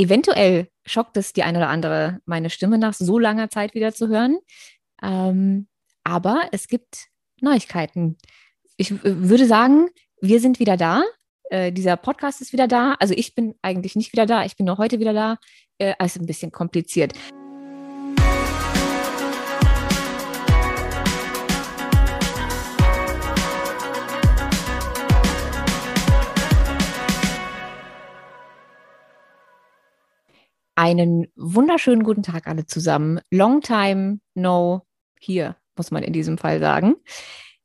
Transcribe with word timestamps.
Eventuell 0.00 0.68
schockt 0.86 1.18
es 1.18 1.34
die 1.34 1.42
eine 1.42 1.58
oder 1.58 1.68
andere, 1.68 2.20
meine 2.24 2.48
Stimme 2.48 2.78
nach 2.78 2.94
so 2.94 3.18
langer 3.18 3.50
Zeit 3.50 3.74
wieder 3.74 3.92
zu 3.92 4.08
hören. 4.08 4.38
Ähm, 5.02 5.68
aber 6.04 6.44
es 6.52 6.68
gibt 6.68 7.08
Neuigkeiten. 7.42 8.16
Ich 8.78 8.94
würde 9.04 9.44
sagen, 9.44 9.90
wir 10.22 10.40
sind 10.40 10.58
wieder 10.58 10.78
da. 10.78 11.02
Äh, 11.50 11.70
dieser 11.70 11.98
Podcast 11.98 12.40
ist 12.40 12.54
wieder 12.54 12.66
da. 12.66 12.94
Also 12.98 13.12
ich 13.14 13.34
bin 13.34 13.56
eigentlich 13.60 13.94
nicht 13.94 14.14
wieder 14.14 14.24
da. 14.24 14.46
Ich 14.46 14.56
bin 14.56 14.64
nur 14.64 14.78
heute 14.78 15.00
wieder 15.00 15.12
da. 15.12 15.36
Äh, 15.76 15.92
also 15.98 16.18
ein 16.18 16.24
bisschen 16.24 16.50
kompliziert. 16.50 17.12
Einen 30.80 31.26
wunderschönen 31.36 32.04
guten 32.04 32.22
Tag 32.22 32.46
alle 32.46 32.64
zusammen. 32.64 33.20
Long 33.30 33.60
time 33.60 34.20
no 34.32 34.86
here, 35.20 35.56
muss 35.76 35.90
man 35.90 36.02
in 36.02 36.14
diesem 36.14 36.38
Fall 36.38 36.58
sagen. 36.58 36.96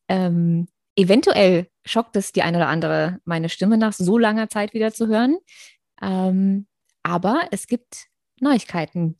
Ähm, 0.10 0.68
eventuell 0.98 1.70
schockt 1.86 2.18
es 2.18 2.34
die 2.34 2.41
eine 2.41 2.58
oder 2.58 2.68
andere, 2.68 3.20
meine 3.24 3.48
Stimme 3.48 3.78
nach 3.78 3.94
so 3.94 4.18
langer 4.18 4.50
Zeit 4.50 4.74
wieder 4.74 4.91
zu 4.91 5.08
hören. 5.08 5.38
Ähm, 6.02 6.68
aber 7.04 7.48
es 7.52 7.68
gibt 7.68 8.08
Neuigkeiten. 8.41 9.16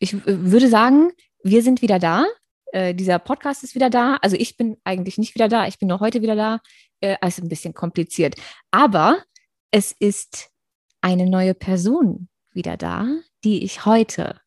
Ich 0.00 0.16
würde 0.26 0.66
sagen, 0.66 1.12
wir 1.44 1.62
sind 1.62 1.80
wieder 1.80 2.00
da. 2.00 2.26
Äh, 2.72 2.92
dieser 2.92 3.20
Podcast 3.20 3.62
ist 3.62 3.76
wieder 3.76 3.88
da. 3.88 4.16
Also 4.16 4.34
ich 4.34 4.56
bin 4.56 4.78
eigentlich 4.82 5.16
nicht 5.16 5.36
wieder 5.36 5.46
da. 5.46 5.68
Ich 5.68 5.78
bin 5.78 5.86
nur 5.86 6.00
heute 6.00 6.22
wieder 6.22 6.34
da. 6.34 6.58
Äh, 7.00 7.14
also 7.20 7.40
ein 7.42 7.48
bisschen 7.48 7.72
kompliziert. 7.72 8.34
Aber 8.72 9.22
es 9.70 9.92
ist 9.92 10.50
eine 11.02 11.30
neue 11.30 11.54
Person 11.54 12.28
wieder 12.58 12.76
da, 12.76 13.06
die 13.44 13.62
ich 13.62 13.86
heute 13.86 14.40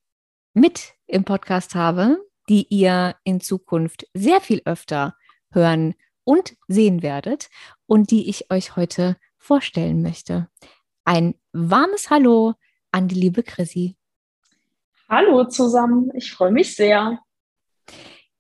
mit 0.54 0.96
im 1.08 1.24
Podcast 1.24 1.76
habe, 1.76 2.18
die 2.50 2.68
ihr 2.68 3.16
in 3.24 3.40
Zukunft 3.40 4.06
sehr 4.14 4.42
viel 4.42 4.62
öfter 4.66 5.16
hören 5.54 5.96
und 6.26 6.58
sehen 6.68 7.04
werdet 7.04 7.50
und 7.86 8.12
die 8.12 8.30
ich 8.30 8.52
euch 8.52 8.76
heute 8.76 9.16
vorstellen 9.38 10.02
möchte. 10.02 10.50
Ein 11.06 11.36
warmes 11.54 12.10
Hallo 12.10 12.56
an 12.92 13.08
die 13.08 13.16
liebe 13.16 13.44
Chrissy. 13.44 13.96
Hallo 15.08 15.46
zusammen, 15.46 16.12
ich 16.14 16.34
freue 16.34 16.52
mich 16.52 16.76
sehr. 16.76 17.18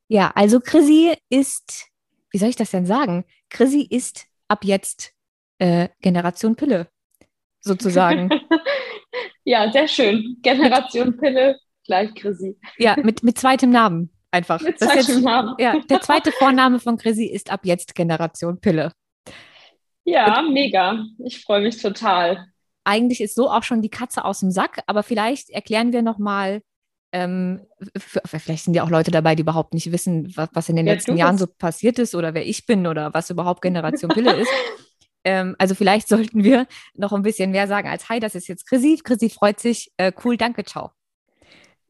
Ja, 0.09 0.31
also 0.35 0.59
Chrissy 0.59 1.15
ist, 1.29 1.87
wie 2.29 2.39
soll 2.39 2.49
ich 2.49 2.57
das 2.57 2.71
denn 2.71 2.85
sagen? 2.85 3.23
Chrissy 3.49 3.87
ist 3.89 4.25
ab 4.49 4.65
jetzt 4.65 5.13
äh, 5.59 5.87
Generation 6.01 6.57
Pille, 6.57 6.89
sozusagen. 7.61 8.29
Ja, 9.51 9.69
sehr 9.69 9.89
schön. 9.89 10.37
Generation 10.41 11.17
Pille 11.17 11.59
gleich 11.85 12.15
Chrissy. 12.15 12.57
Ja, 12.77 12.95
mit, 13.03 13.21
mit 13.21 13.37
zweitem 13.37 13.69
Namen 13.69 14.09
einfach. 14.31 14.61
Mit 14.61 14.79
zweitem 14.79 15.15
jetzt, 15.15 15.21
Namen. 15.21 15.55
Ja, 15.59 15.77
der 15.89 15.99
zweite 15.99 16.31
Vorname 16.31 16.79
von 16.79 16.95
Chrissy 16.95 17.25
ist 17.25 17.51
ab 17.51 17.65
jetzt 17.65 17.93
Generation 17.93 18.61
Pille. 18.61 18.93
Ja, 20.05 20.39
Und 20.39 20.53
mega. 20.53 21.03
Ich 21.25 21.43
freue 21.43 21.59
mich 21.63 21.81
total. 21.81 22.47
Eigentlich 22.85 23.19
ist 23.19 23.35
so 23.35 23.49
auch 23.49 23.63
schon 23.63 23.81
die 23.81 23.89
Katze 23.89 24.23
aus 24.23 24.39
dem 24.39 24.51
Sack, 24.51 24.83
aber 24.87 25.03
vielleicht 25.03 25.49
erklären 25.49 25.91
wir 25.91 26.01
nochmal, 26.01 26.61
ähm, 27.11 27.59
vielleicht 28.25 28.63
sind 28.63 28.73
ja 28.73 28.85
auch 28.85 28.89
Leute 28.89 29.11
dabei, 29.11 29.35
die 29.35 29.41
überhaupt 29.41 29.73
nicht 29.73 29.91
wissen, 29.91 30.31
was, 30.33 30.47
was 30.53 30.69
in 30.69 30.77
den 30.77 30.87
ja, 30.87 30.93
letzten 30.93 31.17
Jahren 31.17 31.37
so 31.37 31.45
passiert 31.45 31.99
ist 31.99 32.15
oder 32.15 32.33
wer 32.33 32.47
ich 32.47 32.65
bin 32.65 32.87
oder 32.87 33.13
was 33.13 33.29
überhaupt 33.29 33.61
Generation 33.61 34.11
Pille 34.11 34.31
ist. 34.33 34.49
Ähm, 35.23 35.55
also 35.57 35.75
vielleicht 35.75 36.07
sollten 36.07 36.43
wir 36.43 36.67
noch 36.93 37.13
ein 37.13 37.23
bisschen 37.23 37.51
mehr 37.51 37.67
sagen 37.67 37.87
als 37.87 38.09
Hi, 38.09 38.19
das 38.19 38.35
ist 38.35 38.47
jetzt 38.47 38.67
Chrissy. 38.67 38.99
Chrissy 39.03 39.29
freut 39.29 39.59
sich. 39.59 39.91
Äh, 39.97 40.11
cool, 40.23 40.37
danke, 40.37 40.63
ciao. 40.63 40.91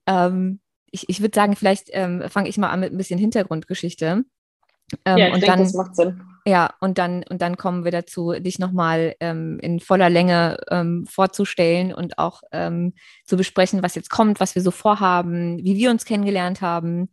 Ähm, 0.08 0.60
ich 0.92 1.08
ich 1.10 1.22
würde 1.22 1.36
sagen, 1.36 1.56
vielleicht 1.56 1.90
ähm, 1.92 2.24
fange 2.30 2.50
ich 2.50 2.58
mal 2.58 2.70
an 2.70 2.82
mit 2.82 2.92
ein 2.92 2.98
bisschen 2.98 3.20
Hintergrundgeschichte. 3.20 4.26
Ähm, 5.06 5.18
ja, 5.18 5.28
ich 5.28 5.34
und 5.34 5.42
denke, 5.42 5.48
dann, 5.48 5.60
das 5.60 5.74
macht 5.74 5.96
Sinn. 5.96 6.22
Ja, 6.46 6.74
und 6.80 6.98
dann, 6.98 7.24
und 7.30 7.42
dann 7.42 7.56
kommen 7.56 7.86
wir 7.86 7.92
dazu, 7.92 8.34
dich 8.34 8.58
nochmal 8.58 9.16
ähm, 9.20 9.60
in 9.62 9.80
voller 9.80 10.10
Länge 10.10 10.58
ähm, 10.72 11.06
vorzustellen 11.08 11.94
und 11.94 12.18
auch 12.18 12.42
ähm, 12.52 12.94
zu 13.26 13.38
besprechen, 13.38 13.84
was 13.84 13.96
jetzt 13.96 14.10
kommt, 14.10 14.40
was 14.40 14.56
wir 14.56 14.62
so 14.64 14.72
vorhaben, 14.72 15.60
wie 15.64 15.78
wir 15.78 15.92
uns 15.92 16.04
kennengelernt 16.04 16.62
haben, 16.62 17.10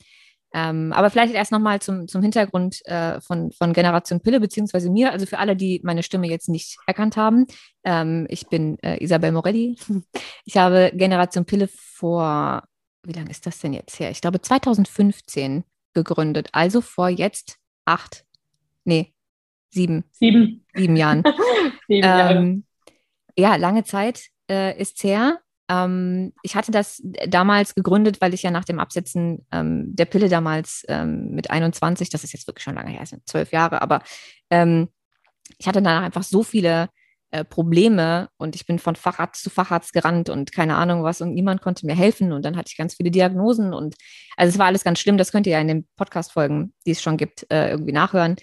ähm, 0.52 0.92
aber 0.92 1.10
vielleicht 1.10 1.34
erst 1.34 1.52
nochmal 1.52 1.80
zum, 1.80 2.08
zum 2.08 2.22
Hintergrund 2.22 2.84
äh, 2.86 3.20
von, 3.20 3.52
von 3.52 3.72
Generation 3.72 4.20
Pille, 4.20 4.40
beziehungsweise 4.40 4.90
mir, 4.90 5.12
also 5.12 5.26
für 5.26 5.38
alle, 5.38 5.56
die 5.56 5.80
meine 5.84 6.02
Stimme 6.02 6.28
jetzt 6.28 6.48
nicht 6.48 6.78
erkannt 6.86 7.16
haben. 7.16 7.46
Ähm, 7.84 8.26
ich 8.30 8.46
bin 8.48 8.78
äh, 8.82 9.02
Isabel 9.02 9.32
Morelli. 9.32 9.76
Ich 10.44 10.56
habe 10.56 10.90
Generation 10.94 11.44
Pille 11.44 11.68
vor, 11.68 12.62
wie 13.02 13.12
lange 13.12 13.30
ist 13.30 13.44
das 13.44 13.58
denn 13.58 13.74
jetzt 13.74 14.00
her? 14.00 14.10
Ich 14.10 14.22
glaube 14.22 14.40
2015 14.40 15.64
gegründet, 15.92 16.48
also 16.52 16.80
vor 16.80 17.10
jetzt 17.10 17.58
acht, 17.84 18.24
nee, 18.84 19.12
sieben. 19.68 20.04
Sieben. 20.12 20.64
Sieben 20.74 20.96
Jahren. 20.96 21.22
sieben 21.88 22.06
Jahre. 22.06 22.34
Ähm, 22.34 22.64
ja, 23.36 23.56
lange 23.56 23.84
Zeit 23.84 24.28
äh, 24.50 24.80
ist 24.80 25.02
her. 25.04 25.40
Ähm, 25.68 26.32
ich 26.42 26.54
hatte 26.54 26.72
das 26.72 27.02
damals 27.26 27.74
gegründet, 27.74 28.20
weil 28.20 28.34
ich 28.34 28.42
ja 28.42 28.50
nach 28.50 28.64
dem 28.64 28.78
Absetzen 28.78 29.46
ähm, 29.52 29.94
der 29.94 30.06
Pille 30.06 30.28
damals 30.28 30.84
ähm, 30.88 31.30
mit 31.30 31.50
21, 31.50 32.10
das 32.10 32.24
ist 32.24 32.32
jetzt 32.32 32.46
wirklich 32.46 32.64
schon 32.64 32.74
lange 32.74 32.90
her, 32.90 33.04
sind 33.06 33.28
zwölf 33.28 33.52
Jahre, 33.52 33.82
aber 33.82 34.02
ähm, 34.50 34.88
ich 35.58 35.66
hatte 35.66 35.82
danach 35.82 36.02
einfach 36.02 36.22
so 36.22 36.42
viele 36.42 36.88
äh, 37.30 37.44
Probleme 37.44 38.30
und 38.38 38.56
ich 38.56 38.64
bin 38.64 38.78
von 38.78 38.96
Facharzt 38.96 39.42
zu 39.42 39.50
Facharzt 39.50 39.92
gerannt 39.92 40.30
und 40.30 40.52
keine 40.52 40.76
Ahnung 40.76 41.02
was 41.02 41.20
und 41.20 41.34
niemand 41.34 41.60
konnte 41.60 41.84
mir 41.84 41.94
helfen 41.94 42.32
und 42.32 42.44
dann 42.44 42.56
hatte 42.56 42.70
ich 42.70 42.78
ganz 42.78 42.94
viele 42.94 43.10
Diagnosen 43.10 43.74
und 43.74 43.96
also 44.36 44.54
es 44.54 44.58
war 44.58 44.66
alles 44.66 44.84
ganz 44.84 44.98
schlimm, 44.98 45.18
das 45.18 45.32
könnt 45.32 45.46
ihr 45.46 45.52
ja 45.52 45.60
in 45.60 45.68
den 45.68 45.88
Podcast-Folgen, 45.96 46.72
die 46.86 46.92
es 46.92 47.02
schon 47.02 47.18
gibt, 47.18 47.46
äh, 47.50 47.70
irgendwie 47.70 47.92
nachhören. 47.92 48.36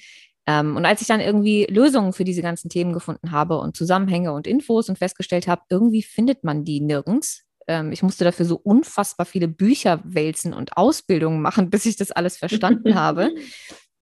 Ähm, 0.47 0.75
und 0.75 0.85
als 0.85 1.01
ich 1.01 1.07
dann 1.07 1.19
irgendwie 1.19 1.65
Lösungen 1.69 2.13
für 2.13 2.23
diese 2.23 2.41
ganzen 2.41 2.69
Themen 2.69 2.93
gefunden 2.93 3.31
habe 3.31 3.57
und 3.59 3.75
Zusammenhänge 3.75 4.31
und 4.31 4.47
Infos 4.47 4.89
und 4.89 4.97
festgestellt 4.97 5.47
habe, 5.47 5.63
irgendwie 5.69 6.03
findet 6.03 6.43
man 6.43 6.63
die 6.63 6.81
nirgends. 6.81 7.43
Ähm, 7.67 7.91
ich 7.91 8.03
musste 8.03 8.23
dafür 8.23 8.45
so 8.45 8.55
unfassbar 8.55 9.25
viele 9.25 9.47
Bücher 9.47 10.01
wälzen 10.03 10.53
und 10.53 10.77
Ausbildungen 10.77 11.41
machen, 11.41 11.69
bis 11.71 11.85
ich 11.85 11.95
das 11.95 12.11
alles 12.11 12.37
verstanden 12.37 12.95
habe, 12.95 13.33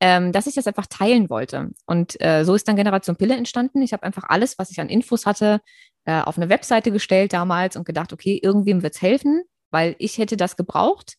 ähm, 0.00 0.32
dass 0.32 0.48
ich 0.48 0.54
das 0.54 0.66
einfach 0.66 0.86
teilen 0.86 1.31
wollte. 1.31 1.70
Und 1.86 2.20
äh, 2.20 2.44
so 2.44 2.54
ist 2.54 2.66
dann 2.66 2.76
Generation 2.76 3.16
Pille 3.16 3.36
entstanden. 3.36 3.82
Ich 3.82 3.92
habe 3.92 4.02
einfach 4.02 4.25
alles, 4.26 4.58
was 4.58 4.72
ich 4.72 4.81
an 4.81 4.88
Infos 4.88 5.26
hatte, 5.26 5.60
äh, 6.06 6.20
auf 6.20 6.36
eine 6.36 6.48
Webseite 6.48 6.91
gestellt 6.91 7.32
damals 7.32 7.76
und 7.76 7.84
gedacht, 7.84 8.12
okay, 8.12 8.41
irgendwem 8.42 8.82
wird 8.82 8.94
es 8.94 9.02
helfen, 9.02 9.44
weil 9.70 9.94
ich 9.98 10.19
hätte 10.19 10.36
das 10.36 10.56
gebraucht. 10.56 11.14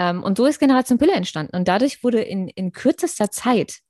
Ähm, 0.00 0.24
und 0.24 0.36
so 0.36 0.46
ist 0.46 0.58
Generation 0.58 0.98
Pille 0.98 1.12
entstanden. 1.12 1.56
Und 1.56 1.68
dadurch 1.68 2.02
wurde 2.02 2.20
in, 2.20 2.48
in 2.48 2.72
kürzester 2.72 3.30
Zeit 3.30 3.82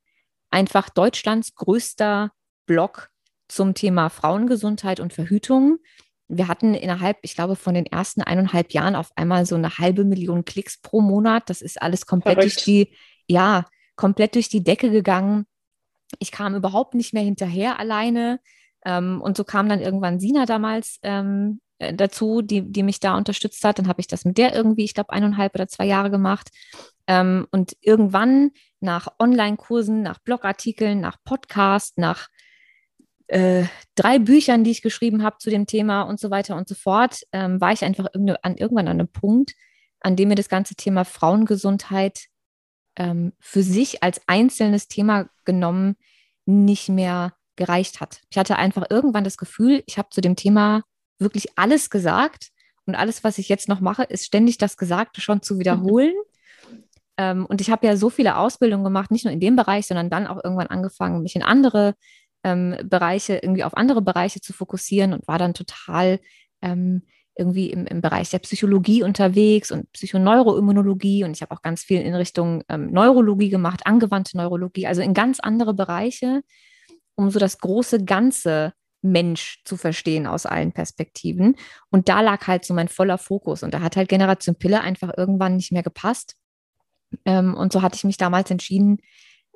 einfach 0.51 0.89
Deutschlands 0.89 1.55
größter 1.55 2.33
Blog 2.67 3.11
zum 3.49 3.75
Thema 3.75 4.09
Frauengesundheit 4.09 5.01
und 5.01 5.13
Verhütung. 5.13 5.79
Wir 6.29 6.49
hatten 6.49 6.75
innerhalb, 6.75 7.19
ich 7.23 7.35
glaube, 7.35 7.57
von 7.57 7.75
den 7.75 7.87
ersten 7.87 8.21
eineinhalb 8.23 8.73
Jahren 8.73 8.95
auf 8.95 9.11
einmal 9.17 9.47
so 9.47 9.55
eine 9.55 9.79
halbe 9.79 10.05
Million 10.05 10.45
Klicks 10.45 10.81
pro 10.81 11.01
Monat. 11.01 11.49
Das 11.49 11.63
ist 11.63 11.81
alles 11.81 12.05
komplett 12.05 12.35
Verrückt. 12.35 12.57
durch 12.57 12.65
die, 12.65 12.95
ja, 13.27 13.65
komplett 13.97 14.35
durch 14.35 14.49
die 14.51 14.63
Decke 14.63 14.91
gegangen. 14.91 15.47
Ich 16.19 16.31
kam 16.31 16.55
überhaupt 16.55 16.95
nicht 16.95 17.15
mehr 17.15 17.23
hinterher 17.23 17.79
alleine. 17.81 18.41
Ähm, 18.85 19.21
und 19.23 19.37
so 19.37 19.45
kam 19.45 19.69
dann 19.69 19.81
irgendwann 19.81 20.21
Sina 20.21 20.45
damals 20.45 20.99
ähm, 21.03 21.61
äh, 21.79 21.95
dazu, 21.95 22.43
die, 22.43 22.71
die 22.71 22.83
mich 22.83 23.01
da 23.01 23.17
unterstützt 23.17 23.65
hat. 23.65 23.79
Dann 23.79 23.89
habe 23.89 24.01
ich 24.01 24.07
das 24.07 24.25
mit 24.25 24.37
der 24.37 24.55
irgendwie, 24.55 24.85
ich 24.85 24.95
glaube, 24.95 25.11
eineinhalb 25.11 25.55
oder 25.55 25.67
zwei 25.67 25.87
Jahre 25.87 26.11
gemacht. 26.11 26.51
Ähm, 27.07 27.47
und 27.51 27.77
irgendwann 27.81 28.51
nach 28.81 29.09
Online-Kursen, 29.19 30.03
nach 30.03 30.19
Blogartikeln, 30.19 31.01
nach 31.01 31.17
Podcasts, 31.25 31.97
nach 31.97 32.29
äh, 33.29 33.65
drei 33.95 34.19
Büchern, 34.19 34.65
die 34.65 34.71
ich 34.71 34.83
geschrieben 34.83 35.23
habe 35.23 35.39
zu 35.39 35.51
dem 35.51 35.67
Thema 35.67 36.03
und 36.03 36.19
so 36.19 36.31
weiter 36.31 36.57
und 36.57 36.69
so 36.69 36.75
fort, 36.75 37.23
ähm, 37.33 37.61
war 37.61 37.73
ich 37.73 37.85
einfach 37.85 38.07
an, 38.15 38.57
irgendwann 38.57 38.89
an 38.89 39.01
einem 39.01 39.09
Punkt, 39.09 39.53
an 40.01 40.17
dem 40.17 40.29
mir 40.29 40.35
das 40.35 40.49
ganze 40.49 40.75
Thema 40.75 41.05
Frauengesundheit 41.05 42.27
ähm, 42.97 43.33
für 43.39 43.63
sich 43.63 44.03
als 44.03 44.21
einzelnes 44.27 44.89
Thema 44.89 45.29
genommen 45.45 45.97
nicht 46.47 46.89
mehr 46.89 47.35
gereicht 47.57 48.01
hat. 48.01 48.21
Ich 48.31 48.39
hatte 48.39 48.57
einfach 48.57 48.87
irgendwann 48.89 49.25
das 49.25 49.37
Gefühl, 49.37 49.83
ich 49.87 49.99
habe 49.99 50.09
zu 50.11 50.21
dem 50.21 50.37
Thema 50.37 50.83
wirklich 51.19 51.59
alles 51.59 51.91
gesagt 51.91 52.49
und 52.87 52.95
alles, 52.95 53.25
was 53.25 53.37
ich 53.37 53.49
jetzt 53.49 53.69
noch 53.69 53.81
mache, 53.81 54.05
ist 54.05 54.25
ständig 54.25 54.57
das 54.57 54.77
Gesagte 54.77 55.21
schon 55.21 55.43
zu 55.43 55.59
wiederholen. 55.59 56.15
Ähm, 57.19 57.45
und 57.47 57.61
ich 57.61 57.71
habe 57.71 57.87
ja 57.87 57.97
so 57.97 58.09
viele 58.09 58.37
Ausbildungen 58.37 58.85
gemacht, 58.85 59.11
nicht 59.11 59.25
nur 59.25 59.33
in 59.33 59.41
dem 59.41 59.57
Bereich, 59.57 59.87
sondern 59.87 60.09
dann 60.09 60.27
auch 60.27 60.43
irgendwann 60.43 60.69
angefangen, 60.69 61.23
mich 61.23 61.37
in 61.37 61.43
andere 61.43 61.95
ähm, 62.45 62.77
Bereiche, 62.85 63.37
irgendwie 63.43 63.65
auf 63.65 63.77
andere 63.77 64.01
Bereiche 64.01 64.41
zu 64.41 64.53
fokussieren 64.53 65.13
und 65.13 65.27
war 65.29 65.39
dann 65.39 65.55
total 65.55 66.21
ähm, 66.63 67.03
irgendwie 67.37 67.71
im, 67.71 67.87
im 67.87 68.01
Bereich 68.01 68.31
der 68.31 68.39
Psychologie 68.41 69.03
unterwegs 69.03 69.71
und 69.71 69.91
Psychoneuroimmunologie 69.93 71.25
und 71.25 71.37
ich 71.37 71.43
habe 71.43 71.53
auch 71.53 71.63
ganz 71.63 71.83
viel 71.83 72.01
in 72.01 72.15
Richtung 72.15 72.63
ähm, 72.69 72.91
Neurologie 72.93 73.49
gemacht, 73.49 73.83
angewandte 73.85 74.37
Neurologie, 74.37 74.87
also 74.87 75.03
in 75.03 75.15
ganz 75.15 75.39
andere 75.41 75.75
Bereiche, 75.75 76.43
um 77.15 77.31
so 77.31 77.39
das 77.39 77.59
große 77.59 78.05
Ganze 78.05 78.73
Mensch 79.03 79.63
zu 79.65 79.77
verstehen 79.77 80.27
aus 80.27 80.47
allen 80.47 80.73
Perspektiven. 80.73 81.57
Und 81.91 82.09
da 82.09 82.21
lag 82.21 82.47
halt 82.47 82.65
so 82.65 82.75
mein 82.75 82.89
voller 82.89 83.19
Fokus. 83.19 83.63
Und 83.63 83.73
da 83.73 83.81
hat 83.81 83.97
halt 83.97 84.09
Generation 84.09 84.57
Pille 84.57 84.81
einfach 84.81 85.13
irgendwann 85.17 85.57
nicht 85.57 85.71
mehr 85.71 85.85
gepasst. 85.85 86.35
Ähm, 87.25 87.55
und 87.55 87.73
so 87.73 87.83
hatte 87.83 87.97
ich 87.97 88.05
mich 88.05 88.17
damals 88.17 88.51
entschieden, 88.51 88.99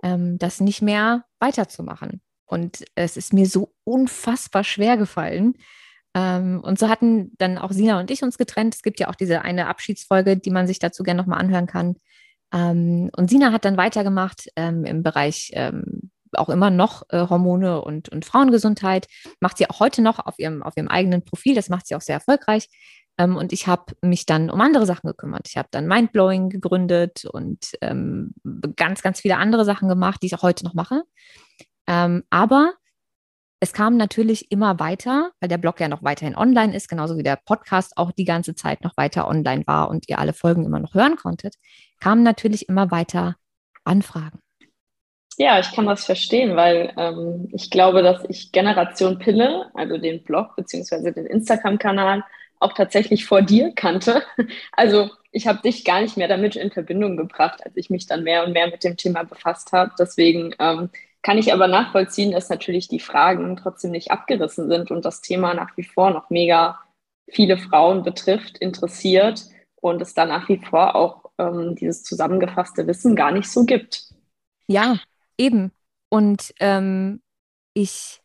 ähm, 0.02 0.38
das 0.38 0.60
nicht 0.60 0.82
mehr 0.82 1.24
weiterzumachen. 1.38 2.20
Und 2.46 2.84
es 2.94 3.16
ist 3.16 3.32
mir 3.32 3.46
so 3.46 3.74
unfassbar 3.84 4.64
schwer 4.64 4.96
gefallen. 4.96 5.54
Ähm, 6.14 6.60
und 6.62 6.78
so 6.78 6.88
hatten 6.88 7.32
dann 7.38 7.56
auch 7.56 7.72
Sina 7.72 7.98
und 7.98 8.10
ich 8.10 8.22
uns 8.22 8.36
getrennt. 8.36 8.74
Es 8.74 8.82
gibt 8.82 9.00
ja 9.00 9.08
auch 9.08 9.14
diese 9.14 9.42
eine 9.42 9.68
Abschiedsfolge, 9.68 10.36
die 10.36 10.50
man 10.50 10.66
sich 10.66 10.78
dazu 10.78 11.02
gerne 11.02 11.20
nochmal 11.20 11.40
anhören 11.40 11.66
kann. 11.66 11.96
Ähm, 12.52 13.10
und 13.16 13.30
Sina 13.30 13.52
hat 13.52 13.64
dann 13.64 13.76
weitergemacht 13.76 14.48
ähm, 14.56 14.84
im 14.84 15.02
Bereich 15.02 15.50
ähm, 15.54 16.10
auch 16.34 16.48
immer 16.48 16.70
noch 16.70 17.02
äh, 17.10 17.26
Hormone 17.28 17.82
und, 17.82 18.08
und 18.08 18.24
Frauengesundheit. 18.24 19.06
Macht 19.40 19.58
sie 19.58 19.68
auch 19.68 19.80
heute 19.80 20.02
noch 20.02 20.18
auf 20.18 20.38
ihrem, 20.38 20.62
auf 20.62 20.76
ihrem 20.76 20.88
eigenen 20.88 21.24
Profil. 21.24 21.54
Das 21.54 21.68
macht 21.68 21.86
sie 21.86 21.94
auch 21.94 22.00
sehr 22.00 22.16
erfolgreich. 22.16 22.68
Ähm, 23.18 23.36
und 23.36 23.52
ich 23.52 23.66
habe 23.66 23.94
mich 24.02 24.26
dann 24.26 24.50
um 24.50 24.60
andere 24.60 24.86
Sachen 24.86 25.08
gekümmert. 25.08 25.48
Ich 25.48 25.56
habe 25.56 25.68
dann 25.70 25.86
Mindblowing 25.86 26.48
gegründet 26.48 27.24
und 27.24 27.72
ähm, 27.80 28.34
ganz, 28.76 29.02
ganz 29.02 29.20
viele 29.20 29.36
andere 29.36 29.64
Sachen 29.64 29.88
gemacht, 29.88 30.22
die 30.22 30.26
ich 30.26 30.34
auch 30.34 30.42
heute 30.42 30.64
noch 30.64 30.74
mache. 30.74 31.02
Ähm, 31.86 32.24
aber 32.30 32.74
es 33.60 33.72
kam 33.72 33.96
natürlich 33.96 34.50
immer 34.50 34.80
weiter, 34.80 35.30
weil 35.38 35.48
der 35.48 35.58
Blog 35.58 35.78
ja 35.78 35.86
noch 35.86 36.02
weiterhin 36.02 36.36
online 36.36 36.74
ist, 36.74 36.88
genauso 36.88 37.16
wie 37.16 37.22
der 37.22 37.36
Podcast 37.36 37.96
auch 37.96 38.10
die 38.10 38.24
ganze 38.24 38.56
Zeit 38.56 38.82
noch 38.82 38.96
weiter 38.96 39.28
online 39.28 39.64
war 39.66 39.88
und 39.88 40.08
ihr 40.08 40.18
alle 40.18 40.32
Folgen 40.32 40.64
immer 40.64 40.80
noch 40.80 40.94
hören 40.94 41.14
konntet, 41.16 41.54
kamen 42.00 42.24
natürlich 42.24 42.68
immer 42.68 42.90
weiter 42.90 43.36
Anfragen. 43.84 44.40
Ja, 45.38 45.58
ich 45.60 45.72
kann 45.72 45.86
das 45.86 46.04
verstehen, 46.04 46.56
weil 46.56 46.92
ähm, 46.96 47.48
ich 47.52 47.70
glaube, 47.70 48.02
dass 48.02 48.24
ich 48.28 48.52
Generation 48.52 49.18
Pille, 49.18 49.70
also 49.74 49.96
den 49.96 50.24
Blog 50.24 50.56
beziehungsweise 50.56 51.12
den 51.12 51.26
Instagram-Kanal, 51.26 52.24
auch 52.62 52.72
tatsächlich 52.72 53.26
vor 53.26 53.42
dir 53.42 53.72
kannte. 53.74 54.22
Also 54.72 55.10
ich 55.30 55.46
habe 55.46 55.62
dich 55.62 55.84
gar 55.84 56.00
nicht 56.00 56.16
mehr 56.16 56.28
damit 56.28 56.56
in 56.56 56.70
Verbindung 56.70 57.16
gebracht, 57.16 57.64
als 57.64 57.76
ich 57.76 57.90
mich 57.90 58.06
dann 58.06 58.22
mehr 58.22 58.44
und 58.44 58.52
mehr 58.52 58.66
mit 58.68 58.84
dem 58.84 58.96
Thema 58.96 59.22
befasst 59.22 59.72
habe. 59.72 59.92
Deswegen 59.98 60.54
ähm, 60.58 60.90
kann 61.22 61.38
ich 61.38 61.52
aber 61.52 61.68
nachvollziehen, 61.68 62.32
dass 62.32 62.48
natürlich 62.48 62.88
die 62.88 63.00
Fragen 63.00 63.56
trotzdem 63.56 63.92
nicht 63.92 64.10
abgerissen 64.10 64.68
sind 64.68 64.90
und 64.90 65.04
das 65.04 65.20
Thema 65.22 65.54
nach 65.54 65.76
wie 65.76 65.84
vor 65.84 66.10
noch 66.10 66.30
mega 66.30 66.80
viele 67.30 67.56
Frauen 67.56 68.02
betrifft, 68.02 68.58
interessiert 68.58 69.44
und 69.76 70.02
es 70.02 70.14
da 70.14 70.26
nach 70.26 70.48
wie 70.48 70.58
vor 70.58 70.94
auch 70.94 71.30
ähm, 71.38 71.76
dieses 71.76 72.02
zusammengefasste 72.02 72.86
Wissen 72.86 73.16
gar 73.16 73.30
nicht 73.30 73.50
so 73.50 73.64
gibt. 73.64 74.04
Ja, 74.66 74.98
eben. 75.38 75.72
Und 76.08 76.52
ähm, 76.60 77.22
ich 77.74 78.21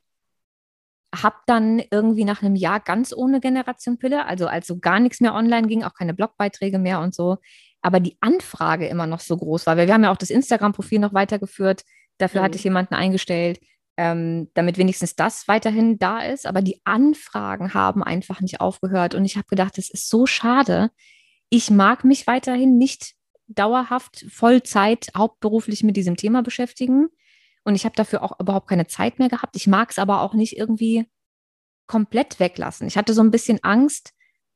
habe 1.24 1.38
dann 1.46 1.82
irgendwie 1.92 2.26
nach 2.26 2.42
einem 2.42 2.56
Jahr 2.56 2.80
ganz 2.80 3.14
ohne 3.16 3.40
Generation 3.40 3.98
Pille, 3.98 4.26
also 4.26 4.48
als 4.48 4.68
so 4.68 4.80
gar 4.80 5.00
nichts 5.00 5.22
mehr 5.22 5.34
online 5.34 5.68
ging, 5.68 5.84
auch 5.84 5.94
keine 5.94 6.14
Blogbeiträge 6.14 6.80
mehr 6.80 7.00
und 7.00 7.14
so, 7.14 7.38
aber 7.82 8.00
die 8.00 8.18
Anfrage 8.22 8.88
immer 8.88 9.08
noch 9.08 9.20
so 9.20 9.38
groß 9.38 9.66
war, 9.66 9.78
weil 9.78 9.88
wir 9.88 9.94
haben 9.94 10.04
ja 10.04 10.12
auch 10.12 10.18
das 10.18 10.30
Instagram-Profil 10.30 11.00
noch 11.00 11.14
weitergeführt, 11.14 11.84
dafür 12.18 12.42
mhm. 12.42 12.46
hatte 12.46 12.58
ich 12.58 12.64
jemanden 12.64 12.96
eingestellt, 12.96 13.60
ähm, 13.98 14.50
damit 14.54 14.78
wenigstens 14.78 15.16
das 15.16 15.48
weiterhin 15.48 15.98
da 15.98 16.20
ist, 16.20 16.46
aber 16.46 16.62
die 16.62 16.82
Anfragen 16.84 17.74
haben 17.74 18.04
einfach 18.04 18.42
nicht 18.42 18.62
aufgehört 18.62 19.16
und 19.16 19.26
ich 19.26 19.38
habe 19.38 19.48
gedacht, 19.48 19.78
das 19.78 19.90
ist 19.90 20.10
so 20.10 20.26
schade. 20.26 20.92
Ich 21.50 21.72
mag 21.72 22.04
mich 22.04 22.28
weiterhin 22.28 22.78
nicht 22.78 23.14
dauerhaft 23.48 24.26
Vollzeit 24.30 25.08
hauptberuflich 25.16 25.84
mit 25.84 25.96
diesem 25.96 26.18
Thema 26.18 26.44
beschäftigen. 26.44 27.08
Und 27.68 27.76
ich 27.76 27.84
habe 27.84 27.98
dafür 27.98 28.24
auch 28.24 28.40
überhaupt 28.40 28.70
keine 28.70 28.88
Zeit 28.88 29.20
mehr 29.20 29.28
gehabt. 29.28 29.58
Ich 29.58 29.68
mag 29.68 29.92
es 29.92 30.00
aber 30.00 30.22
auch 30.22 30.34
nicht 30.34 30.56
irgendwie 30.56 31.06
komplett 31.86 32.40
weglassen. 32.40 32.88
Ich 32.88 32.96
hatte 32.96 33.14
so 33.14 33.22
ein 33.22 33.30
bisschen 33.30 33.62
Angst, 33.62 34.14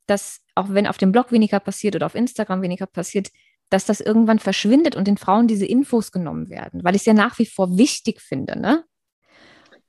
dass 0.08 0.40
auch 0.56 0.70
wenn 0.70 0.88
auf 0.88 0.98
dem 0.98 1.12
Blog 1.12 1.34
weniger 1.34 1.60
passiert 1.60 1.94
oder 1.94 2.06
auf 2.06 2.16
Instagram 2.16 2.62
weniger 2.62 2.86
passiert, 2.86 3.30
dass 3.70 3.84
das 3.84 4.00
irgendwann 4.00 4.40
verschwindet 4.40 4.96
und 4.96 5.10
den 5.10 5.18
Frauen 5.18 5.48
diese 5.48 5.66
Infos 5.66 6.14
genommen 6.14 6.50
werden, 6.50 6.86
weil 6.86 6.96
ich 6.96 7.02
es 7.02 7.06
ja 7.06 7.14
nach 7.14 7.38
wie 7.38 7.46
vor 7.46 7.78
wichtig 7.78 8.22
finde. 8.22 8.58
Ne? 8.58 8.86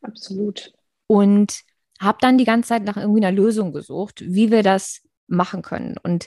Absolut. 0.00 0.72
Und 1.06 1.60
habe 2.00 2.18
dann 2.20 2.38
die 2.38 2.44
ganze 2.44 2.70
Zeit 2.70 2.82
nach 2.82 2.96
irgendwie 2.96 3.24
einer 3.24 3.36
Lösung 3.36 3.72
gesucht, 3.72 4.24
wie 4.26 4.50
wir 4.50 4.64
das 4.64 5.00
machen 5.28 5.62
können. 5.62 5.94
Und 6.02 6.26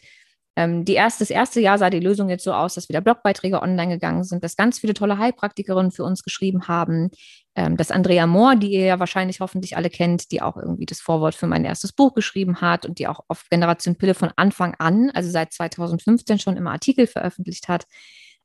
ähm, 0.56 0.86
die 0.86 0.94
erste, 0.94 1.19
das 1.19 1.30
erste 1.30 1.60
Jahr 1.60 1.78
sah 1.78 1.90
die 1.90 2.00
Lösung 2.00 2.30
jetzt 2.30 2.44
so 2.44 2.54
aus, 2.54 2.75
dass 2.75 2.88
wieder 2.88 3.02
Blogbeiträge 3.02 3.62
online 3.62 3.94
gegangen 3.94 4.24
sind, 4.24 4.44
dass 4.44 4.56
ganz 4.56 4.80
viele 4.80 4.94
tolle 4.94 5.18
Heilpraktikerinnen 5.18 5.92
für 5.92 6.06
uns 6.06 6.24
geschrieben 6.24 6.68
haben, 6.69 7.10
ähm, 7.56 7.75
dass 7.75 7.92
Andrea 7.92 8.25
Mohr, 8.25 8.56
die 8.56 8.72
ihr 8.72 8.86
ja 8.86 9.00
wahrscheinlich 9.00 9.42
hoffentlich 9.42 9.75
alle 9.75 9.90
kennt, 9.90 10.31
die 10.31 10.42
auch 10.42 10.56
irgendwie 10.56 10.86
das 10.86 11.02
Vorwort 11.02 11.36
für 11.36 11.48
mein 11.48 11.66
erstes 11.66 11.92
Buch 11.92 12.13
geschrieben 12.13 12.62
hat 12.62 12.86
und 12.86 13.00
die 13.00 13.07
auch 13.07 13.19
auf 13.28 13.44
Generation 13.50 13.98
Pille 13.98 14.13
von 14.13 14.31
Anfang 14.38 14.75
an, 14.80 15.10
also 15.13 15.30
seit 15.30 15.52
2015 15.52 16.40
schon 16.40 16.56
immer 16.56 16.72
Artikel 16.72 17.08
veröffentlicht 17.08 17.68
hat, 17.68 17.86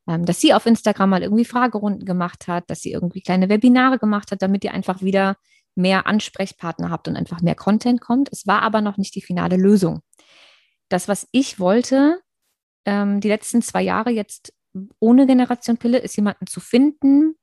ähm, 0.07 0.25
dass 0.25 0.41
sie 0.41 0.53
auf 0.53 0.65
Instagram 0.65 1.11
mal 1.11 1.23
irgendwie 1.23 1.45
Fragerunden 1.45 2.05
gemacht 2.05 2.47
hat, 2.49 2.69
dass 2.69 2.81
sie 2.81 2.91
irgendwie 2.91 3.21
kleine 3.21 3.47
Webinare 3.47 3.99
gemacht 3.99 4.31
hat, 4.31 4.41
damit 4.41 4.65
ihr 4.65 4.73
einfach 4.73 5.01
wieder 5.01 5.37
mehr 5.75 6.07
Ansprechpartner 6.07 6.89
habt 6.89 7.07
und 7.07 7.15
einfach 7.15 7.41
mehr 7.41 7.55
Content 7.55 8.01
kommt. 8.01 8.27
Es 8.33 8.45
war 8.47 8.63
aber 8.63 8.81
noch 8.81 8.97
nicht 8.97 9.15
die 9.15 9.21
finale 9.21 9.55
Lösung 9.55 10.01
das, 10.91 11.07
was 11.07 11.27
ich 11.31 11.59
wollte, 11.59 12.21
ähm, 12.85 13.19
die 13.21 13.27
letzten 13.27 13.61
zwei 13.61 13.81
Jahre 13.81 14.11
jetzt 14.11 14.53
ohne 14.99 15.27
Generation 15.27 15.77
Pille, 15.77 15.97
ist 15.99 16.15
jemanden 16.15 16.47
zu 16.47 16.59
finden, 16.59 17.35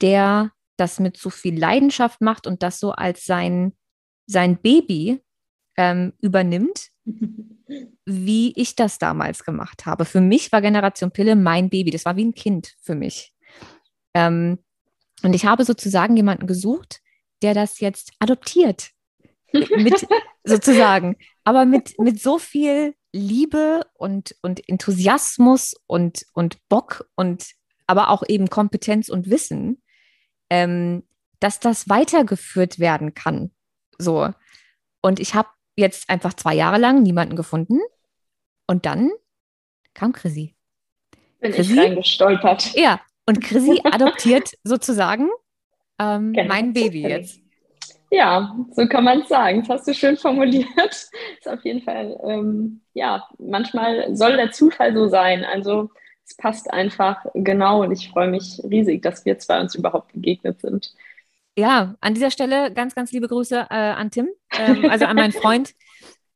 der 0.00 0.52
das 0.76 1.00
mit 1.00 1.16
so 1.16 1.30
viel 1.30 1.58
Leidenschaft 1.58 2.20
macht 2.20 2.46
und 2.46 2.62
das 2.62 2.80
so 2.80 2.92
als 2.92 3.24
sein, 3.24 3.72
sein 4.26 4.60
Baby 4.60 5.20
ähm, 5.76 6.12
übernimmt, 6.20 6.90
wie 8.04 8.52
ich 8.56 8.76
das 8.76 8.98
damals 8.98 9.44
gemacht 9.44 9.86
habe. 9.86 10.04
Für 10.04 10.20
mich 10.20 10.52
war 10.52 10.62
Generation 10.62 11.10
Pille 11.10 11.36
mein 11.36 11.70
Baby. 11.70 11.90
Das 11.90 12.04
war 12.04 12.16
wie 12.16 12.24
ein 12.24 12.34
Kind 12.34 12.74
für 12.80 12.94
mich. 12.94 13.32
Ähm, 14.14 14.58
und 15.22 15.34
ich 15.34 15.46
habe 15.46 15.64
sozusagen 15.64 16.16
jemanden 16.16 16.46
gesucht, 16.46 17.00
der 17.42 17.54
das 17.54 17.80
jetzt 17.80 18.12
adoptiert. 18.18 18.90
Mit 19.54 20.06
sozusagen 20.44 21.16
aber 21.44 21.66
mit, 21.66 21.98
mit 21.98 22.20
so 22.20 22.38
viel 22.38 22.94
Liebe 23.12 23.86
und, 23.94 24.34
und 24.42 24.66
Enthusiasmus 24.68 25.74
und, 25.86 26.24
und 26.32 26.56
Bock 26.68 27.08
und 27.14 27.52
aber 27.86 28.08
auch 28.08 28.22
eben 28.26 28.48
Kompetenz 28.48 29.10
und 29.10 29.28
Wissen, 29.30 29.82
ähm, 30.48 31.04
dass 31.38 31.60
das 31.60 31.88
weitergeführt 31.88 32.78
werden 32.78 33.14
kann. 33.14 33.52
So. 33.98 34.30
Und 35.02 35.20
ich 35.20 35.34
habe 35.34 35.48
jetzt 35.76 36.08
einfach 36.08 36.32
zwei 36.32 36.54
Jahre 36.54 36.78
lang 36.78 37.02
niemanden 37.02 37.36
gefunden. 37.36 37.78
Und 38.66 38.86
dann 38.86 39.10
kam 39.92 40.12
Chrissy. 40.12 40.56
Bin 41.40 41.52
Chrissy, 41.52 41.74
ich 41.74 41.78
reingestolpert. 41.78 42.74
Ja, 42.74 43.00
und 43.26 43.42
Chrissy 43.42 43.80
adoptiert 43.84 44.54
sozusagen 44.64 45.28
ähm, 45.98 46.32
genau. 46.32 46.48
mein 46.48 46.72
Baby 46.72 47.02
jetzt. 47.02 47.43
Ja, 48.10 48.54
so 48.72 48.86
kann 48.86 49.04
man 49.04 49.22
es 49.22 49.28
sagen. 49.28 49.60
Das 49.60 49.68
hast 49.68 49.88
du 49.88 49.94
schön 49.94 50.16
formuliert. 50.16 50.68
Ist 51.38 51.48
auf 51.48 51.64
jeden 51.64 51.82
Fall, 51.82 52.18
ähm, 52.24 52.80
ja, 52.92 53.26
manchmal 53.38 54.14
soll 54.16 54.36
der 54.36 54.52
Zufall 54.52 54.94
so 54.94 55.08
sein. 55.08 55.44
Also 55.44 55.90
es 56.26 56.36
passt 56.36 56.72
einfach 56.72 57.24
genau 57.34 57.82
und 57.82 57.92
ich 57.92 58.08
freue 58.10 58.28
mich 58.28 58.60
riesig, 58.64 59.02
dass 59.02 59.24
wir 59.24 59.38
zwei 59.38 59.60
uns 59.60 59.74
überhaupt 59.74 60.12
begegnet 60.12 60.60
sind. 60.60 60.94
Ja, 61.56 61.94
an 62.00 62.14
dieser 62.14 62.30
Stelle 62.30 62.72
ganz, 62.72 62.94
ganz 62.94 63.12
liebe 63.12 63.28
Grüße 63.28 63.66
äh, 63.70 63.74
an 63.74 64.10
Tim, 64.10 64.28
ähm, 64.58 64.90
also 64.90 65.04
an 65.04 65.16
meinen 65.16 65.32
Freund, 65.42 65.74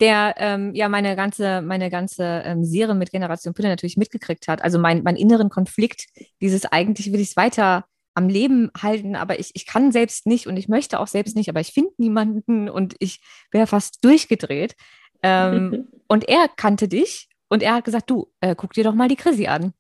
der 0.01 0.35
ähm, 0.39 0.75
ja 0.75 0.89
meine 0.89 1.17
ganze, 1.17 1.61
meine 1.61 1.91
ganze 1.91 2.43
ähm, 2.45 2.65
Serie 2.65 2.95
mit 2.95 3.11
Generation 3.11 3.55
Pille 3.55 3.69
natürlich 3.69 3.97
mitgekriegt 3.97 4.47
hat. 4.47 4.63
Also 4.63 4.79
mein, 4.79 5.03
mein 5.03 5.17
inneren 5.17 5.49
Konflikt, 5.49 6.07
dieses 6.41 6.67
eigentlich 6.67 7.13
will 7.13 7.21
ich 7.21 7.31
es 7.31 7.37
weiter 7.37 7.87
am 8.19 8.29
Leben 8.29 8.71
halten, 8.77 9.17
aber 9.17 9.39
ich, 9.39 9.53
ich 9.55 9.65
kann 9.65 9.93
selbst 9.93 10.27
nicht 10.27 10.47
und 10.47 10.57
ich 10.57 10.69
möchte 10.69 10.99
auch 10.99 11.07
selbst 11.07 11.37
nicht, 11.37 11.49
aber 11.49 11.61
ich 11.61 11.73
finde 11.73 11.93
niemanden 11.97 12.69
und 12.77 12.97
ich 12.99 13.21
wäre 13.51 13.67
fast 13.67 14.05
durchgedreht. 14.05 14.75
Ähm, 15.23 15.89
und 16.09 16.29
er 16.29 16.49
kannte 16.49 16.89
dich 16.89 17.29
und 17.49 17.63
er 17.63 17.75
hat 17.75 17.85
gesagt, 17.85 18.11
du, 18.11 18.31
äh, 18.41 18.55
guck 18.57 18.75
dir 18.75 18.85
doch 18.85 18.95
mal 18.95 19.09
die 19.09 19.17
Chrissy 19.17 19.47
an. 19.47 19.73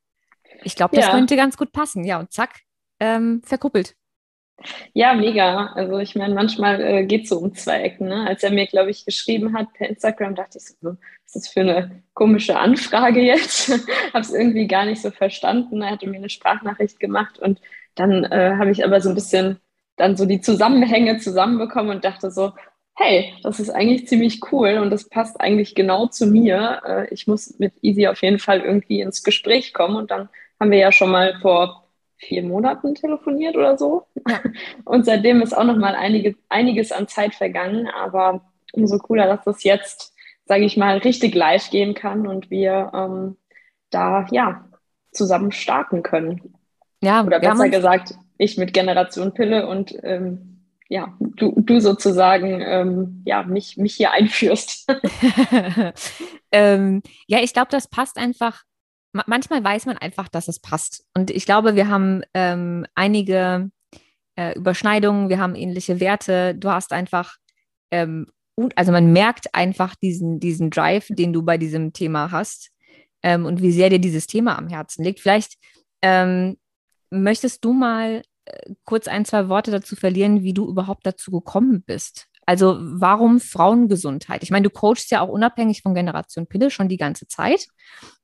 Ich 0.62 0.76
glaube, 0.76 0.96
das 0.96 1.06
ja. 1.06 1.10
könnte 1.12 1.36
ganz 1.36 1.56
gut 1.56 1.72
passen. 1.72 2.04
Ja, 2.04 2.18
und 2.18 2.32
zack, 2.32 2.60
ähm, 3.00 3.42
verkuppelt. 3.44 3.94
Ja, 4.92 5.14
mega. 5.14 5.72
Also 5.74 5.98
ich 5.98 6.16
meine, 6.16 6.34
manchmal 6.34 6.80
äh, 6.80 7.06
geht 7.06 7.24
es 7.24 7.28
so 7.28 7.38
um 7.38 7.54
zwei 7.54 7.82
Ecken. 7.82 8.08
Ne? 8.08 8.26
Als 8.26 8.42
er 8.42 8.50
mir, 8.50 8.66
glaube 8.66 8.90
ich, 8.90 9.04
geschrieben 9.04 9.56
hat 9.56 9.72
per 9.74 9.88
Instagram, 9.88 10.34
dachte 10.34 10.58
ich 10.58 10.64
so, 10.64 10.76
was 10.82 10.96
ist 11.26 11.36
das 11.36 11.48
für 11.48 11.60
eine 11.60 12.02
komische 12.14 12.58
Anfrage 12.58 13.20
jetzt? 13.20 13.68
Habe 14.12 14.20
es 14.20 14.32
irgendwie 14.32 14.66
gar 14.66 14.84
nicht 14.84 15.00
so 15.00 15.10
verstanden. 15.10 15.82
Er 15.82 15.90
hatte 15.90 16.08
mir 16.08 16.16
eine 16.16 16.30
Sprachnachricht 16.30 16.98
gemacht 16.98 17.38
und 17.38 17.60
dann 17.98 18.24
äh, 18.24 18.56
habe 18.58 18.70
ich 18.70 18.84
aber 18.84 19.00
so 19.00 19.08
ein 19.08 19.14
bisschen 19.14 19.58
dann 19.96 20.16
so 20.16 20.26
die 20.26 20.40
Zusammenhänge 20.40 21.18
zusammenbekommen 21.18 21.90
und 21.96 22.04
dachte 22.04 22.30
so, 22.30 22.52
hey, 22.94 23.34
das 23.42 23.60
ist 23.60 23.70
eigentlich 23.70 24.08
ziemlich 24.08 24.40
cool 24.52 24.78
und 24.78 24.90
das 24.90 25.08
passt 25.08 25.40
eigentlich 25.40 25.74
genau 25.74 26.06
zu 26.06 26.26
mir. 26.26 26.80
Äh, 26.84 27.14
ich 27.14 27.26
muss 27.26 27.58
mit 27.58 27.72
Easy 27.82 28.06
auf 28.08 28.22
jeden 28.22 28.38
Fall 28.38 28.60
irgendwie 28.60 29.00
ins 29.00 29.22
Gespräch 29.22 29.72
kommen 29.72 29.96
und 29.96 30.10
dann 30.10 30.28
haben 30.60 30.70
wir 30.70 30.78
ja 30.78 30.92
schon 30.92 31.10
mal 31.10 31.38
vor 31.40 31.88
vier 32.18 32.42
Monaten 32.42 32.94
telefoniert 32.94 33.56
oder 33.56 33.78
so. 33.78 34.06
Und 34.84 35.06
seitdem 35.06 35.40
ist 35.40 35.56
auch 35.56 35.64
noch 35.64 35.76
mal 35.76 35.94
einige, 35.94 36.34
einiges 36.48 36.90
an 36.90 37.06
Zeit 37.06 37.34
vergangen. 37.34 37.88
Aber 37.88 38.42
umso 38.72 38.98
cooler, 38.98 39.26
dass 39.26 39.44
das 39.44 39.62
jetzt, 39.62 40.12
sage 40.44 40.64
ich 40.64 40.76
mal, 40.76 40.98
richtig 40.98 41.34
live 41.34 41.70
gehen 41.70 41.94
kann 41.94 42.26
und 42.26 42.50
wir 42.50 42.90
ähm, 42.92 43.36
da 43.90 44.26
ja 44.30 44.68
zusammen 45.12 45.52
starten 45.52 46.02
können. 46.02 46.57
Ja, 47.00 47.24
oder 47.24 47.40
besser 47.40 47.68
gesagt, 47.68 48.14
ich 48.38 48.56
mit 48.56 48.72
Generation 48.72 49.34
Pille 49.34 49.66
und 49.66 49.94
ähm, 50.02 50.48
ja, 50.88 51.14
du, 51.20 51.52
du 51.56 51.80
sozusagen 51.80 52.60
ähm, 52.62 53.22
ja, 53.26 53.42
mich, 53.42 53.76
mich 53.76 53.94
hier 53.94 54.12
einführst. 54.12 54.86
ähm, 56.52 57.02
ja, 57.26 57.40
ich 57.40 57.52
glaube, 57.52 57.68
das 57.70 57.88
passt 57.88 58.16
einfach. 58.16 58.62
Manchmal 59.26 59.64
weiß 59.64 59.86
man 59.86 59.98
einfach, 59.98 60.28
dass 60.28 60.48
es 60.48 60.60
passt. 60.60 61.04
Und 61.14 61.30
ich 61.30 61.46
glaube, 61.46 61.74
wir 61.74 61.88
haben 61.88 62.22
ähm, 62.34 62.86
einige 62.94 63.70
äh, 64.36 64.54
Überschneidungen, 64.54 65.28
wir 65.28 65.38
haben 65.38 65.54
ähnliche 65.54 65.98
Werte. 65.98 66.54
Du 66.54 66.70
hast 66.70 66.92
einfach, 66.92 67.36
ähm, 67.90 68.26
also 68.76 68.92
man 68.92 69.12
merkt 69.12 69.54
einfach 69.54 69.94
diesen, 69.96 70.40
diesen 70.40 70.70
Drive, 70.70 71.06
den 71.10 71.32
du 71.32 71.42
bei 71.42 71.58
diesem 71.58 71.92
Thema 71.92 72.30
hast 72.30 72.70
ähm, 73.22 73.46
und 73.46 73.62
wie 73.62 73.72
sehr 73.72 73.90
dir 73.90 73.98
dieses 73.98 74.26
Thema 74.26 74.58
am 74.58 74.68
Herzen 74.68 75.04
liegt. 75.04 75.20
Vielleicht 75.20 75.54
ähm, 76.02 76.56
möchtest 77.10 77.64
du 77.64 77.72
mal 77.72 78.22
kurz 78.84 79.08
ein, 79.08 79.24
zwei 79.24 79.48
Worte 79.48 79.70
dazu 79.70 79.96
verlieren, 79.96 80.42
wie 80.42 80.54
du 80.54 80.68
überhaupt 80.68 81.06
dazu 81.06 81.30
gekommen 81.30 81.82
bist. 81.82 82.26
Also 82.46 82.78
warum 82.80 83.40
Frauengesundheit? 83.40 84.42
Ich 84.42 84.50
meine, 84.50 84.64
du 84.64 84.70
coachst 84.70 85.10
ja 85.10 85.20
auch 85.20 85.28
unabhängig 85.28 85.82
von 85.82 85.94
Generation 85.94 86.46
Pille 86.46 86.70
schon 86.70 86.88
die 86.88 86.96
ganze 86.96 87.26
Zeit. 87.26 87.66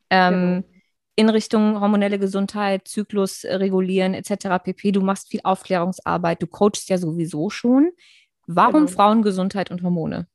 Ähm, 0.09 0.63
genau. 0.63 0.69
In 1.17 1.29
Richtung 1.29 1.81
hormonelle 1.81 2.19
Gesundheit, 2.19 2.89
Zyklus 2.89 3.45
regulieren 3.45 4.15
etc. 4.15 4.65
pp. 4.65 4.93
Du 4.93 5.01
machst 5.01 5.29
viel 5.29 5.41
Aufklärungsarbeit, 5.45 6.43
du 6.43 6.47
coachst 6.47 6.89
ja 6.89 6.99
sowieso 6.99 7.51
schon. 7.51 7.91
Warum 8.47 8.87
genau. 8.87 8.97
Frauengesundheit 8.97 9.71
und 9.71 9.83
Hormone? 9.83 10.27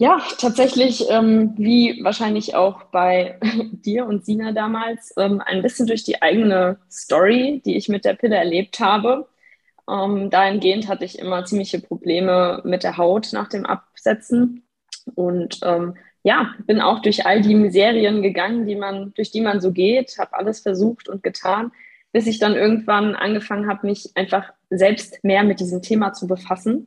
Ja, 0.00 0.18
tatsächlich, 0.38 1.10
ähm, 1.10 1.52
wie 1.58 2.02
wahrscheinlich 2.02 2.54
auch 2.54 2.84
bei 2.84 3.38
dir 3.84 4.06
und 4.06 4.24
Sina 4.24 4.52
damals, 4.52 5.12
ähm, 5.18 5.42
ein 5.44 5.60
bisschen 5.60 5.86
durch 5.86 6.04
die 6.04 6.22
eigene 6.22 6.78
Story, 6.90 7.60
die 7.66 7.76
ich 7.76 7.90
mit 7.90 8.06
der 8.06 8.14
Pille 8.14 8.36
erlebt 8.36 8.80
habe. 8.80 9.28
Ähm, 9.86 10.30
dahingehend 10.30 10.88
hatte 10.88 11.04
ich 11.04 11.18
immer 11.18 11.44
ziemliche 11.44 11.80
Probleme 11.80 12.62
mit 12.64 12.82
der 12.82 12.96
Haut 12.96 13.34
nach 13.34 13.48
dem 13.48 13.66
Absetzen. 13.66 14.62
Und 15.16 15.60
ähm, 15.64 15.96
ja, 16.22 16.54
bin 16.66 16.80
auch 16.80 17.02
durch 17.02 17.26
all 17.26 17.42
die 17.42 17.54
Miserien 17.54 18.22
gegangen, 18.22 18.66
die 18.66 18.76
man, 18.76 19.12
durch 19.12 19.30
die 19.32 19.42
man 19.42 19.60
so 19.60 19.70
geht, 19.70 20.16
habe 20.18 20.32
alles 20.32 20.60
versucht 20.60 21.10
und 21.10 21.22
getan, 21.22 21.72
bis 22.10 22.26
ich 22.26 22.38
dann 22.38 22.54
irgendwann 22.54 23.14
angefangen 23.14 23.68
habe, 23.68 23.86
mich 23.86 24.12
einfach 24.14 24.50
selbst 24.70 25.22
mehr 25.24 25.44
mit 25.44 25.60
diesem 25.60 25.82
Thema 25.82 26.14
zu 26.14 26.26
befassen 26.26 26.86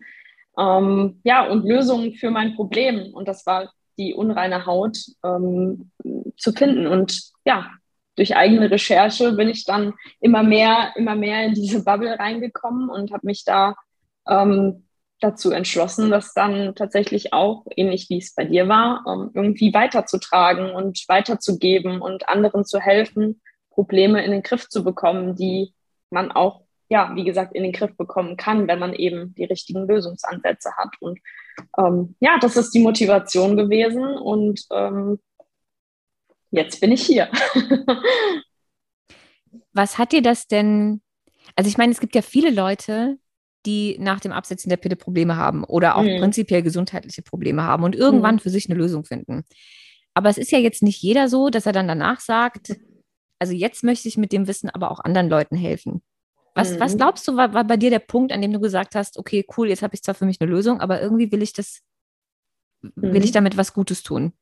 ähm, 0.58 1.20
ja, 1.24 1.48
und 1.48 1.66
Lösungen 1.66 2.14
für 2.14 2.32
mein 2.32 2.56
Problem. 2.56 3.14
Und 3.14 3.28
das 3.28 3.46
war 3.46 3.72
die 3.98 4.14
unreine 4.14 4.66
Haut 4.66 4.98
ähm, 5.24 5.92
zu 6.38 6.52
finden. 6.52 6.88
Und 6.88 7.32
ja, 7.46 7.72
durch 8.16 8.36
eigene 8.36 8.70
Recherche 8.70 9.34
bin 9.34 9.50
ich 9.50 9.66
dann 9.66 9.94
immer 10.20 10.44
mehr, 10.44 10.94
immer 10.96 11.16
mehr 11.16 11.46
in 11.46 11.54
diese 11.54 11.84
Bubble 11.84 12.18
reingekommen 12.18 12.90
und 12.90 13.12
habe 13.12 13.26
mich 13.26 13.44
da 13.44 13.76
ähm, 14.28 14.88
dazu 15.20 15.52
entschlossen, 15.52 16.12
das 16.12 16.34
dann 16.34 16.76
tatsächlich 16.76 17.34
auch, 17.34 17.66
ähnlich 17.76 18.10
wie 18.10 18.18
es 18.18 18.36
bei 18.36 18.46
dir 18.46 18.68
war, 18.68 19.04
ähm, 19.08 19.32
irgendwie 19.34 19.74
weiterzutragen 19.74 20.72
und 20.72 21.04
weiterzugeben 21.08 22.02
und 22.02 22.28
anderen 22.30 22.66
zu 22.66 22.80
helfen, 22.80 23.42
Probleme 23.72 24.24
in 24.24 24.32
den 24.32 24.44
Griff 24.44 24.70
zu 24.70 24.84
bekommen, 24.84 25.36
die 25.36 25.74
man 26.10 26.32
auch 26.32 26.63
ja, 26.94 27.12
wie 27.16 27.24
gesagt, 27.24 27.56
in 27.56 27.64
den 27.64 27.72
Griff 27.72 27.98
bekommen 27.98 28.38
kann, 28.38 28.68
wenn 28.68 28.78
man 28.78 28.94
eben 28.94 29.34
die 29.34 29.46
richtigen 29.46 29.88
Lösungsansätze 29.88 30.78
hat. 30.78 30.90
Und 31.00 31.20
ähm, 31.76 32.16
ja, 32.20 32.38
das 32.40 32.56
ist 32.56 32.70
die 32.70 32.84
Motivation 32.84 33.58
gewesen 33.58 34.04
und 34.04 34.62
ähm, 34.72 35.20
jetzt 36.52 36.80
bin 36.82 36.92
ich 36.92 37.04
hier. 37.04 37.32
Was 39.74 39.98
hat 39.98 40.12
dir 40.12 40.22
das 40.22 40.46
denn? 40.46 41.02
Also 41.56 41.68
ich 41.68 41.80
meine, 41.80 41.92
es 41.92 42.00
gibt 42.00 42.14
ja 42.14 42.22
viele 42.22 42.52
Leute, 42.52 43.18
die 43.66 43.98
nach 44.00 44.20
dem 44.20 44.32
Absetzen 44.32 44.70
der 44.70 44.78
Pille 44.78 44.96
Probleme 44.96 45.36
haben 45.36 45.64
oder 45.64 45.96
auch 45.96 46.04
mhm. 46.04 46.20
prinzipiell 46.20 46.62
gesundheitliche 46.62 47.24
Probleme 47.24 47.64
haben 47.64 47.84
und 47.84 47.96
irgendwann 47.96 48.36
mhm. 48.36 48.40
für 48.40 48.52
sich 48.52 48.70
eine 48.70 48.78
Lösung 48.78 49.04
finden. 49.04 49.46
Aber 50.14 50.30
es 50.30 50.38
ist 50.38 50.52
ja 50.52 50.60
jetzt 50.60 50.84
nicht 50.84 51.02
jeder 51.02 51.28
so, 51.28 51.50
dass 51.50 51.66
er 51.66 51.72
dann 51.74 51.88
danach 51.88 52.20
sagt, 52.20 52.76
also 53.40 53.52
jetzt 53.52 53.84
möchte 53.84 54.08
ich 54.08 54.16
mit 54.16 54.32
dem 54.32 54.46
Wissen 54.46 54.70
aber 54.70 54.92
auch 54.92 55.00
anderen 55.00 55.28
Leuten 55.28 55.56
helfen. 55.56 56.04
Was, 56.56 56.72
mhm. 56.72 56.80
was 56.80 56.98
glaubst 56.98 57.28
du, 57.28 57.36
war, 57.36 57.54
war 57.54 57.64
bei 57.64 57.78
dir 57.78 57.90
der 57.90 58.00
Punkt, 58.00 58.32
an 58.32 58.42
dem 58.42 58.54
du 58.54 58.60
gesagt 58.60 58.96
hast, 58.96 59.18
okay, 59.18 59.46
cool, 59.58 59.70
jetzt 59.70 59.82
habe 59.82 59.96
ich 59.96 60.04
zwar 60.04 60.16
für 60.16 60.26
mich 60.26 60.40
eine 60.40 60.50
Lösung, 60.50 60.82
aber 60.82 61.02
irgendwie 61.02 61.32
will 61.32 61.42
ich 61.42 61.54
das, 61.54 61.82
mhm. 62.82 62.92
will 62.96 63.24
ich 63.24 63.32
mhm. 63.32 63.36
damit 63.36 63.58
was 63.58 63.74
Gutes 63.74 64.04
tun? 64.04 64.34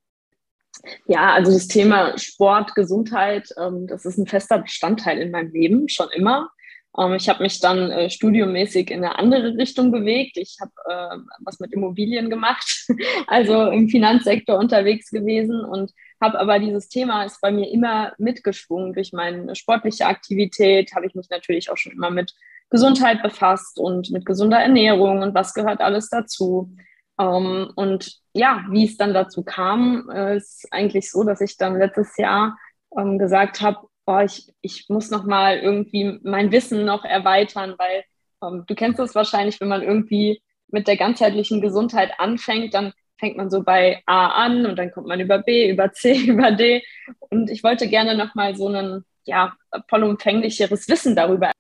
Ja, 1.05 1.33
also 1.33 1.51
das 1.51 1.67
Thema 1.67 2.17
Sport, 2.17 2.75
Gesundheit, 2.75 3.49
ähm, 3.57 3.87
das 3.87 4.05
ist 4.05 4.17
ein 4.17 4.27
fester 4.27 4.59
Bestandteil 4.59 5.19
in 5.19 5.31
meinem 5.31 5.51
Leben, 5.51 5.89
schon 5.89 6.09
immer. 6.11 6.49
Ähm, 6.97 7.13
ich 7.13 7.29
habe 7.29 7.43
mich 7.43 7.59
dann 7.59 7.91
äh, 7.91 8.09
studiummäßig 8.09 8.89
in 8.91 9.03
eine 9.03 9.17
andere 9.17 9.57
Richtung 9.57 9.91
bewegt. 9.91 10.37
Ich 10.37 10.57
habe 10.61 10.71
äh, 10.89 11.17
was 11.45 11.59
mit 11.59 11.73
Immobilien 11.73 12.29
gemacht, 12.29 12.87
also 13.27 13.69
im 13.69 13.89
Finanzsektor 13.89 14.57
unterwegs 14.57 15.09
gewesen 15.09 15.63
und 15.63 15.91
habe 16.21 16.39
aber 16.39 16.59
dieses 16.59 16.87
Thema 16.87 17.23
ist 17.23 17.41
bei 17.41 17.51
mir 17.51 17.69
immer 17.71 18.13
mitgeschwungen. 18.17 18.93
Durch 18.93 19.11
meine 19.11 19.55
sportliche 19.55 20.05
Aktivität 20.05 20.93
habe 20.95 21.07
ich 21.07 21.15
mich 21.15 21.29
natürlich 21.29 21.71
auch 21.71 21.77
schon 21.77 21.93
immer 21.93 22.11
mit 22.11 22.33
Gesundheit 22.69 23.21
befasst 23.21 23.79
und 23.79 24.11
mit 24.11 24.25
gesunder 24.25 24.59
Ernährung 24.59 25.21
und 25.21 25.33
was 25.33 25.53
gehört 25.53 25.81
alles 25.81 26.09
dazu. 26.09 26.73
Ähm, 27.19 27.71
und 27.75 28.19
ja, 28.33 28.63
wie 28.69 28.85
es 28.85 28.97
dann 28.97 29.13
dazu 29.13 29.43
kam, 29.43 30.09
äh, 30.09 30.37
ist 30.37 30.67
eigentlich 30.71 31.11
so, 31.11 31.23
dass 31.23 31.41
ich 31.41 31.57
dann 31.57 31.77
letztes 31.77 32.15
Jahr 32.17 32.57
ähm, 32.97 33.19
gesagt 33.19 33.61
habe, 33.61 33.87
boah, 34.05 34.23
ich, 34.23 34.53
ich 34.61 34.85
muss 34.89 35.11
noch 35.11 35.25
mal 35.25 35.57
irgendwie 35.57 36.19
mein 36.23 36.51
Wissen 36.51 36.85
noch 36.85 37.03
erweitern, 37.03 37.75
weil 37.77 38.03
ähm, 38.43 38.63
du 38.67 38.75
kennst 38.75 38.99
es 38.99 39.15
wahrscheinlich, 39.15 39.59
wenn 39.59 39.67
man 39.67 39.83
irgendwie 39.83 40.41
mit 40.67 40.87
der 40.87 40.97
ganzheitlichen 40.97 41.61
Gesundheit 41.61 42.13
anfängt, 42.17 42.73
dann 42.73 42.93
fängt 43.21 43.37
man 43.37 43.49
so 43.49 43.63
bei 43.63 44.03
A 44.05 44.27
an 44.45 44.65
und 44.65 44.77
dann 44.77 44.91
kommt 44.91 45.07
man 45.07 45.21
über 45.21 45.39
B, 45.39 45.69
über 45.69 45.93
C, 45.93 46.13
über 46.27 46.51
D. 46.51 46.83
Und 47.29 47.49
ich 47.49 47.63
wollte 47.63 47.87
gerne 47.87 48.17
nochmal 48.17 48.55
so 48.55 48.67
ein 48.67 49.05
ja, 49.23 49.53
vollumfänglicheres 49.87 50.89
Wissen 50.89 51.15
darüber 51.15 51.51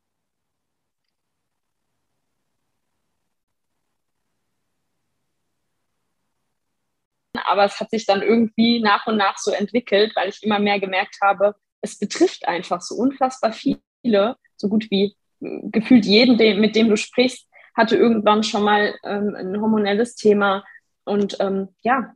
aber 7.51 7.65
es 7.65 7.79
hat 7.79 7.89
sich 7.91 8.05
dann 8.05 8.21
irgendwie 8.21 8.79
nach 8.79 9.07
und 9.07 9.17
nach 9.17 9.37
so 9.37 9.51
entwickelt, 9.51 10.13
weil 10.15 10.29
ich 10.29 10.43
immer 10.43 10.59
mehr 10.59 10.79
gemerkt 10.79 11.17
habe, 11.21 11.55
es 11.81 11.97
betrifft 11.97 12.47
einfach 12.47 12.81
so 12.81 12.95
unfassbar 12.95 13.53
viele, 13.53 14.35
so 14.55 14.69
gut 14.69 14.89
wie 14.89 15.15
hm, 15.41 15.71
gefühlt 15.71 16.05
jeden, 16.05 16.37
mit 16.59 16.75
dem 16.75 16.89
du 16.89 16.97
sprichst, 16.97 17.47
hatte 17.75 17.95
irgendwann 17.95 18.43
schon 18.43 18.63
mal 18.63 18.95
ähm, 19.03 19.35
ein 19.35 19.59
hormonelles 19.61 20.15
Thema, 20.15 20.63
und 21.03 21.37
ähm, 21.39 21.69
ja, 21.81 22.13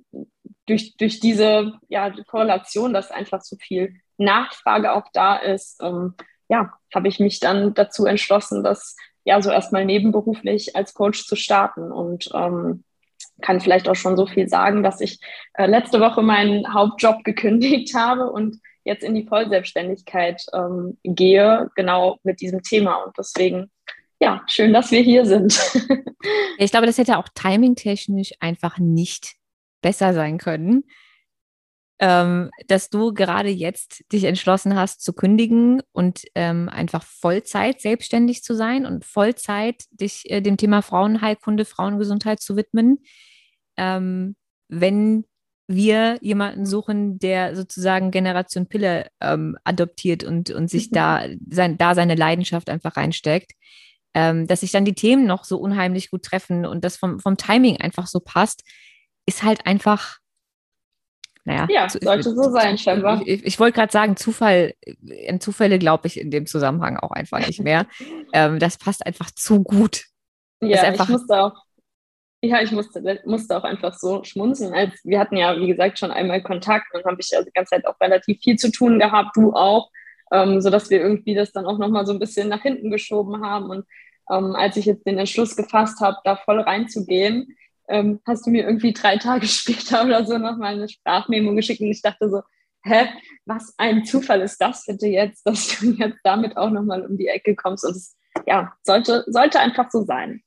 durch, 0.65 0.95
durch 0.97 1.19
diese 1.19 1.73
ja, 1.89 2.11
Korrelation, 2.27 2.93
dass 2.93 3.11
einfach 3.11 3.41
so 3.41 3.55
viel 3.57 3.95
Nachfrage 4.17 4.93
auch 4.93 5.07
da 5.13 5.37
ist, 5.37 5.81
ähm, 5.81 6.15
ja, 6.47 6.73
habe 6.93 7.07
ich 7.07 7.19
mich 7.19 7.39
dann 7.39 7.73
dazu 7.73 8.05
entschlossen, 8.05 8.63
das 8.63 8.95
ja 9.23 9.41
so 9.41 9.51
erstmal 9.51 9.85
nebenberuflich 9.85 10.75
als 10.75 10.93
Coach 10.93 11.25
zu 11.25 11.35
starten 11.35 11.91
und 11.91 12.29
ähm, 12.33 12.83
kann 13.41 13.59
vielleicht 13.59 13.89
auch 13.89 13.95
schon 13.95 14.15
so 14.15 14.27
viel 14.27 14.47
sagen, 14.47 14.83
dass 14.83 15.01
ich 15.01 15.19
äh, 15.55 15.65
letzte 15.65 15.99
Woche 15.99 16.21
meinen 16.21 16.73
Hauptjob 16.73 17.23
gekündigt 17.23 17.95
habe 17.95 18.31
und 18.31 18.57
jetzt 18.83 19.03
in 19.03 19.15
die 19.15 19.25
Vollselbstständigkeit 19.25 20.45
ähm, 20.53 20.97
gehe, 21.03 21.71
genau 21.75 22.19
mit 22.23 22.39
diesem 22.39 22.61
Thema. 22.61 22.97
Und 23.03 23.17
deswegen 23.17 23.71
ja, 24.25 24.41
schön, 24.47 24.73
dass 24.73 24.89
wir 24.89 25.01
hier 25.01 25.23
sind. 25.27 25.53
ich 26.57 26.71
glaube, 26.71 26.87
das 26.87 26.97
hätte 26.97 27.19
auch 27.19 27.29
timingtechnisch 27.35 28.33
einfach 28.39 28.79
nicht 28.79 29.35
besser 29.83 30.15
sein 30.15 30.39
können, 30.39 30.83
ähm, 31.99 32.49
dass 32.67 32.89
du 32.89 33.13
gerade 33.13 33.49
jetzt 33.49 34.03
dich 34.11 34.23
entschlossen 34.23 34.75
hast 34.75 35.03
zu 35.03 35.13
kündigen 35.13 35.83
und 35.91 36.23
ähm, 36.33 36.69
einfach 36.69 37.03
Vollzeit 37.03 37.81
selbstständig 37.81 38.41
zu 38.41 38.55
sein 38.55 38.87
und 38.87 39.05
Vollzeit 39.05 39.83
dich 39.91 40.23
äh, 40.31 40.41
dem 40.41 40.57
Thema 40.57 40.81
Frauenheilkunde, 40.81 41.63
Frauengesundheit 41.63 42.41
zu 42.41 42.57
widmen. 42.57 43.03
Ähm, 43.77 44.35
wenn 44.69 45.25
wir 45.67 46.17
jemanden 46.21 46.65
suchen, 46.65 47.19
der 47.19 47.55
sozusagen 47.55 48.09
Generation 48.09 48.65
Pille 48.65 49.07
ähm, 49.21 49.55
adoptiert 49.63 50.23
und, 50.23 50.49
und 50.49 50.67
sich 50.71 50.89
mhm. 50.89 50.95
da, 50.95 51.25
sein, 51.47 51.77
da 51.77 51.93
seine 51.93 52.15
Leidenschaft 52.15 52.71
einfach 52.71 52.97
reinsteckt 52.97 53.51
ähm, 54.15 54.47
dass 54.47 54.61
sich 54.61 54.71
dann 54.71 54.85
die 54.85 54.95
Themen 54.95 55.27
noch 55.27 55.43
so 55.43 55.57
unheimlich 55.57 56.09
gut 56.09 56.23
treffen 56.23 56.65
und 56.65 56.83
das 56.83 56.95
vom, 56.95 57.19
vom 57.19 57.37
Timing 57.37 57.81
einfach 57.81 58.07
so 58.07 58.21
passt, 58.21 58.63
ist 59.27 59.43
halt 59.43 59.67
einfach 59.67 60.19
naja. 61.47 61.67
Ja, 61.69 61.87
sollte 61.87 62.33
so 62.33 62.49
sein, 62.49 62.75
scheinbar. 62.75 63.21
Ich, 63.23 63.45
ich, 63.45 63.59
wollte 63.59 63.75
gerade 63.75 63.91
sagen, 63.91 64.17
Zufall, 64.17 64.73
in 65.05 65.39
Zufälle 65.39 65.77
glaube 65.77 66.07
ich 66.07 66.19
in 66.19 66.31
dem 66.31 66.47
Zusammenhang 66.47 66.97
auch 66.97 67.11
einfach 67.11 67.45
nicht 67.45 67.61
mehr. 67.61 67.85
ähm, 68.33 68.57
das 68.57 68.79
passt 68.79 69.05
einfach 69.05 69.29
zu 69.29 69.61
gut. 69.61 70.05
Ja, 70.61 70.81
einfach, 70.81 71.05
ich 71.05 71.11
musste 71.11 71.39
auch, 71.39 71.53
ja, 72.41 72.61
ich 72.63 72.71
musste, 72.71 73.21
musste 73.25 73.57
auch 73.57 73.63
einfach 73.63 73.93
so 73.93 74.23
schmunzeln. 74.23 74.73
Als, 74.73 74.93
wir 75.03 75.19
hatten 75.19 75.37
ja, 75.37 75.55
wie 75.55 75.67
gesagt, 75.67 75.99
schon 75.99 76.09
einmal 76.09 76.41
Kontakt 76.41 76.87
und 76.95 77.05
habe 77.05 77.17
ich 77.19 77.29
ja 77.29 77.43
die 77.43 77.51
ganze 77.51 77.75
Zeit 77.75 77.85
auch 77.85 77.99
relativ 78.01 78.39
viel 78.41 78.55
zu 78.55 78.71
tun 78.71 78.97
gehabt, 78.97 79.37
du 79.37 79.53
auch, 79.53 79.91
ähm, 80.31 80.61
sodass 80.61 80.89
wir 80.89 81.01
irgendwie 81.01 81.35
das 81.35 81.51
dann 81.51 81.65
auch 81.65 81.77
nochmal 81.77 82.05
so 82.05 82.13
ein 82.13 82.19
bisschen 82.19 82.49
nach 82.49 82.61
hinten 82.61 82.91
geschoben 82.91 83.45
haben. 83.45 83.69
Und 83.69 83.85
ähm, 84.29 84.55
als 84.55 84.77
ich 84.77 84.85
jetzt 84.85 85.05
den 85.05 85.17
Entschluss 85.17 85.55
gefasst 85.55 85.99
habe, 86.01 86.17
da 86.23 86.35
voll 86.35 86.59
reinzugehen, 86.59 87.55
ähm, 87.87 88.19
hast 88.25 88.45
du 88.45 88.51
mir 88.51 88.65
irgendwie 88.65 88.93
drei 88.93 89.17
Tage 89.19 89.47
später 89.47 90.05
oder 90.05 90.25
so 90.25 90.37
nochmal 90.37 90.75
eine 90.75 90.89
Sprachmemo 90.89 91.53
geschickt 91.55 91.81
und 91.81 91.91
ich 91.91 92.01
dachte 92.01 92.29
so, 92.29 92.41
hä, 92.83 93.07
was 93.45 93.73
ein 93.77 94.05
Zufall 94.05 94.41
ist 94.41 94.59
das 94.61 94.85
bitte 94.85 95.07
jetzt, 95.07 95.45
dass 95.45 95.79
du 95.79 95.85
jetzt 95.97 96.19
damit 96.23 96.57
auch 96.57 96.69
nochmal 96.69 97.05
um 97.05 97.17
die 97.17 97.27
Ecke 97.27 97.55
kommst 97.55 97.85
und 97.85 97.95
es, 97.95 98.15
ja, 98.45 98.73
sollte, 98.83 99.23
sollte 99.27 99.59
einfach 99.59 99.89
so 99.91 100.03
sein. 100.03 100.41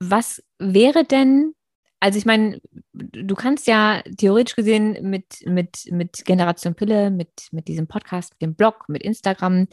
Was 0.00 0.42
wäre 0.58 1.04
denn, 1.04 1.54
also 2.00 2.18
ich 2.18 2.26
meine, 2.26 2.60
du 2.92 3.34
kannst 3.34 3.66
ja 3.66 4.02
theoretisch 4.16 4.56
gesehen 4.56 5.10
mit, 5.10 5.44
mit, 5.46 5.90
mit 5.90 6.24
Generation 6.24 6.74
Pille, 6.74 7.10
mit, 7.10 7.48
mit 7.50 7.68
diesem 7.68 7.86
Podcast, 7.88 8.32
mit 8.34 8.42
dem 8.42 8.54
Blog, 8.54 8.84
mit 8.88 9.02
Instagram, 9.02 9.66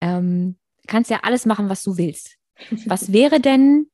ähm, 0.00 0.58
kannst 0.86 1.10
ja 1.10 1.20
alles 1.22 1.46
machen, 1.46 1.68
was 1.68 1.82
du 1.82 1.96
willst. 1.96 2.36
Was 2.86 3.12
wäre 3.12 3.40
denn 3.40 3.88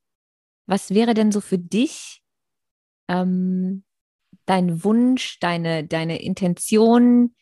was 0.67 0.91
wäre 0.91 1.15
denn 1.15 1.33
so 1.33 1.41
für 1.41 1.59
dich 1.59 2.23
ähm, 3.09 3.85
dein 4.47 4.85
Wunsch, 4.85 5.39
deine, 5.41 5.85
deine 5.85 6.23
Intention, 6.23 7.35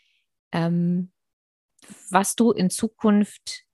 ähm, 0.53 1.13
was 2.11 2.37
du 2.37 2.53
in 2.53 2.71
Zukunft 2.71 3.65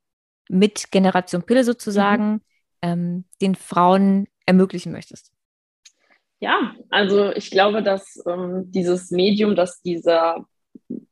mit 0.48 0.90
Generation 0.90 1.44
Pille 1.44 1.64
sozusagen 1.64 2.32
mhm. 2.32 2.40
ähm, 2.82 3.24
den 3.40 3.54
Frauen 3.54 4.28
ermöglichen 4.46 4.92
möchtest? 4.92 5.32
Ja, 6.40 6.74
also 6.90 7.32
ich 7.32 7.50
glaube, 7.50 7.82
dass 7.82 8.22
ähm, 8.26 8.70
dieses 8.70 9.10
Medium, 9.10 9.56
dass 9.56 9.82
dieser, 9.82 10.46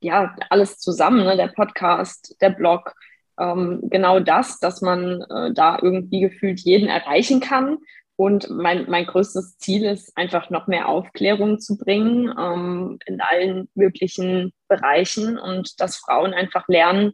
ja, 0.00 0.36
alles 0.50 0.78
zusammen, 0.78 1.24
ne, 1.24 1.36
der 1.36 1.48
Podcast, 1.48 2.36
der 2.40 2.50
Blog, 2.50 2.94
ähm, 3.38 3.80
genau 3.90 4.20
das, 4.20 4.60
dass 4.60 4.82
man 4.82 5.22
äh, 5.22 5.52
da 5.52 5.78
irgendwie 5.82 6.20
gefühlt 6.20 6.60
jeden 6.60 6.88
erreichen 6.88 7.40
kann. 7.40 7.78
Und 8.18 8.48
mein, 8.48 8.88
mein 8.88 9.04
größtes 9.04 9.58
Ziel 9.58 9.84
ist 9.84 10.16
einfach 10.16 10.48
noch 10.48 10.68
mehr 10.68 10.88
Aufklärung 10.88 11.58
zu 11.58 11.76
bringen 11.76 12.32
ähm, 12.38 12.98
in 13.04 13.20
allen 13.20 13.68
möglichen 13.74 14.54
Bereichen 14.68 15.38
und 15.38 15.78
dass 15.80 15.96
Frauen 15.96 16.32
einfach 16.32 16.66
lernen, 16.68 17.12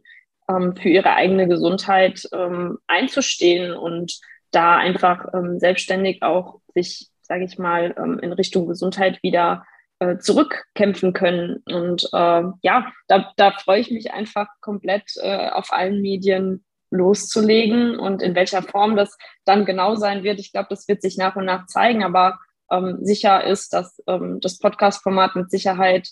ähm, 0.49 0.75
für 0.75 0.89
ihre 0.89 1.13
eigene 1.13 1.47
Gesundheit 1.47 2.27
ähm, 2.31 2.77
einzustehen 2.87 3.73
und 3.73 4.17
da 4.51 4.77
einfach 4.77 5.33
ähm, 5.33 5.59
selbstständig 5.59 6.21
auch 6.23 6.59
sich, 6.73 7.09
sage 7.33 7.45
ich 7.45 7.57
mal, 7.57 7.95
ähm, 7.97 8.19
in 8.19 8.31
Richtung 8.31 8.67
Gesundheit 8.67 9.23
wieder 9.23 9.65
äh, 9.97 10.17
zurückkämpfen 10.19 11.13
können. 11.13 11.63
Und 11.65 12.03
äh, 12.13 12.43
ja, 12.61 12.91
da, 13.07 13.33
da 13.37 13.51
freue 13.51 13.79
ich 13.79 13.89
mich 13.89 14.13
einfach 14.13 14.47
komplett 14.61 15.03
äh, 15.19 15.49
auf 15.49 15.73
allen 15.73 15.99
Medien 16.01 16.63
loszulegen 16.91 17.97
und 17.97 18.21
in 18.21 18.35
welcher 18.35 18.61
Form 18.61 18.95
das 18.95 19.17
dann 19.45 19.65
genau 19.65 19.95
sein 19.95 20.21
wird. 20.23 20.39
Ich 20.39 20.51
glaube, 20.51 20.67
das 20.69 20.87
wird 20.87 21.01
sich 21.01 21.17
nach 21.17 21.35
und 21.35 21.45
nach 21.45 21.65
zeigen, 21.65 22.03
aber 22.03 22.37
ähm, 22.71 22.99
sicher 23.01 23.43
ist, 23.43 23.73
dass 23.73 23.99
ähm, 24.05 24.39
das 24.39 24.59
Podcast-Format 24.59 25.35
mit 25.35 25.49
Sicherheit 25.49 26.09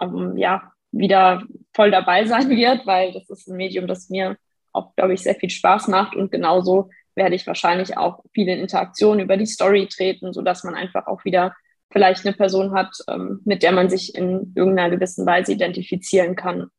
ähm, 0.00 0.36
ja 0.36 0.70
wieder 0.92 1.42
voll 1.74 1.90
dabei 1.90 2.24
sein 2.26 2.48
wird, 2.48 2.86
weil 2.86 3.12
das 3.12 3.28
ist 3.28 3.48
ein 3.48 3.56
Medium, 3.56 3.88
das 3.88 4.08
mir 4.08 4.36
auch, 4.72 4.94
glaube 4.94 5.14
ich, 5.14 5.22
sehr 5.24 5.34
viel 5.34 5.50
Spaß 5.50 5.88
macht 5.88 6.14
und 6.14 6.30
genauso 6.30 6.90
werde 7.14 7.34
ich 7.34 7.46
wahrscheinlich 7.46 7.96
auch 7.96 8.20
viele 8.32 8.54
Interaktionen 8.56 9.20
über 9.20 9.36
die 9.36 9.46
Story 9.46 9.88
treten, 9.88 10.32
sodass 10.32 10.64
man 10.64 10.74
einfach 10.74 11.06
auch 11.06 11.24
wieder 11.24 11.54
vielleicht 11.92 12.24
eine 12.24 12.36
Person 12.36 12.72
hat, 12.72 12.96
ähm, 13.08 13.40
mit 13.44 13.62
der 13.62 13.72
man 13.72 13.90
sich 13.90 14.14
in 14.14 14.52
irgendeiner 14.54 14.90
gewissen 14.90 15.26
Weise 15.26 15.52
identifizieren 15.52 16.36
kann. 16.36 16.70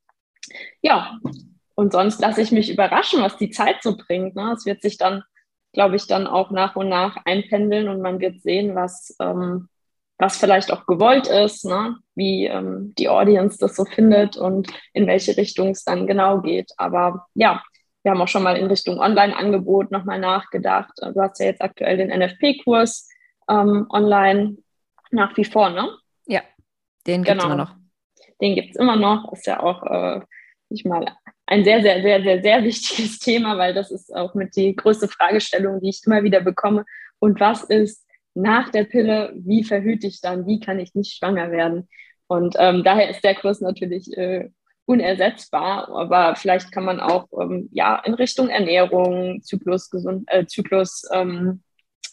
Ja, 0.82 1.20
und 1.76 1.92
sonst 1.92 2.22
lasse 2.22 2.42
ich 2.42 2.52
mich 2.52 2.72
überraschen, 2.72 3.22
was 3.22 3.38
die 3.38 3.50
Zeit 3.50 3.82
so 3.82 3.98
bringt. 3.98 4.36
Ne? 4.36 4.54
Es 4.56 4.66
wird 4.66 4.82
sich 4.82 4.98
dann, 4.98 5.24
glaube 5.74 5.96
ich, 5.96 6.08
dann 6.08 6.28
auch 6.28 6.52
nach 6.52 6.76
und 6.76 6.90
nach 6.90 7.18
einpendeln 7.26 7.90
und 7.90 8.02
man 8.02 8.20
wird 8.20 8.42
sehen, 8.42 8.76
was, 8.76 9.16
ähm, 9.20 9.68
was 10.18 10.38
vielleicht 10.38 10.72
auch 10.72 10.86
gewollt 10.86 11.28
ist, 11.28 11.66
ne? 11.66 11.98
wie 12.16 12.46
ähm, 12.46 12.94
die 12.98 13.10
Audience 13.10 13.58
das 13.58 13.76
so 13.76 13.86
findet 13.86 14.38
und 14.38 14.70
in 14.94 15.08
welche 15.08 15.36
Richtung 15.38 15.70
es 15.70 15.84
dann 15.84 16.08
genau 16.08 16.42
geht. 16.42 16.72
Aber 16.78 17.26
ja, 17.34 17.64
wir 18.04 18.12
haben 18.12 18.22
auch 18.22 18.28
schon 18.28 18.44
mal 18.44 18.58
in 18.58 18.68
Richtung 18.68 19.00
Online-Angebot 19.00 19.92
nochmal 19.92 20.20
nachgedacht. 20.20 20.92
Du 20.98 21.22
hast 21.22 21.40
ja 21.40 21.48
jetzt 21.48 21.62
aktuell 21.62 21.98
den 21.98 22.10
NFP-Kurs 22.10 23.10
ähm, 23.50 23.86
online 23.90 24.58
nach 25.12 25.36
wie 25.38 25.46
vor, 25.46 25.70
ne? 25.70 25.90
Ja, 26.26 26.42
den 27.06 27.24
gibt 27.24 27.38
es 27.38 27.44
genau. 27.44 27.54
immer 27.54 27.64
noch. 27.64 27.76
Den 28.42 28.56
gibt 28.56 28.72
es 28.72 28.76
immer 28.78 28.96
noch. 28.96 29.32
Ist 29.34 29.46
ja 29.46 29.60
auch, 29.60 29.84
äh, 29.84 30.22
ich 30.70 30.86
mal, 30.86 31.06
ein 31.46 31.64
sehr, 31.64 31.82
sehr, 31.82 32.02
sehr, 32.02 32.24
sehr, 32.24 32.42
sehr 32.42 32.64
wichtiges 32.64 33.20
Thema, 33.20 33.58
weil 33.58 33.74
das 33.74 33.92
ist 33.92 34.16
auch 34.16 34.34
mit 34.34 34.56
die 34.56 34.76
größte 34.76 35.08
Fragestellung, 35.08 35.80
die 35.82 35.90
ich 35.90 36.02
immer 36.06 36.24
wieder 36.24 36.42
bekomme. 36.42 36.86
Und 37.20 37.40
was 37.40 37.64
ist 37.64 38.06
nach 38.34 38.70
der 38.70 38.86
Pille? 38.86 39.34
Wie 39.36 39.64
verhüte 39.64 40.08
ich 40.08 40.22
dann? 40.22 40.48
Wie 40.48 40.60
kann 40.60 40.80
ich 40.80 40.96
nicht 40.96 41.18
schwanger 41.18 41.52
werden? 41.52 41.88
Und 42.28 42.56
ähm, 42.58 42.84
daher 42.84 43.10
ist 43.10 43.24
der 43.24 43.36
Kurs 43.36 43.60
natürlich 43.60 44.16
äh, 44.18 44.50
unersetzbar, 44.86 45.90
aber 45.90 46.36
vielleicht 46.36 46.72
kann 46.72 46.84
man 46.84 47.00
auch 47.00 47.28
ähm, 47.40 47.70
ja 47.72 47.98
in 48.04 48.14
Richtung 48.14 48.50
Ernährung, 48.50 49.42
Zyklus, 49.42 49.90
gesund, 49.90 50.26
äh, 50.28 50.46
Zyklus 50.46 51.04
ähm, 51.12 51.64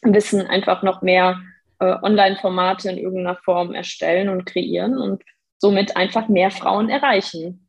Wissen 0.02 0.46
einfach 0.46 0.82
noch 0.82 1.02
mehr 1.02 1.40
äh, 1.80 1.96
Online-Formate 2.02 2.90
in 2.90 2.98
irgendeiner 2.98 3.36
Form 3.36 3.74
erstellen 3.74 4.28
und 4.28 4.44
kreieren 4.44 4.96
und 4.98 5.22
somit 5.58 5.96
einfach 5.96 6.28
mehr 6.28 6.50
Frauen 6.50 6.88
erreichen. 6.88 7.68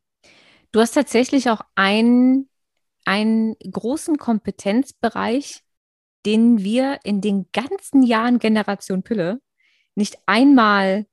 Du 0.72 0.80
hast 0.80 0.92
tatsächlich 0.92 1.50
auch 1.50 1.62
einen, 1.74 2.48
einen 3.04 3.56
großen 3.58 4.16
Kompetenzbereich, 4.16 5.62
den 6.26 6.62
wir 6.62 7.00
in 7.02 7.20
den 7.20 7.46
ganzen 7.52 8.02
Jahren 8.02 8.38
Generation 8.38 9.02
Pille 9.02 9.40
nicht 9.96 10.18
einmal 10.26 11.06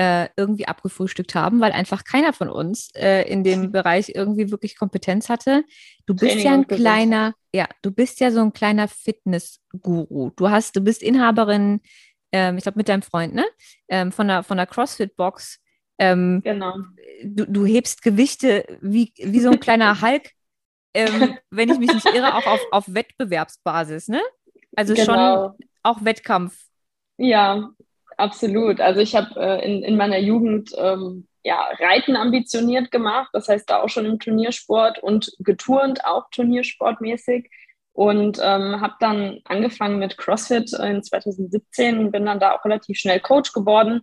äh, 0.00 0.30
irgendwie 0.34 0.66
abgefrühstückt 0.66 1.34
haben, 1.34 1.60
weil 1.60 1.72
einfach 1.72 2.04
keiner 2.04 2.32
von 2.32 2.48
uns 2.48 2.88
äh, 2.94 3.30
in 3.30 3.44
dem 3.44 3.70
Bereich 3.72 4.12
irgendwie 4.14 4.50
wirklich 4.50 4.78
Kompetenz 4.78 5.28
hatte. 5.28 5.62
Du 6.06 6.14
bist 6.14 6.32
Training 6.32 6.46
ja 6.46 6.52
ein 6.54 6.66
kleiner, 6.66 7.34
ja, 7.52 7.66
du 7.82 7.90
bist 7.90 8.18
ja 8.20 8.30
so 8.30 8.40
ein 8.40 8.54
kleiner 8.54 8.88
Fitness-Guru. 8.88 10.30
Du 10.36 10.48
hast, 10.48 10.74
du 10.74 10.80
bist 10.80 11.02
Inhaberin, 11.02 11.82
ähm, 12.32 12.56
ich 12.56 12.62
glaube 12.62 12.78
mit 12.78 12.88
deinem 12.88 13.02
Freund, 13.02 13.34
ne, 13.34 13.44
ähm, 13.88 14.10
von 14.10 14.26
der 14.26 14.42
von 14.42 14.56
der 14.56 14.66
CrossFit-Box. 14.66 15.60
Ähm, 15.98 16.40
genau. 16.42 16.76
Du, 17.22 17.44
du, 17.44 17.66
hebst 17.66 18.00
Gewichte 18.00 18.78
wie, 18.80 19.12
wie 19.18 19.40
so 19.40 19.50
ein 19.50 19.60
kleiner 19.60 20.00
Hulk, 20.00 20.30
ähm, 20.94 21.36
wenn 21.50 21.68
ich 21.68 21.78
mich 21.78 21.92
nicht 21.92 22.06
irre, 22.06 22.36
auch 22.36 22.46
auf, 22.46 22.60
auf 22.70 22.84
Wettbewerbsbasis, 22.94 24.08
ne? 24.08 24.22
Also 24.74 24.94
genau. 24.94 25.04
schon 25.04 25.68
auch 25.82 26.02
Wettkampf. 26.06 26.56
Ja, 27.18 27.74
absolut. 28.20 28.80
Also 28.80 29.00
ich 29.00 29.14
habe 29.16 29.40
äh, 29.40 29.64
in, 29.64 29.82
in 29.82 29.96
meiner 29.96 30.18
Jugend 30.18 30.72
ähm, 30.76 31.26
ja, 31.42 31.60
Reiten 31.78 32.16
ambitioniert 32.16 32.90
gemacht, 32.90 33.30
das 33.32 33.48
heißt 33.48 33.68
da 33.68 33.82
auch 33.82 33.88
schon 33.88 34.06
im 34.06 34.18
Turniersport 34.18 35.02
und 35.02 35.32
geturnt, 35.38 36.04
auch 36.04 36.28
turniersportmäßig. 36.30 37.50
Und 37.92 38.38
ähm, 38.40 38.80
habe 38.80 38.94
dann 39.00 39.40
angefangen 39.44 39.98
mit 39.98 40.16
CrossFit 40.16 40.72
in 40.74 41.02
2017 41.02 41.98
und 41.98 42.12
bin 42.12 42.24
dann 42.24 42.38
da 42.38 42.54
auch 42.54 42.64
relativ 42.64 42.96
schnell 42.96 43.20
Coach 43.20 43.52
geworden 43.52 44.02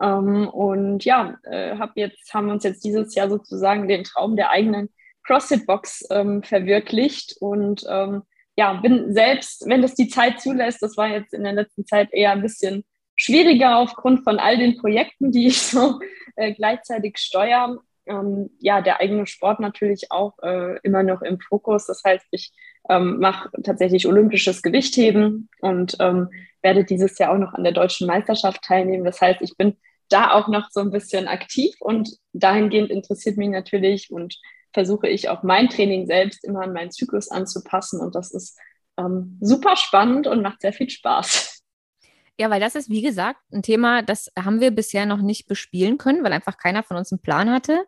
ähm, 0.00 0.48
und 0.48 1.04
ja, 1.04 1.36
äh, 1.44 1.76
hab 1.76 1.96
jetzt, 1.96 2.32
haben 2.32 2.50
uns 2.50 2.64
jetzt 2.64 2.84
dieses 2.84 3.14
Jahr 3.14 3.28
sozusagen 3.28 3.88
den 3.88 4.04
Traum 4.04 4.36
der 4.36 4.50
eigenen 4.50 4.90
CrossFit-Box 5.24 6.06
ähm, 6.10 6.42
verwirklicht 6.42 7.36
und 7.40 7.84
ähm, 7.88 8.22
ja, 8.56 8.74
bin 8.74 9.12
selbst, 9.12 9.68
wenn 9.68 9.82
das 9.82 9.94
die 9.94 10.08
Zeit 10.08 10.40
zulässt, 10.40 10.82
das 10.82 10.96
war 10.96 11.08
jetzt 11.08 11.32
in 11.32 11.44
der 11.44 11.52
letzten 11.52 11.86
Zeit 11.86 12.12
eher 12.12 12.32
ein 12.32 12.42
bisschen 12.42 12.84
schwieriger 13.18 13.78
aufgrund 13.78 14.24
von 14.24 14.38
all 14.38 14.56
den 14.56 14.78
Projekten, 14.78 15.30
die 15.32 15.46
ich 15.48 15.60
so 15.60 16.00
äh, 16.36 16.54
gleichzeitig 16.54 17.18
steuere. 17.18 17.78
Ähm, 18.06 18.48
ja, 18.58 18.80
der 18.80 19.00
eigene 19.00 19.26
Sport 19.26 19.60
natürlich 19.60 20.10
auch 20.10 20.38
äh, 20.42 20.78
immer 20.82 21.02
noch 21.02 21.20
im 21.20 21.38
Fokus. 21.40 21.86
Das 21.86 22.02
heißt, 22.02 22.26
ich 22.30 22.52
ähm, 22.88 23.18
mache 23.18 23.50
tatsächlich 23.62 24.06
olympisches 24.06 24.62
Gewichtheben 24.62 25.50
und 25.60 25.96
ähm, 26.00 26.30
werde 26.62 26.84
dieses 26.84 27.18
Jahr 27.18 27.32
auch 27.32 27.38
noch 27.38 27.52
an 27.52 27.64
der 27.64 27.72
deutschen 27.72 28.06
Meisterschaft 28.06 28.62
teilnehmen. 28.62 29.04
Das 29.04 29.20
heißt, 29.20 29.42
ich 29.42 29.56
bin 29.58 29.76
da 30.08 30.32
auch 30.32 30.48
noch 30.48 30.70
so 30.70 30.80
ein 30.80 30.90
bisschen 30.90 31.28
aktiv 31.28 31.74
und 31.80 32.08
dahingehend 32.32 32.90
interessiert 32.90 33.36
mich 33.36 33.50
natürlich 33.50 34.10
und 34.10 34.38
versuche 34.72 35.08
ich 35.08 35.28
auch 35.28 35.42
mein 35.42 35.68
Training 35.68 36.06
selbst 36.06 36.44
immer 36.44 36.62
an 36.62 36.72
meinen 36.72 36.90
Zyklus 36.90 37.30
anzupassen 37.30 38.00
und 38.00 38.14
das 38.14 38.32
ist 38.32 38.58
ähm, 38.98 39.36
super 39.40 39.76
spannend 39.76 40.26
und 40.26 40.42
macht 40.42 40.62
sehr 40.62 40.72
viel 40.72 40.88
Spaß. 40.88 41.47
Ja, 42.38 42.50
weil 42.50 42.60
das 42.60 42.76
ist, 42.76 42.88
wie 42.88 43.02
gesagt, 43.02 43.40
ein 43.52 43.62
Thema, 43.62 44.02
das 44.02 44.30
haben 44.38 44.60
wir 44.60 44.70
bisher 44.70 45.06
noch 45.06 45.20
nicht 45.20 45.48
bespielen 45.48 45.98
können, 45.98 46.22
weil 46.22 46.32
einfach 46.32 46.56
keiner 46.56 46.84
von 46.84 46.96
uns 46.96 47.10
einen 47.10 47.20
Plan 47.20 47.50
hatte. 47.50 47.84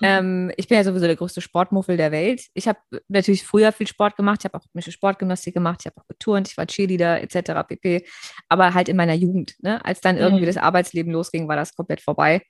Mhm. 0.00 0.06
Ähm, 0.06 0.52
ich 0.56 0.68
bin 0.68 0.76
ja 0.76 0.84
sowieso 0.84 1.06
der 1.06 1.16
größte 1.16 1.40
Sportmuffel 1.40 1.96
der 1.96 2.12
Welt. 2.12 2.42
Ich 2.54 2.68
habe 2.68 2.78
natürlich 3.08 3.44
früher 3.44 3.72
viel 3.72 3.88
Sport 3.88 4.16
gemacht. 4.16 4.40
Ich 4.40 4.44
habe 4.44 4.56
auch 4.56 4.64
rhythmische 4.64 4.92
Sportgymnastik 4.92 5.52
gemacht. 5.54 5.80
Ich 5.80 5.86
habe 5.86 6.00
auch 6.00 6.06
geturnt. 6.06 6.48
Ich 6.48 6.56
war 6.56 6.66
Cheerleader 6.66 7.20
etc. 7.20 7.66
pp. 7.66 8.04
Aber 8.48 8.74
halt 8.74 8.88
in 8.88 8.96
meiner 8.96 9.14
Jugend. 9.14 9.56
Ne? 9.62 9.84
Als 9.84 10.00
dann 10.00 10.16
irgendwie 10.16 10.42
mhm. 10.42 10.46
das 10.46 10.58
Arbeitsleben 10.58 11.12
losging, 11.12 11.48
war 11.48 11.56
das 11.56 11.74
komplett 11.74 12.00
vorbei. 12.00 12.42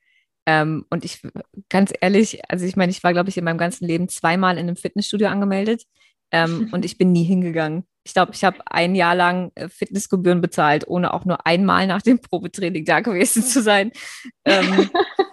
Ähm, 0.45 0.85
und 0.91 1.03
ich, 1.03 1.21
ganz 1.69 1.93
ehrlich, 1.99 2.41
also 2.49 2.65
ich 2.65 2.75
meine, 2.75 2.91
ich 2.91 3.03
war, 3.03 3.13
glaube 3.13 3.29
ich, 3.29 3.37
in 3.37 3.43
meinem 3.43 3.57
ganzen 3.57 3.87
Leben 3.87 4.07
zweimal 4.07 4.55
in 4.57 4.67
einem 4.67 4.75
Fitnessstudio 4.75 5.27
angemeldet 5.27 5.83
ähm, 6.31 6.69
und 6.73 6.85
ich 6.85 6.97
bin 6.97 7.11
nie 7.11 7.23
hingegangen. 7.23 7.83
Ich 8.03 8.13
glaube, 8.13 8.31
ich 8.33 8.43
habe 8.43 8.57
ein 8.65 8.95
Jahr 8.95 9.15
lang 9.15 9.51
äh, 9.55 9.69
Fitnessgebühren 9.69 10.41
bezahlt, 10.41 10.87
ohne 10.87 11.13
auch 11.13 11.25
nur 11.25 11.45
einmal 11.45 11.85
nach 11.87 12.01
dem 12.01 12.19
Probetraining 12.19 12.85
da 12.85 13.01
gewesen 13.01 13.43
zu 13.43 13.61
sein. 13.61 13.91
Ähm, 14.45 14.89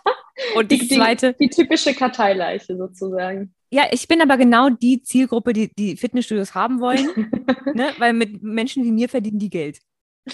und 0.56 0.70
die, 0.70 0.87
zweite. 0.88 1.35
Die, 1.35 1.48
die 1.48 1.54
typische 1.54 1.94
Karteileiche 1.94 2.76
sozusagen. 2.76 3.54
Ja, 3.70 3.85
ich 3.90 4.06
bin 4.09 4.20
aber 4.20 4.37
genau 4.37 4.70
die 4.70 5.02
Zielgruppe, 5.02 5.52
die 5.52 5.72
die 5.74 5.96
Fitnessstudios 5.96 6.54
haben 6.54 6.80
wollen, 6.80 7.30
ne? 7.74 7.92
weil 7.98 8.12
mit 8.12 8.42
Menschen 8.42 8.85
wie 8.85 8.92
mir 8.92 9.09
verdienen 9.09 9.38
die 9.38 9.50
Geld. 9.50 9.78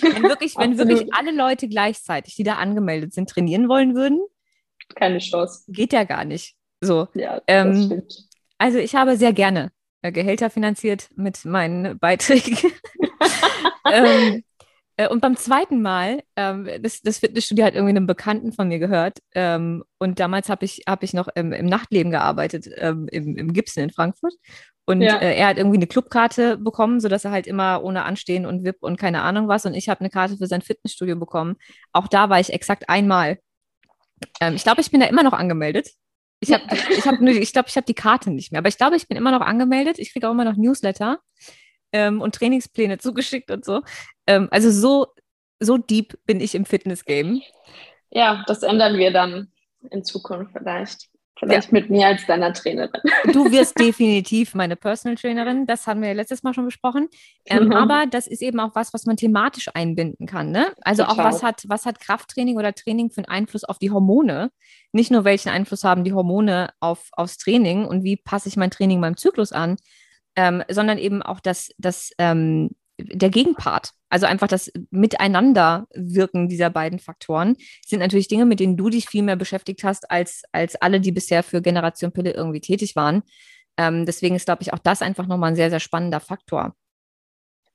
Wenn 0.01 0.23
wirklich, 0.23 0.57
wenn 0.57 0.79
wirklich 0.79 1.13
alle 1.13 1.33
Leute 1.33 1.69
gleichzeitig, 1.69 2.35
die 2.35 2.45
da 2.45 2.55
angemeldet 2.55 3.13
sind, 3.13 3.29
trainieren 3.29 3.69
wollen 3.69 3.95
würden, 3.95 4.21
keine 4.95 5.19
Chance. 5.19 5.65
Geht 5.69 5.93
ja 5.93 6.05
gar 6.05 6.25
nicht. 6.25 6.57
So. 6.81 7.09
Ja, 7.15 7.41
ähm, 7.47 8.03
also 8.59 8.79
ich 8.79 8.95
habe 8.95 9.17
sehr 9.17 9.33
gerne 9.33 9.71
Gehälter 10.11 10.51
finanziert 10.51 11.09
mit 11.15 11.45
meinen 11.45 11.99
Beiträgen. 12.01 12.59
ähm, 13.91 14.43
äh, 14.97 15.09
und 15.09 15.21
beim 15.21 15.37
zweiten 15.37 15.83
Mal, 15.83 16.23
ähm, 16.37 16.69
das, 16.81 17.01
das, 17.03 17.19
Fitnessstudio 17.19 17.65
hat 17.65 17.75
irgendwie 17.75 17.97
einen 17.97 18.07
Bekannten 18.07 18.53
von 18.53 18.69
mir 18.69 18.79
gehört. 18.79 19.19
Ähm, 19.35 19.85
und 19.99 20.21
damals 20.21 20.49
habe 20.49 20.65
ich, 20.65 20.83
hab 20.89 21.03
ich 21.03 21.15
noch 21.15 21.29
im, 21.35 21.53
im 21.53 21.67
Nachtleben 21.67 22.11
gearbeitet, 22.11 22.69
ähm, 22.77 23.09
im, 23.11 23.37
im 23.37 23.53
Gibson 23.53 23.85
in 23.85 23.91
Frankfurt. 23.91 24.35
Und 24.85 25.01
ja. 25.01 25.17
äh, 25.19 25.37
er 25.37 25.47
hat 25.49 25.59
irgendwie 25.59 25.79
eine 25.79 25.87
Clubkarte 25.87 26.59
bekommen, 26.59 27.01
sodass 27.01 27.25
er 27.25 27.31
halt 27.31 27.47
immer 27.47 27.83
ohne 27.85 28.05
Anstehen 28.05 28.47
und 28.47 28.65
VIP 28.65 28.79
und 28.81 28.99
keine 28.99 29.23
Ahnung 29.23 29.49
was. 29.49 29.65
Und 29.65 29.75
ich 29.75 29.89
habe 29.89 30.01
eine 30.01 30.11
Karte 30.11 30.37
für 30.37 30.47
sein 30.47 30.63
Fitnessstudio 30.63 31.17
bekommen. 31.17 31.57
Auch 31.93 32.09
da 32.09 32.29
war 32.31 32.41
ich 32.41 32.53
exakt 32.53 32.89
einmal. 32.89 33.39
Ähm, 34.41 34.55
ich 34.55 34.65
glaube, 34.65 34.81
ich 34.81 34.91
bin 34.91 35.01
da 35.01 35.07
immer 35.07 35.23
noch 35.23 35.33
angemeldet. 35.33 35.91
Ich 36.43 36.53
habe, 36.53 36.65
ich 36.91 37.07
habe, 37.07 37.31
ich 37.31 37.53
glaube, 37.53 37.69
ich 37.69 37.77
habe 37.77 37.87
die 37.87 37.95
Karte 37.95 38.33
nicht 38.33 38.51
mehr, 38.51 38.59
aber 38.59 38.69
ich 38.69 38.77
glaube, 38.77 38.97
ich 38.97 39.07
bin 39.07 39.17
immer 39.17 39.31
noch 39.31 39.43
angemeldet. 39.43 40.01
Ich 40.01 40.13
kriege 40.13 40.29
auch 40.29 40.33
immer 40.33 40.45
noch 40.45 40.57
Newsletter 40.57 41.21
ähm, 41.93 42.21
und 42.21 42.35
Trainingspläne 42.35 42.99
zugeschickt 42.99 43.53
und 43.53 43.65
so. 43.65 43.83
Ähm, 44.27 44.49
also 44.51 44.73
so, 44.73 45.07
so 45.61 45.79
deep 45.79 46.19
bin 46.27 46.41
ich 46.41 46.57
im 46.57 46.65
Fitness-Game. 46.65 47.43
Ja, 48.11 48.43
das 48.49 48.65
ändern 48.65 48.99
wir 48.99 49.13
dann 49.13 49.53
in 49.91 50.05
Zukunft 50.05 50.53
vielleicht. 50.53 51.12
Vielleicht 51.39 51.73
ja. 51.73 51.79
mit 51.79 51.91
mir 51.91 52.07
als 52.07 52.27
deiner 52.27 52.53
Trainerin. 52.53 53.01
Du 53.33 53.51
wirst 53.51 53.77
definitiv 53.81 54.55
meine 54.55 54.77
Personal 54.77 55.17
Trainerin. 55.17 55.67
Das 55.67 55.87
haben 55.87 56.01
wir 56.01 56.09
ja 56.09 56.15
letztes 56.15 56.43
Mal 56.43 56.55
schon 56.55 56.67
besprochen. 56.67 57.09
Ähm, 57.47 57.67
mhm. 57.67 57.73
Aber 57.73 58.05
das 58.07 58.27
ist 58.27 58.43
eben 58.43 58.61
auch 58.61 58.75
was, 58.75 58.93
was 58.93 59.07
man 59.07 59.17
thematisch 59.17 59.69
einbinden 59.75 60.27
kann. 60.27 60.51
Ne? 60.51 60.73
Also 60.83 61.03
Total. 61.03 61.19
auch 61.19 61.33
was 61.33 61.43
hat, 61.43 61.65
was 61.67 61.87
hat 61.87 62.01
Krafttraining 62.01 62.59
oder 62.59 62.75
Training 62.75 63.11
für 63.11 63.19
einen 63.19 63.29
Einfluss 63.29 63.65
auf 63.65 63.79
die 63.79 63.91
Hormone? 63.91 64.53
Nicht 64.93 65.11
nur 65.11 65.25
welchen 65.25 65.49
Einfluss 65.49 65.85
haben 65.85 66.05
die 66.05 66.13
Hormone 66.13 66.71
auf, 66.81 67.09
aufs 67.13 67.39
Training 67.39 67.87
und 67.87 68.05
wie 68.05 68.17
passe 68.17 68.49
ich 68.49 68.57
mein 68.57 68.71
Training 68.71 69.01
meinem 69.01 69.17
Zyklus 69.17 69.53
an, 69.53 69.77
ähm, 70.37 70.63
sondern 70.71 70.99
eben 70.99 71.23
auch 71.23 71.41
das, 71.41 71.71
das 71.79 72.11
ähm, 72.19 72.71
der 73.05 73.31
Gegenpart. 73.31 73.93
Also 74.09 74.27
einfach 74.27 74.49
das 74.49 74.71
Miteinanderwirken 74.91 76.49
dieser 76.49 76.71
beiden 76.71 76.99
Faktoren 76.99 77.57
sind 77.87 78.01
natürlich 78.01 78.29
Dinge, 78.29 78.45
mit 78.45 78.61
denen 78.61 78.77
du 78.77 78.91
dich 78.91 79.09
viel 79.09 79.23
mehr 79.23 79.37
beschäftigt 79.37 79.85
hast, 79.85 80.11
als, 80.11 80.43
als 80.53 80.77
alle, 80.77 81.01
die 81.01 81.13
bisher 81.13 81.43
für 81.43 81.63
Generation 81.63 82.13
Pille 82.13 82.33
irgendwie 82.33 82.61
tätig 82.61 82.97
waren. 82.97 83.23
Ähm, 83.79 84.05
deswegen 84.07 84.37
ist, 84.37 84.45
glaube 84.45 84.63
ich, 84.63 84.73
auch 84.73 84.79
das 84.79 85.03
einfach 85.03 85.27
nochmal 85.27 85.53
ein 85.53 85.57
sehr, 85.57 85.71
sehr 85.71 85.81
spannender 85.81 86.21
Faktor. 86.21 86.75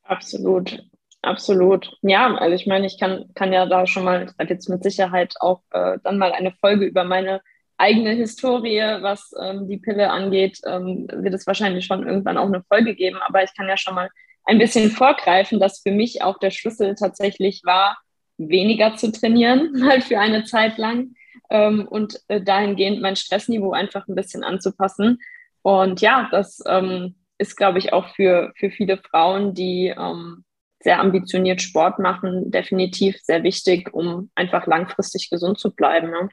Absolut, 0.03 0.83
absolut. 1.21 1.91
Ja, 2.01 2.35
also 2.35 2.55
ich 2.55 2.67
meine, 2.67 2.85
ich 2.85 2.99
kann, 2.99 3.25
kann 3.33 3.51
ja 3.51 3.65
da 3.65 3.87
schon 3.87 4.03
mal, 4.03 4.27
ich 4.29 4.37
werde 4.37 4.53
jetzt 4.53 4.69
mit 4.69 4.83
Sicherheit 4.83 5.33
auch 5.39 5.63
äh, 5.71 5.97
dann 6.03 6.17
mal 6.17 6.31
eine 6.31 6.51
Folge 6.51 6.85
über 6.85 7.03
meine 7.03 7.41
eigene 7.77 8.11
Historie, 8.11 8.81
was 9.01 9.31
ähm, 9.39 9.67
die 9.67 9.77
Pille 9.77 10.09
angeht, 10.09 10.59
ähm, 10.65 11.07
wird 11.11 11.33
es 11.33 11.47
wahrscheinlich 11.47 11.85
schon 11.85 12.07
irgendwann 12.07 12.37
auch 12.37 12.47
eine 12.47 12.63
Folge 12.63 12.95
geben. 12.95 13.17
Aber 13.21 13.43
ich 13.43 13.55
kann 13.55 13.67
ja 13.67 13.77
schon 13.77 13.95
mal 13.95 14.09
ein 14.47 14.57
bisschen 14.57 14.89
vorgreifen, 14.89 15.59
dass 15.59 15.81
für 15.81 15.91
mich 15.91 16.23
auch 16.23 16.39
der 16.39 16.51
Schlüssel 16.51 16.95
tatsächlich 16.95 17.61
war, 17.65 17.97
weniger 18.37 18.95
zu 18.95 19.11
trainieren, 19.11 19.83
halt 19.87 20.05
für 20.05 20.19
eine 20.19 20.45
Zeit 20.45 20.77
lang 20.77 21.13
ähm, 21.49 21.87
und 21.87 22.19
äh, 22.27 22.41
dahingehend 22.41 23.01
mein 23.01 23.15
Stressniveau 23.15 23.71
einfach 23.71 24.07
ein 24.07 24.15
bisschen 24.15 24.43
anzupassen. 24.43 25.19
Und 25.61 26.01
ja, 26.01 26.29
das 26.31 26.63
ähm, 26.65 27.15
ist, 27.37 27.57
glaube 27.57 27.77
ich, 27.79 27.93
auch 27.93 28.07
für, 28.15 28.53
für 28.55 28.71
viele 28.71 28.97
Frauen, 28.97 29.53
die 29.53 29.93
ähm, 29.95 30.45
sehr 30.79 30.99
ambitioniert 30.99 31.61
Sport 31.61 31.99
machen, 31.99 32.49
definitiv 32.51 33.17
sehr 33.21 33.43
wichtig, 33.43 33.93
um 33.93 34.29
einfach 34.35 34.65
langfristig 34.65 35.29
gesund 35.29 35.59
zu 35.59 35.75
bleiben. 35.75 36.09
Ne? 36.11 36.29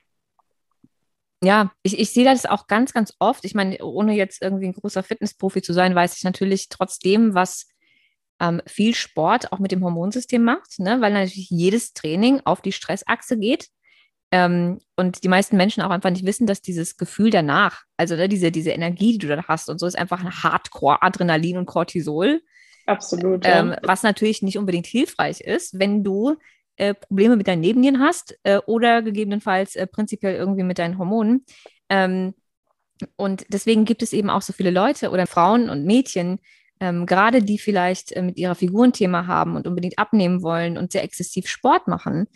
Ja, 1.43 1.73
ich, 1.83 1.99
ich 1.99 2.13
sehe 2.13 2.25
das 2.25 2.47
auch 2.47 2.69
ganz, 2.69 2.93
ganz 2.93 3.15
oft. 3.19 3.45
Ich 3.45 3.55
meine, 3.55 3.79
ohne 3.79 4.15
jetzt 4.15 4.41
irgendwie 4.41 4.67
ein 4.67 4.75
großer 4.75 5.03
Fitnessprofi 5.03 5.63
zu 5.63 5.73
sein, 5.73 5.95
weiß 5.95 6.17
ich 6.17 6.25
natürlich 6.25 6.69
trotzdem, 6.69 7.35
was 7.35 7.67
ähm, 8.41 8.61
viel 8.67 8.95
Sport 8.95 9.53
auch 9.53 9.59
mit 9.59 9.73
dem 9.73 9.85
Hormonsystem 9.85 10.43
macht, 10.43 10.79
ne? 10.79 11.01
weil 11.01 11.13
natürlich 11.13 11.51
jedes 11.51 11.93
Training 11.93 12.41
auf 12.45 12.61
die 12.61 12.73
Stressachse 12.73 13.39
geht. 13.39 13.69
Ähm, 14.31 14.81
und 14.97 15.23
die 15.23 15.29
meisten 15.29 15.57
Menschen 15.57 15.83
auch 15.83 15.91
einfach 15.91 16.11
nicht 16.11 16.27
wissen, 16.27 16.47
dass 16.47 16.61
dieses 16.61 16.97
Gefühl 16.97 17.31
danach, 17.31 17.83
also 17.97 18.17
ne, 18.17 18.29
diese, 18.29 18.51
diese 18.51 18.71
Energie, 18.71 19.13
die 19.13 19.19
du 19.19 19.29
dann 19.29 19.47
hast 19.47 19.69
und 19.71 19.79
so, 19.79 19.87
ist 19.87 19.97
einfach 19.97 20.25
ein 20.25 20.43
Hardcore-Adrenalin 20.43 21.59
und 21.59 21.67
Cortisol. 21.67 22.43
Absolut. 22.87 23.47
Ähm, 23.47 23.71
ja. 23.71 23.79
Was 23.83 24.03
natürlich 24.03 24.43
nicht 24.43 24.59
unbedingt 24.59 24.87
hilfreich 24.87 25.41
ist, 25.41 25.79
wenn 25.79 26.03
du 26.03 26.37
äh, 26.77 26.95
Probleme 26.95 27.37
mit 27.37 27.47
deinen 27.47 27.61
Nebennieren 27.61 28.01
hast 28.01 28.37
äh, 28.43 28.59
oder 28.67 29.03
gegebenenfalls 29.03 29.77
äh, 29.77 29.87
prinzipiell 29.87 30.35
irgendwie 30.35 30.65
mit 30.65 30.79
deinen 30.79 30.99
Hormonen. 30.99 31.45
Ähm, 31.89 32.35
und 33.17 33.47
deswegen 33.49 33.85
gibt 33.85 34.03
es 34.03 34.13
eben 34.13 34.31
auch 34.31 34.43
so 34.43 34.53
viele 34.53 34.71
Leute 34.71 35.11
oder 35.11 35.27
Frauen 35.27 35.69
und 35.71 35.85
Mädchen, 35.85 36.41
ähm, 36.85 37.07
gerade 37.07 37.43
die 37.43 37.59
vielleicht 37.59 38.13
äh, 38.13 38.21
mit 38.21 38.37
ihrer 38.37 38.55
Figur 38.55 38.85
ein 38.85 38.93
Thema 38.93 39.27
haben 39.27 39.57
und 39.57 39.67
unbedingt 39.67 39.99
abnehmen 39.99 40.43
wollen 40.43 40.77
und 40.77 40.93
sehr 40.93 41.03
exzessiv 41.03 41.49
Sport 41.49 41.89
machen, 41.89 42.27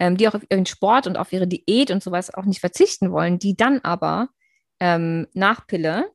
ähm, 0.00 0.16
die 0.16 0.26
auch 0.26 0.34
auf 0.34 0.44
ihren 0.50 0.66
Sport 0.66 1.06
und 1.06 1.16
auf 1.16 1.32
ihre 1.32 1.46
Diät 1.46 1.92
und 1.92 2.02
sowas 2.02 2.34
auch 2.34 2.44
nicht 2.44 2.58
verzichten 2.58 3.12
wollen, 3.12 3.38
die 3.38 3.56
dann 3.56 3.78
aber 3.84 4.28
ähm, 4.80 5.28
nach 5.34 5.68
Pille 5.68 6.10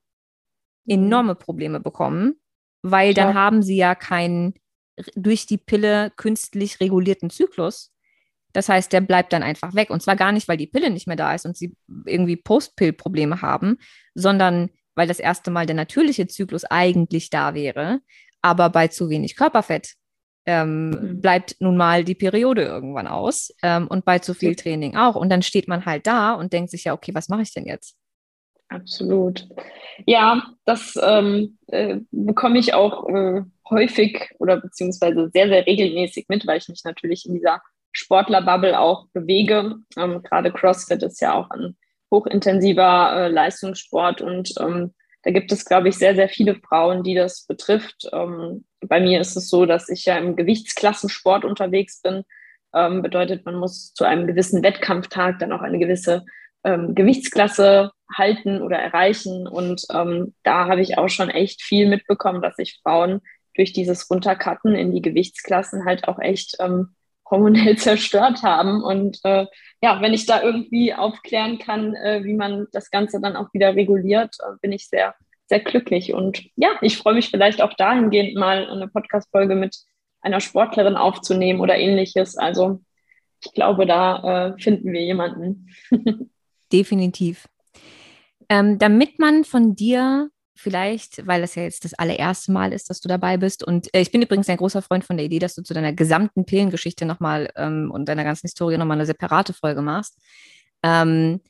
mhm. 0.84 0.95
enorme 0.95 1.36
Probleme 1.36 1.80
bekommen, 1.80 2.36
weil 2.82 3.13
Klar. 3.13 3.28
dann 3.28 3.36
haben 3.36 3.63
sie 3.63 3.78
ja 3.78 3.95
keinen 3.95 4.56
durch 5.15 5.45
die 5.45 5.58
Pille 5.58 6.12
künstlich 6.17 6.82
regulierten 6.82 7.30
Zyklus. 7.30 7.93
Das 8.52 8.67
heißt, 8.67 8.91
der 8.91 9.02
bleibt 9.02 9.32
dann 9.32 9.43
einfach 9.43 9.76
weg. 9.76 9.91
Und 9.91 10.02
zwar 10.02 10.17
gar 10.17 10.34
nicht, 10.34 10.50
weil 10.50 10.58
die 10.58 10.67
Pille 10.67 10.89
nicht 10.89 11.08
mehr 11.08 11.15
da 11.15 11.34
ist 11.34 11.45
und 11.45 11.56
sie 11.56 11.73
irgendwie 12.06 12.36
Post-Pill-Probleme 12.36 13.41
haben, 13.41 13.78
sondern 14.13 14.71
weil 14.97 15.07
das 15.07 15.19
erste 15.19 15.51
Mal 15.51 15.65
der 15.65 15.75
natürliche 15.75 16.27
Zyklus 16.27 16.65
eigentlich 16.65 17.29
da 17.29 17.53
wäre, 17.53 18.01
aber 18.41 18.69
bei 18.69 18.88
zu 18.88 19.10
wenig 19.10 19.36
Körperfett 19.36 19.93
ähm, 20.45 20.89
mhm. 20.89 21.21
bleibt 21.21 21.55
nun 21.60 21.77
mal 21.77 22.03
die 22.03 22.15
Periode 22.15 22.63
irgendwann 22.63 23.07
aus 23.07 23.53
ähm, 23.62 23.88
und 23.88 24.05
bei 24.05 24.19
zu 24.19 24.33
viel 24.33 24.55
Training 24.55 24.95
auch. 24.95 25.15
Und 25.15 25.29
dann 25.29 25.41
steht 25.41 25.67
man 25.67 25.86
halt 25.86 26.07
da 26.07 26.33
und 26.33 26.53
denkt 26.53 26.71
sich 26.71 26.86
ja, 26.86 26.93
okay, 26.93 27.13
was 27.13 27.29
mache 27.29 27.41
ich 27.41 27.53
denn 27.53 27.65
jetzt? 27.65 27.95
Absolut. 28.69 29.47
Ja, 30.05 30.43
das 30.65 30.97
ähm, 31.01 31.57
äh, 31.67 31.97
bekomme 32.12 32.60
ich 32.60 32.73
auch 32.73 33.07
äh, 33.07 33.41
häufig 33.69 34.29
oder 34.39 34.60
beziehungsweise 34.60 35.29
sehr, 35.33 35.47
sehr 35.47 35.65
regelmäßig 35.65 36.25
mit, 36.27 36.45
weil 36.47 36.57
ich 36.57 36.69
mich 36.69 36.81
natürlich 36.83 37.25
in 37.25 37.36
dieser 37.36 37.62
Sportlerbubble 37.91 38.79
auch 38.79 39.07
bewege. 39.13 39.75
Ähm, 39.97 40.21
Gerade 40.23 40.51
CrossFit 40.51 41.03
ist 41.03 41.21
ja 41.21 41.33
auch 41.33 41.49
ein 41.49 41.77
hochintensiver 42.11 43.13
äh, 43.15 43.27
Leistungssport 43.29 44.21
und 44.21 44.53
ähm, 44.59 44.93
da 45.23 45.31
gibt 45.31 45.51
es, 45.51 45.65
glaube 45.65 45.89
ich, 45.89 45.97
sehr, 45.97 46.15
sehr 46.15 46.29
viele 46.29 46.55
Frauen, 46.55 47.03
die 47.03 47.13
das 47.13 47.45
betrifft. 47.45 48.07
Ähm, 48.13 48.63
bei 48.79 49.01
mir 49.01 49.19
ist 49.19 49.35
es 49.35 49.49
so, 49.49 49.65
dass 49.65 49.89
ich 49.89 50.05
ja 50.05 50.17
im 50.17 50.37
Gewichtsklassensport 50.37 51.43
unterwegs 51.43 52.01
bin. 52.01 52.23
Ähm, 52.73 53.01
bedeutet, 53.01 53.45
man 53.45 53.55
muss 53.55 53.93
zu 53.93 54.05
einem 54.05 54.25
gewissen 54.25 54.63
Wettkampftag 54.63 55.39
dann 55.39 55.51
auch 55.51 55.61
eine 55.61 55.79
gewisse 55.79 56.23
ähm, 56.63 56.95
Gewichtsklasse 56.95 57.91
halten 58.15 58.61
oder 58.61 58.77
erreichen. 58.77 59.47
Und 59.47 59.83
ähm, 59.93 60.33
da 60.43 60.67
habe 60.67 60.81
ich 60.81 60.97
auch 60.97 61.09
schon 61.09 61.29
echt 61.29 61.61
viel 61.61 61.89
mitbekommen, 61.89 62.41
dass 62.41 62.55
sich 62.55 62.79
Frauen 62.81 63.21
durch 63.55 63.73
dieses 63.73 64.09
Runtercutten 64.09 64.75
in 64.75 64.93
die 64.93 65.01
Gewichtsklassen 65.01 65.85
halt 65.85 66.07
auch 66.07 66.19
echt 66.19 66.55
ähm, 66.59 66.95
hormonell 67.29 67.77
zerstört 67.77 68.43
haben. 68.43 68.83
Und 68.83 69.19
äh, 69.23 69.45
ja, 69.81 70.01
wenn 70.01 70.13
ich 70.13 70.25
da 70.25 70.41
irgendwie 70.41 70.93
aufklären 70.93 71.59
kann, 71.59 71.95
äh, 71.95 72.23
wie 72.23 72.33
man 72.33 72.67
das 72.71 72.89
Ganze 72.89 73.21
dann 73.21 73.35
auch 73.35 73.53
wieder 73.53 73.75
reguliert, 73.75 74.35
äh, 74.39 74.55
bin 74.61 74.71
ich 74.71 74.87
sehr, 74.87 75.15
sehr 75.47 75.59
glücklich. 75.59 76.13
Und 76.13 76.43
ja, 76.55 76.69
ich 76.81 76.97
freue 76.97 77.13
mich 77.13 77.29
vielleicht 77.29 77.61
auch 77.61 77.73
dahingehend 77.73 78.35
mal 78.35 78.69
eine 78.69 78.87
Podcast-Folge 78.87 79.55
mit 79.55 79.77
einer 80.21 80.39
Sportlerin 80.39 80.95
aufzunehmen 80.95 81.59
oder 81.59 81.77
ähnliches. 81.77 82.37
Also 82.37 82.81
ich 83.43 83.53
glaube, 83.53 83.85
da 83.85 84.49
äh, 84.49 84.59
finden 84.59 84.91
wir 84.91 85.01
jemanden. 85.01 85.69
Definitiv. 86.71 87.47
Ähm, 88.49 88.79
damit 88.79 89.19
man 89.19 89.43
von 89.43 89.75
dir 89.75 90.29
vielleicht, 90.57 91.25
weil 91.27 91.41
das 91.41 91.55
ja 91.55 91.63
jetzt 91.63 91.85
das 91.85 91.93
allererste 91.93 92.51
Mal 92.51 92.73
ist, 92.73 92.89
dass 92.89 93.01
du 93.01 93.07
dabei 93.07 93.37
bist. 93.37 93.63
Und 93.63 93.93
äh, 93.93 94.01
ich 94.01 94.11
bin 94.11 94.21
übrigens 94.21 94.49
ein 94.49 94.57
großer 94.57 94.81
Freund 94.81 95.03
von 95.03 95.17
der 95.17 95.25
Idee, 95.25 95.39
dass 95.39 95.55
du 95.55 95.63
zu 95.63 95.73
deiner 95.73 95.93
gesamten 95.93 96.45
Pillengeschichte 96.45 97.05
nochmal 97.05 97.49
ähm, 97.55 97.91
und 97.91 98.07
deiner 98.09 98.23
ganzen 98.23 98.47
Historie 98.47 98.77
nochmal 98.77 98.97
eine 98.97 99.05
separate 99.05 99.53
Folge 99.53 99.81
machst. 99.81 100.17
Ähm, 100.83 101.41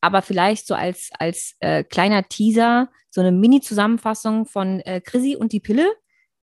aber 0.00 0.22
vielleicht 0.22 0.66
so 0.66 0.74
als, 0.74 1.10
als 1.18 1.56
äh, 1.60 1.82
kleiner 1.82 2.28
Teaser, 2.28 2.88
so 3.10 3.20
eine 3.20 3.32
Mini-Zusammenfassung 3.32 4.46
von 4.46 4.80
äh, 4.80 5.00
Chrissy 5.00 5.36
und 5.36 5.52
die 5.52 5.60
Pille. 5.60 5.86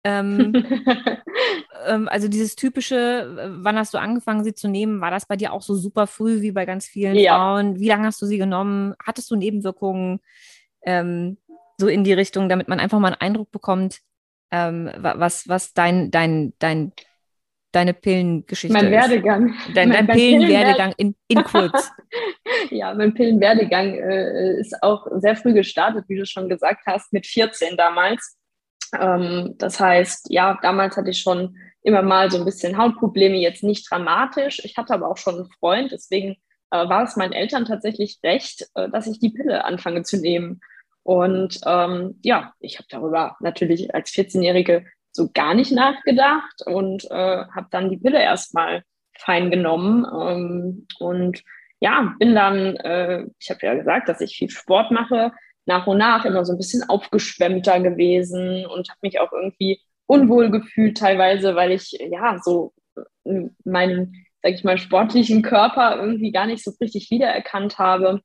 Ähm, 0.03 0.53
ähm, 1.85 2.07
also 2.09 2.27
dieses 2.27 2.55
typische, 2.55 3.57
wann 3.61 3.77
hast 3.77 3.93
du 3.93 3.97
angefangen, 3.97 4.43
sie 4.43 4.53
zu 4.53 4.67
nehmen? 4.67 5.01
War 5.01 5.11
das 5.11 5.25
bei 5.25 5.35
dir 5.35 5.53
auch 5.53 5.61
so 5.61 5.75
super 5.75 6.07
früh 6.07 6.41
wie 6.41 6.51
bei 6.51 6.65
ganz 6.65 6.85
vielen 6.85 7.15
ja. 7.15 7.35
Frauen? 7.35 7.79
Wie 7.79 7.87
lange 7.87 8.07
hast 8.07 8.21
du 8.21 8.25
sie 8.25 8.37
genommen? 8.37 8.95
Hattest 9.05 9.29
du 9.29 9.35
Nebenwirkungen? 9.35 10.21
Ähm, 10.83 11.37
so 11.81 11.87
in 11.87 12.05
die 12.05 12.13
Richtung, 12.13 12.47
damit 12.47 12.69
man 12.69 12.79
einfach 12.79 12.99
mal 12.99 13.09
einen 13.09 13.21
Eindruck 13.21 13.51
bekommt, 13.51 13.99
ähm, 14.51 14.89
was, 14.97 15.49
was 15.49 15.73
dein, 15.73 16.11
dein, 16.11 16.53
dein, 16.59 16.93
deine 17.71 17.93
Pillengeschichte 17.93 18.73
mein 18.73 18.85
ist. 18.85 18.91
Werdegang. 18.91 19.55
Dein, 19.73 19.89
mein, 19.89 20.07
dein 20.07 20.15
Pillenwerdegang 20.15 20.93
in, 20.97 21.15
in 21.27 21.43
kurz. 21.43 21.91
ja, 22.69 22.93
mein 22.93 23.13
Pillenwerdegang 23.13 23.95
äh, 23.95 24.59
ist 24.59 24.81
auch 24.83 25.07
sehr 25.15 25.35
früh 25.35 25.53
gestartet, 25.53 26.05
wie 26.07 26.17
du 26.17 26.25
schon 26.25 26.47
gesagt 26.47 26.83
hast, 26.85 27.11
mit 27.11 27.25
14 27.25 27.75
damals. 27.75 28.37
Ähm, 28.97 29.55
das 29.57 29.79
heißt, 29.79 30.27
ja, 30.29 30.59
damals 30.61 30.95
hatte 30.95 31.09
ich 31.09 31.19
schon 31.19 31.57
immer 31.81 32.03
mal 32.03 32.29
so 32.29 32.37
ein 32.37 32.45
bisschen 32.45 32.77
Hautprobleme, 32.77 33.37
jetzt 33.37 33.63
nicht 33.63 33.89
dramatisch. 33.89 34.61
Ich 34.63 34.77
hatte 34.77 34.93
aber 34.93 35.09
auch 35.09 35.17
schon 35.17 35.35
einen 35.35 35.49
Freund, 35.59 35.91
deswegen 35.91 36.35
äh, 36.71 36.87
war 36.87 37.03
es 37.03 37.15
meinen 37.15 37.33
Eltern 37.33 37.65
tatsächlich 37.65 38.19
recht, 38.23 38.67
äh, 38.75 38.89
dass 38.89 39.07
ich 39.07 39.19
die 39.19 39.31
Pille 39.31 39.65
anfange 39.65 40.03
zu 40.03 40.17
nehmen. 40.19 40.61
Und 41.03 41.59
ähm, 41.65 42.19
ja, 42.23 42.53
ich 42.59 42.77
habe 42.77 42.87
darüber 42.89 43.37
natürlich 43.39 43.93
als 43.93 44.11
14-Jährige 44.11 44.85
so 45.11 45.29
gar 45.33 45.53
nicht 45.53 45.71
nachgedacht 45.71 46.61
und 46.65 47.09
äh, 47.11 47.45
habe 47.45 47.67
dann 47.71 47.89
die 47.89 47.97
Pille 47.97 48.21
erstmal 48.21 48.83
fein 49.17 49.51
genommen. 49.51 50.05
Ähm, 50.05 50.87
und 50.99 51.43
ja, 51.79 52.13
bin 52.19 52.35
dann, 52.35 52.75
äh, 52.77 53.25
ich 53.39 53.49
habe 53.49 53.65
ja 53.65 53.73
gesagt, 53.75 54.07
dass 54.09 54.21
ich 54.21 54.37
viel 54.37 54.49
Sport 54.49 54.91
mache, 54.91 55.31
nach 55.65 55.87
und 55.87 55.97
nach 55.97 56.25
immer 56.25 56.45
so 56.45 56.53
ein 56.53 56.57
bisschen 56.57 56.87
aufgeschwemmter 56.89 57.79
gewesen 57.79 58.65
und 58.65 58.89
habe 58.89 58.99
mich 59.01 59.19
auch 59.19 59.31
irgendwie 59.31 59.79
unwohl 60.05 60.51
gefühlt 60.51 60.97
teilweise, 60.97 61.55
weil 61.55 61.71
ich 61.71 61.91
ja 61.91 62.37
so 62.43 62.73
äh, 63.25 63.49
meinen, 63.63 64.25
sag 64.41 64.53
ich 64.53 64.63
mal, 64.63 64.77
sportlichen 64.77 65.41
Körper 65.41 65.97
irgendwie 65.97 66.31
gar 66.31 66.45
nicht 66.47 66.63
so 66.63 66.71
richtig 66.81 67.09
wiedererkannt 67.11 67.79
habe. 67.79 68.21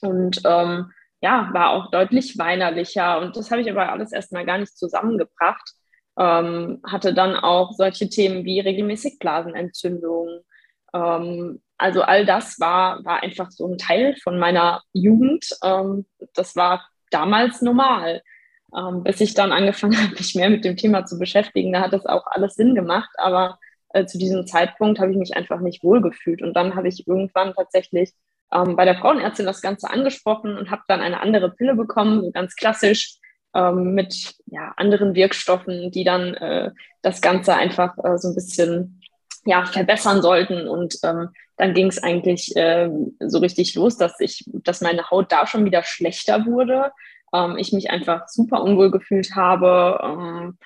Und 0.00 0.40
ähm, 0.44 0.90
ja, 1.22 1.48
war 1.52 1.70
auch 1.70 1.90
deutlich 1.90 2.36
weinerlicher. 2.36 3.20
Und 3.20 3.36
das 3.36 3.50
habe 3.50 3.62
ich 3.62 3.70
aber 3.70 3.90
alles 3.92 4.12
erstmal 4.12 4.44
gar 4.44 4.58
nicht 4.58 4.76
zusammengebracht. 4.76 5.70
Ähm, 6.18 6.82
hatte 6.84 7.14
dann 7.14 7.36
auch 7.36 7.72
solche 7.72 8.08
Themen 8.08 8.44
wie 8.44 8.60
regelmäßig 8.60 9.18
Blasenentzündung. 9.20 10.40
Ähm, 10.92 11.62
also 11.78 12.02
all 12.02 12.26
das 12.26 12.58
war, 12.60 13.04
war 13.04 13.22
einfach 13.22 13.50
so 13.50 13.66
ein 13.66 13.78
Teil 13.78 14.16
von 14.22 14.38
meiner 14.38 14.82
Jugend. 14.92 15.46
Ähm, 15.64 16.06
das 16.34 16.56
war 16.56 16.88
damals 17.10 17.62
normal. 17.62 18.22
Ähm, 18.76 19.04
bis 19.04 19.20
ich 19.20 19.34
dann 19.34 19.52
angefangen 19.52 19.96
habe, 20.02 20.14
mich 20.14 20.34
mehr 20.34 20.50
mit 20.50 20.64
dem 20.64 20.76
Thema 20.76 21.06
zu 21.06 21.18
beschäftigen, 21.18 21.72
da 21.72 21.82
hat 21.82 21.92
das 21.92 22.06
auch 22.06 22.26
alles 22.26 22.54
Sinn 22.54 22.74
gemacht. 22.74 23.10
Aber 23.18 23.58
äh, 23.90 24.06
zu 24.06 24.18
diesem 24.18 24.44
Zeitpunkt 24.46 24.98
habe 24.98 25.12
ich 25.12 25.16
mich 25.16 25.36
einfach 25.36 25.60
nicht 25.60 25.84
wohlgefühlt. 25.84 26.42
Und 26.42 26.54
dann 26.54 26.74
habe 26.74 26.88
ich 26.88 27.06
irgendwann 27.06 27.54
tatsächlich 27.54 28.12
ähm, 28.52 28.76
bei 28.76 28.84
der 28.84 28.96
Frauenärztin 28.96 29.46
das 29.46 29.62
Ganze 29.62 29.90
angesprochen 29.90 30.56
und 30.56 30.70
habe 30.70 30.82
dann 30.88 31.00
eine 31.00 31.20
andere 31.20 31.50
Pille 31.50 31.74
bekommen, 31.74 32.32
ganz 32.32 32.54
klassisch 32.54 33.16
ähm, 33.54 33.94
mit 33.94 34.34
ja, 34.46 34.72
anderen 34.76 35.14
Wirkstoffen, 35.14 35.90
die 35.90 36.04
dann 36.04 36.34
äh, 36.34 36.70
das 37.02 37.20
Ganze 37.20 37.54
einfach 37.54 37.96
äh, 38.04 38.18
so 38.18 38.28
ein 38.28 38.34
bisschen 38.34 39.02
ja, 39.44 39.64
verbessern 39.64 40.22
sollten. 40.22 40.68
Und 40.68 40.96
ähm, 41.02 41.30
dann 41.56 41.74
ging 41.74 41.88
es 41.88 42.02
eigentlich 42.02 42.56
äh, 42.56 42.90
so 43.20 43.38
richtig 43.38 43.74
los, 43.74 43.96
dass 43.96 44.18
ich, 44.20 44.44
dass 44.46 44.80
meine 44.80 45.10
Haut 45.10 45.32
da 45.32 45.46
schon 45.46 45.64
wieder 45.64 45.82
schlechter 45.82 46.46
wurde. 46.46 46.92
Ähm, 47.34 47.56
ich 47.58 47.72
mich 47.72 47.90
einfach 47.90 48.28
super 48.28 48.62
unwohl 48.62 48.90
gefühlt 48.90 49.34
habe. 49.34 49.98
Ähm, 50.02 50.58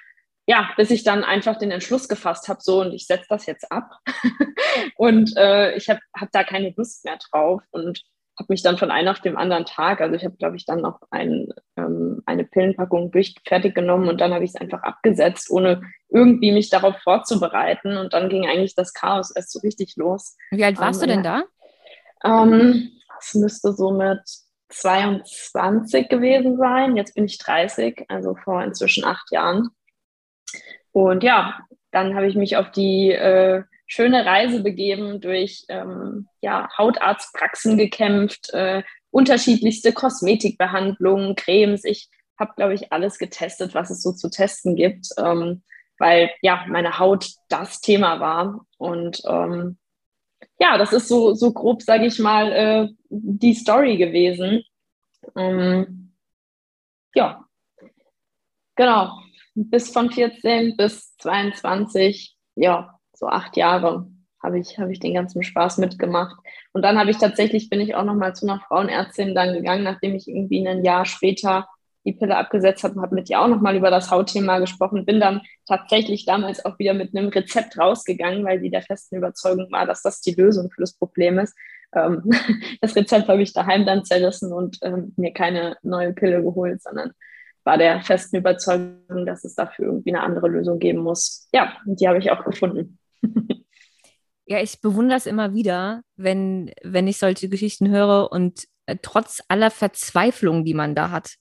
ja, 0.46 0.70
bis 0.76 0.90
ich 0.90 1.02
dann 1.02 1.24
einfach 1.24 1.56
den 1.56 1.70
Entschluss 1.70 2.08
gefasst 2.08 2.48
habe, 2.48 2.60
so 2.62 2.80
und 2.80 2.92
ich 2.92 3.06
setze 3.06 3.26
das 3.28 3.46
jetzt 3.46 3.70
ab. 3.70 3.90
und 4.96 5.36
äh, 5.36 5.74
ich 5.76 5.88
habe 5.90 6.00
hab 6.16 6.30
da 6.32 6.44
keine 6.44 6.72
Lust 6.76 7.04
mehr 7.04 7.18
drauf 7.30 7.62
und 7.70 8.02
habe 8.38 8.52
mich 8.52 8.62
dann 8.62 8.76
von 8.76 8.90
einem 8.90 9.08
auf 9.08 9.20
dem 9.20 9.36
anderen 9.36 9.64
Tag, 9.64 10.00
also 10.00 10.14
ich 10.14 10.24
habe, 10.24 10.36
glaube 10.36 10.56
ich, 10.56 10.66
dann 10.66 10.82
noch 10.82 11.00
ein, 11.10 11.48
ähm, 11.76 12.22
eine 12.26 12.44
Pillenpackung 12.44 13.10
durch 13.10 13.34
fertig 13.46 13.74
genommen 13.74 14.08
und 14.08 14.20
dann 14.20 14.34
habe 14.34 14.44
ich 14.44 14.50
es 14.50 14.60
einfach 14.60 14.82
abgesetzt, 14.82 15.50
ohne 15.50 15.80
irgendwie 16.10 16.52
mich 16.52 16.68
darauf 16.68 16.96
vorzubereiten. 17.02 17.96
Und 17.96 18.12
dann 18.12 18.28
ging 18.28 18.46
eigentlich 18.46 18.74
das 18.74 18.92
Chaos 18.92 19.30
erst 19.34 19.52
so 19.52 19.60
richtig 19.60 19.96
los. 19.96 20.36
Wie 20.50 20.64
alt 20.64 20.78
warst 20.78 21.02
ähm, 21.02 21.08
du 21.08 21.14
denn 21.14 21.22
da? 21.22 21.42
Ähm, 22.24 22.90
das 23.16 23.34
müsste 23.34 23.72
so 23.72 23.90
mit 23.90 24.20
22 24.68 26.08
gewesen 26.08 26.58
sein. 26.58 26.96
Jetzt 26.96 27.14
bin 27.14 27.24
ich 27.24 27.38
30, 27.38 28.04
also 28.08 28.36
vor 28.44 28.62
inzwischen 28.62 29.04
acht 29.04 29.30
Jahren. 29.32 29.70
Und 30.92 31.22
ja, 31.22 31.58
dann 31.90 32.14
habe 32.14 32.26
ich 32.26 32.34
mich 32.34 32.56
auf 32.56 32.70
die 32.70 33.10
äh, 33.10 33.62
schöne 33.86 34.26
Reise 34.26 34.62
begeben, 34.62 35.20
durch 35.20 35.64
ähm, 35.68 36.28
ja, 36.40 36.68
Hautarztpraxen 36.76 37.78
gekämpft, 37.78 38.52
äh, 38.52 38.82
unterschiedlichste 39.10 39.92
Kosmetikbehandlungen, 39.92 41.36
Cremes. 41.36 41.84
Ich 41.84 42.08
habe, 42.38 42.52
glaube 42.56 42.74
ich, 42.74 42.92
alles 42.92 43.18
getestet, 43.18 43.74
was 43.74 43.90
es 43.90 44.02
so 44.02 44.12
zu 44.12 44.28
testen 44.28 44.76
gibt, 44.76 45.08
ähm, 45.18 45.62
weil 45.98 46.30
ja 46.42 46.64
meine 46.68 46.98
Haut 46.98 47.30
das 47.48 47.80
Thema 47.80 48.20
war. 48.20 48.66
Und 48.76 49.22
ähm, 49.26 49.78
ja, 50.58 50.76
das 50.76 50.92
ist 50.92 51.08
so, 51.08 51.34
so 51.34 51.52
grob, 51.52 51.82
sage 51.82 52.06
ich 52.06 52.18
mal, 52.18 52.52
äh, 52.52 52.88
die 53.08 53.54
Story 53.54 53.96
gewesen. 53.96 54.64
Ähm, 55.36 56.12
ja, 57.14 57.44
genau 58.74 59.25
bis 59.56 59.90
von 59.90 60.10
14 60.10 60.76
bis 60.76 61.16
22, 61.16 62.36
ja, 62.54 62.98
so 63.14 63.26
acht 63.26 63.56
Jahre 63.56 64.06
habe 64.42 64.58
ich, 64.58 64.78
habe 64.78 64.92
ich 64.92 65.00
den 65.00 65.14
ganzen 65.14 65.42
Spaß 65.42 65.78
mitgemacht. 65.78 66.36
Und 66.72 66.82
dann 66.82 66.98
habe 66.98 67.10
ich 67.10 67.18
tatsächlich, 67.18 67.68
bin 67.68 67.80
ich 67.80 67.94
auch 67.94 68.04
nochmal 68.04 68.34
zu 68.34 68.46
einer 68.46 68.60
Frauenärztin 68.60 69.34
dann 69.34 69.54
gegangen, 69.54 69.82
nachdem 69.82 70.14
ich 70.14 70.28
irgendwie 70.28 70.66
ein 70.66 70.84
Jahr 70.84 71.04
später 71.04 71.66
die 72.04 72.12
Pille 72.12 72.36
abgesetzt 72.36 72.84
habe, 72.84 73.00
habe 73.00 73.16
mit 73.16 73.28
ihr 73.28 73.40
auch 73.40 73.48
nochmal 73.48 73.74
über 73.74 73.90
das 73.90 74.12
Hautthema 74.12 74.60
gesprochen, 74.60 75.04
bin 75.04 75.18
dann 75.18 75.40
tatsächlich 75.66 76.24
damals 76.24 76.64
auch 76.64 76.78
wieder 76.78 76.94
mit 76.94 77.16
einem 77.16 77.30
Rezept 77.30 77.76
rausgegangen, 77.76 78.44
weil 78.44 78.60
sie 78.60 78.70
der 78.70 78.82
festen 78.82 79.16
Überzeugung 79.16 79.72
war, 79.72 79.86
dass 79.86 80.02
das 80.02 80.20
die 80.20 80.34
Lösung 80.34 80.70
für 80.70 80.82
das 80.82 80.94
Problem 80.94 81.40
ist. 81.40 81.56
Ähm, 81.94 82.22
das 82.80 82.94
Rezept 82.94 83.28
habe 83.28 83.42
ich 83.42 83.52
daheim 83.52 83.84
dann 83.84 84.04
zerrissen 84.04 84.52
und 84.52 84.78
ähm, 84.82 85.14
mir 85.16 85.32
keine 85.32 85.76
neue 85.82 86.12
Pille 86.12 86.42
geholt, 86.42 86.80
sondern 86.80 87.10
war 87.66 87.76
der 87.76 88.00
festen 88.00 88.36
Überzeugung, 88.36 89.26
dass 89.26 89.44
es 89.44 89.56
dafür 89.56 89.86
irgendwie 89.86 90.14
eine 90.14 90.22
andere 90.22 90.48
Lösung 90.48 90.78
geben 90.78 91.00
muss. 91.00 91.48
Ja, 91.52 91.76
und 91.84 92.00
die 92.00 92.08
habe 92.08 92.18
ich 92.18 92.30
auch 92.30 92.44
gefunden. 92.44 92.98
Ja, 94.48 94.60
ich 94.62 94.80
bewundere 94.80 95.18
es 95.18 95.26
immer 95.26 95.54
wieder, 95.54 96.02
wenn, 96.14 96.70
wenn 96.84 97.08
ich 97.08 97.18
solche 97.18 97.48
Geschichten 97.48 97.90
höre 97.90 98.30
und 98.30 98.68
äh, 98.86 98.94
trotz 99.02 99.42
aller 99.48 99.72
Verzweiflung, 99.72 100.64
die 100.64 100.72
man 100.72 100.94
da 100.94 101.10
hat. 101.10 101.34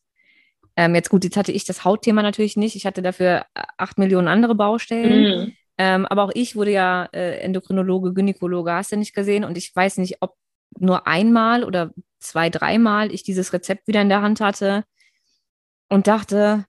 Ähm, 0.75 0.95
jetzt 0.95 1.11
gut, 1.11 1.23
jetzt 1.23 1.37
hatte 1.37 1.51
ich 1.51 1.65
das 1.65 1.85
Hautthema 1.85 2.23
natürlich 2.23 2.57
nicht. 2.57 2.75
Ich 2.75 2.87
hatte 2.87 3.03
dafür 3.03 3.45
äh, 3.53 3.61
acht 3.77 3.99
Millionen 3.99 4.27
andere 4.27 4.55
Baustellen. 4.55 5.21
Mhm. 5.21 5.53
Ähm, 5.77 6.05
aber 6.07 6.23
auch 6.23 6.31
ich 6.33 6.55
wurde 6.55 6.71
ja 6.71 7.07
äh, 7.13 7.41
Endokrinologe, 7.41 8.11
Gynäkologe, 8.11 8.71
hast 8.71 8.91
du 8.91 8.97
nicht 8.97 9.13
gesehen. 9.13 9.43
Und 9.43 9.55
ich 9.55 9.75
weiß 9.75 9.99
nicht, 9.99 10.23
ob 10.23 10.33
nur 10.79 11.05
einmal 11.05 11.63
oder 11.63 11.91
zwei, 12.17 12.49
dreimal 12.49 13.13
ich 13.13 13.21
dieses 13.21 13.53
Rezept 13.53 13.87
wieder 13.87 14.01
in 14.01 14.09
der 14.09 14.23
Hand 14.23 14.41
hatte 14.41 14.83
und 15.89 16.07
dachte, 16.07 16.65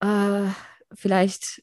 äh, 0.00 0.46
vielleicht, 0.92 1.62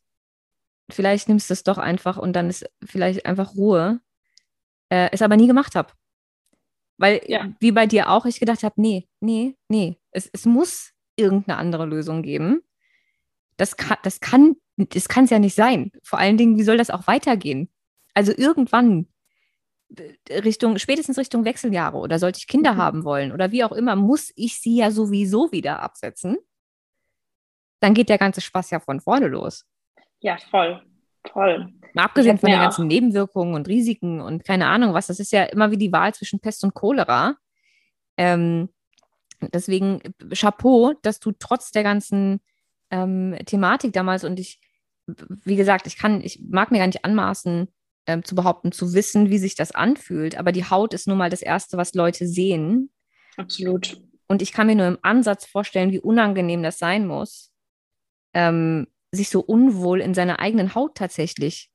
vielleicht 0.90 1.28
nimmst 1.28 1.50
du 1.50 1.54
es 1.54 1.64
doch 1.64 1.78
einfach 1.78 2.18
und 2.18 2.34
dann 2.34 2.50
ist 2.50 2.70
vielleicht 2.84 3.26
einfach 3.26 3.56
Ruhe. 3.56 4.00
Äh, 4.90 5.10
es 5.12 5.22
aber 5.22 5.36
nie 5.36 5.48
gemacht 5.48 5.76
habe. 5.76 5.92
Weil, 6.98 7.22
ja. 7.28 7.52
wie 7.60 7.72
bei 7.72 7.86
dir 7.86 8.10
auch, 8.10 8.26
ich 8.26 8.40
gedacht 8.40 8.64
habe, 8.64 8.82
nee, 8.82 9.08
nee, 9.20 9.56
nee, 9.68 10.00
es, 10.12 10.30
es 10.32 10.46
muss 10.46 10.94
irgendeine 11.16 11.58
andere 11.58 11.86
Lösung 11.86 12.22
geben. 12.22 12.62
Das 13.58 13.76
kann, 13.76 13.98
das 14.04 14.20
kann, 14.20 14.56
das 14.78 15.10
kann 15.10 15.26
es 15.26 15.30
ja 15.30 15.40
nicht 15.40 15.56
sein. 15.56 15.92
Vor 16.04 16.20
allen 16.20 16.38
Dingen, 16.38 16.58
wie 16.58 16.64
soll 16.64 16.78
das 16.78 16.90
auch 16.90 17.06
weitergehen? 17.08 17.70
Also 18.14 18.32
irgendwann 18.36 19.08
Richtung, 20.30 20.78
spätestens 20.80 21.18
Richtung 21.18 21.46
Wechseljahre 21.46 21.98
oder 21.98 22.20
sollte 22.20 22.40
ich 22.40 22.48
Kinder 22.48 22.74
mhm. 22.74 22.78
haben 22.78 23.04
wollen 23.04 23.32
oder 23.32 23.52
wie 23.52 23.64
auch 23.64 23.72
immer, 23.72 23.96
muss 23.96 24.32
ich 24.36 24.60
sie 24.60 24.78
ja 24.78 24.92
sowieso 24.92 25.52
wieder 25.52 25.82
absetzen 25.82 26.38
dann 27.80 27.94
geht 27.94 28.10
der 28.10 28.18
ganze 28.18 28.42
Spaß 28.42 28.72
ja 28.72 28.80
von 28.80 29.00
vorne 29.00 29.28
los. 29.28 29.66
Ja, 30.20 30.38
voll. 30.50 30.82
Voll. 31.32 31.74
Mal 31.94 32.04
abgesehen 32.04 32.38
von 32.38 32.50
den 32.50 32.60
ganzen 32.60 32.84
auch. 32.84 32.88
Nebenwirkungen 32.88 33.56
und 33.56 33.68
Risiken 33.68 34.22
und 34.22 34.44
keine 34.44 34.68
Ahnung 34.68 34.94
was, 34.94 35.08
das 35.08 35.20
ist 35.20 35.32
ja 35.32 35.44
immer 35.44 35.72
wie 35.72 35.78
die 35.78 35.92
Wahl 35.92 36.14
zwischen 36.14 36.40
Pest 36.40 36.64
und 36.64 36.74
Cholera. 36.74 37.36
Ähm, 38.18 38.70
deswegen 39.42 40.02
Chapeau, 40.34 40.94
dass 41.02 41.20
du 41.20 41.32
trotz 41.32 41.72
der 41.72 41.84
ganzen 41.84 42.40
ähm, 42.92 43.36
Thematik 43.46 43.94
damals 43.94 44.24
und 44.24 44.40
ich, 44.40 44.60
wie 45.06 45.56
gesagt, 45.56 45.88
ich 45.88 45.98
kann, 45.98 46.22
ich 46.22 46.42
mag 46.50 46.72
mir 46.72 46.80
gar 46.80 46.88
nicht 46.88 47.06
anmaßen, 47.06 47.68
ähm, 48.08 48.24
zu 48.24 48.36
behaupten, 48.36 48.72
zu 48.72 48.94
wissen, 48.94 49.30
wie 49.30 49.38
sich 49.38 49.56
das 49.56 49.72
anfühlt. 49.72 50.38
Aber 50.38 50.52
die 50.52 50.66
Haut 50.66 50.94
ist 50.94 51.08
nun 51.08 51.18
mal 51.18 51.30
das 51.30 51.42
Erste, 51.42 51.78
was 51.78 51.94
Leute 51.94 52.26
sehen. 52.26 52.90
Absolut. 53.36 54.02
Und 54.28 54.42
ich 54.42 54.52
kann 54.52 54.68
mir 54.68 54.76
nur 54.76 54.88
im 54.88 54.98
Ansatz 55.02 55.46
vorstellen, 55.46 55.92
wie 55.92 56.00
unangenehm 56.00 56.64
das 56.64 56.80
sein 56.80 57.06
muss, 57.06 57.52
ähm, 58.34 58.88
sich 59.12 59.30
so 59.30 59.40
unwohl 59.40 60.02
in 60.02 60.14
seiner 60.14 60.40
eigenen 60.40 60.76
Haut 60.76 60.96
tatsächlich 60.96 61.70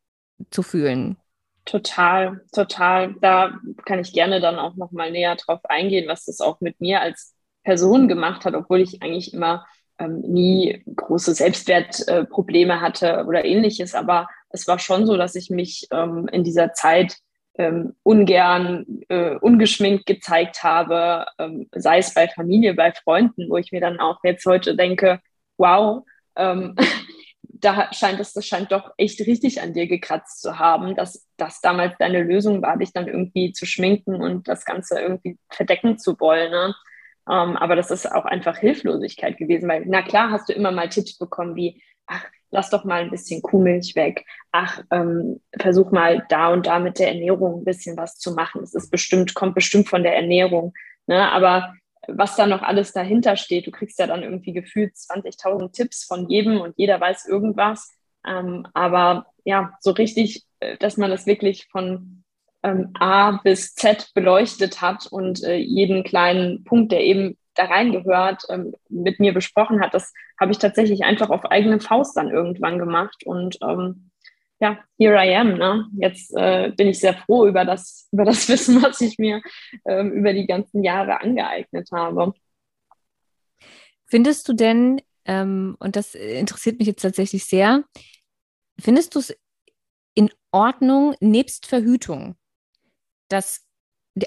zu 0.51 0.63
fühlen. 0.63 1.17
Total, 1.65 2.41
total. 2.53 3.15
Da 3.21 3.59
kann 3.85 4.01
ich 4.01 4.13
gerne 4.13 4.41
dann 4.41 4.59
auch 4.59 4.75
noch 4.77 4.91
mal 4.91 5.11
näher 5.11 5.37
drauf 5.37 5.61
eingehen, 5.65 6.09
was 6.09 6.25
das 6.25 6.41
auch 6.41 6.61
mit 6.61 6.81
mir 6.81 7.01
als 7.01 7.35
Person 7.63 8.09
gemacht 8.09 8.45
hat, 8.45 8.55
obwohl 8.55 8.81
ich 8.81 9.03
eigentlich 9.03 9.33
immer 9.33 9.65
ähm, 9.99 10.21
nie 10.21 10.83
große 10.97 11.35
Selbstwertprobleme 11.35 12.75
äh, 12.75 12.79
hatte 12.79 13.25
oder 13.29 13.45
ähnliches. 13.45 13.95
Aber 13.95 14.29
es 14.51 14.67
war 14.67 14.79
schon 14.79 15.07
so, 15.07 15.17
dass 15.17 15.37
ich 15.37 15.51
mich 15.51 15.87
ähm, 15.93 16.29
in 16.33 16.43
dieser 16.43 16.73
Zeit 16.73 17.17
ähm, 17.55 17.95
ungern 18.03 18.85
äh, 19.09 19.37
ungeschminkt 19.37 20.07
gezeigt 20.07 20.65
habe, 20.65 21.27
ähm, 21.39 21.69
sei 21.73 21.99
es 21.99 22.15
bei 22.15 22.27
Familie, 22.29 22.75
bei 22.75 22.93
Freunden, 22.93 23.49
wo 23.49 23.57
ich 23.57 23.73
mir 23.73 23.81
dann 23.81 24.01
auch 24.01 24.19
jetzt 24.25 24.47
heute 24.47 24.75
denke, 24.75 25.21
wow, 25.59 26.03
ähm, 26.37 26.77
da 27.43 27.93
scheint 27.93 28.19
es, 28.21 28.33
das 28.33 28.47
scheint 28.47 28.73
doch 28.73 28.93
echt 28.97 29.21
richtig 29.21 29.63
an 29.63 29.73
dir 29.73 29.87
gekratzt 29.87 30.43
zu 30.43 30.59
haben, 30.59 30.97
dass 30.97 31.29
das 31.37 31.61
damals 31.61 31.97
deine 31.99 32.23
Lösung 32.23 32.61
war, 32.61 32.77
dich 32.77 32.93
dann 32.93 33.07
irgendwie 33.07 33.53
zu 33.53 33.67
schminken 33.67 34.17
und 34.17 34.49
das 34.49 34.65
Ganze 34.65 35.01
irgendwie 35.01 35.39
verdecken 35.49 35.97
zu 35.99 36.19
wollen. 36.19 36.51
Ne? 36.51 36.75
Ähm, 37.31 37.57
aber 37.57 37.77
das 37.77 37.91
ist 37.93 38.11
auch 38.11 38.25
einfach 38.25 38.59
Hilflosigkeit 38.59 39.37
gewesen, 39.37 39.69
weil 39.69 39.85
na 39.87 40.03
klar 40.03 40.31
hast 40.31 40.49
du 40.49 40.53
immer 40.53 40.73
mal 40.73 40.89
Tipps 40.89 41.17
bekommen 41.19 41.55
wie, 41.55 41.81
ach, 42.07 42.25
lass 42.51 42.71
doch 42.71 42.85
mal 42.85 43.03
ein 43.03 43.11
bisschen 43.11 43.43
Kuhmilch 43.43 43.95
weg. 43.95 44.25
Ach, 44.51 44.83
ähm, 44.91 45.41
versuch 45.59 45.93
mal 45.93 46.25
da 46.29 46.53
und 46.53 46.67
da 46.67 46.81
mit 46.81 46.99
der 46.99 47.09
Ernährung 47.09 47.61
ein 47.61 47.65
bisschen 47.65 47.97
was 47.97 48.19
zu 48.19 48.35
machen. 48.35 48.63
Es 48.63 48.75
ist 48.75 48.91
bestimmt, 48.91 49.35
kommt 49.35 49.55
bestimmt 49.55 49.89
von 49.89 50.03
der 50.03 50.17
Ernährung. 50.17 50.75
Ne? 51.07 51.31
Aber 51.31 51.75
was 52.09 52.37
da 52.37 52.47
noch 52.47 52.63
alles 52.63 52.93
dahinter 52.93 53.37
steht, 53.37 53.67
du 53.67 53.71
kriegst 53.71 53.99
ja 53.99 54.07
dann 54.07 54.23
irgendwie 54.23 54.53
gefühlt 54.53 54.95
20.000 54.95 55.73
Tipps 55.73 56.05
von 56.05 56.29
jedem 56.29 56.61
und 56.61 56.75
jeder 56.77 57.01
weiß 57.01 57.27
irgendwas. 57.27 57.91
Ähm, 58.27 58.67
aber 58.75 59.27
ja, 59.45 59.73
so 59.81 59.93
richtig, 59.93 60.45
äh, 60.61 60.77
dass 60.79 60.97
man 60.97 61.11
das 61.11 61.27
wirklich 61.27 61.67
von 61.71 62.25
ähm, 62.63 62.91
A 62.99 63.41
bis 63.43 63.75
Z 63.75 64.11
beleuchtet 64.15 64.81
hat 64.81 65.07
und 65.07 65.43
äh, 65.43 65.57
jeden 65.57 66.05
kleinen 66.05 66.65
Punkt, 66.65 66.93
der 66.93 67.01
eben 67.01 67.37
da 67.55 67.65
reingehört, 67.65 68.45
ähm, 68.49 68.75
mit 68.89 69.21
mir 69.21 69.35
besprochen 69.35 69.81
hat, 69.81 69.95
das 69.95 70.13
habe 70.41 70.53
ich 70.53 70.59
tatsächlich 70.59 71.05
einfach 71.05 71.31
auf 71.31 71.45
eigene 71.47 71.81
Faust 71.81 72.17
dann 72.17 72.31
irgendwann 72.31 72.79
gemacht. 72.79 73.25
Und 73.27 73.59
ähm, 73.63 74.11
ja, 74.63 74.79
here 74.97 75.17
I 75.17 75.35
am. 75.35 75.55
Ne? 75.59 75.89
Jetzt 75.99 76.35
äh, 76.37 76.71
bin 76.71 76.87
ich 76.87 77.01
sehr 77.01 77.15
froh 77.15 77.47
über 77.47 77.65
das, 77.65 78.09
über 78.13 78.25
das 78.25 78.49
Wissen, 78.49 78.81
was 78.81 79.01
ich 79.01 79.19
mir 79.19 79.43
ähm, 79.87 80.13
über 80.13 80.33
die 80.33 80.47
ganzen 80.47 80.85
Jahre 80.85 81.21
angeeignet 81.21 81.89
habe. 81.93 82.33
Findest 84.07 84.49
du 84.49 84.53
denn, 84.53 85.03
ähm, 85.25 85.77
und 85.81 85.97
das 85.97 86.15
interessiert 86.15 86.79
mich 86.79 86.87
jetzt 86.87 87.03
tatsächlich 87.03 87.45
sehr, 87.45 87.83
findest 88.79 89.15
du 89.15 89.19
es 89.19 89.37
in 90.15 90.31
Ordnung, 90.53 91.17
nebst 91.21 91.67
Verhütung, 91.67 92.37
dass 93.29 93.67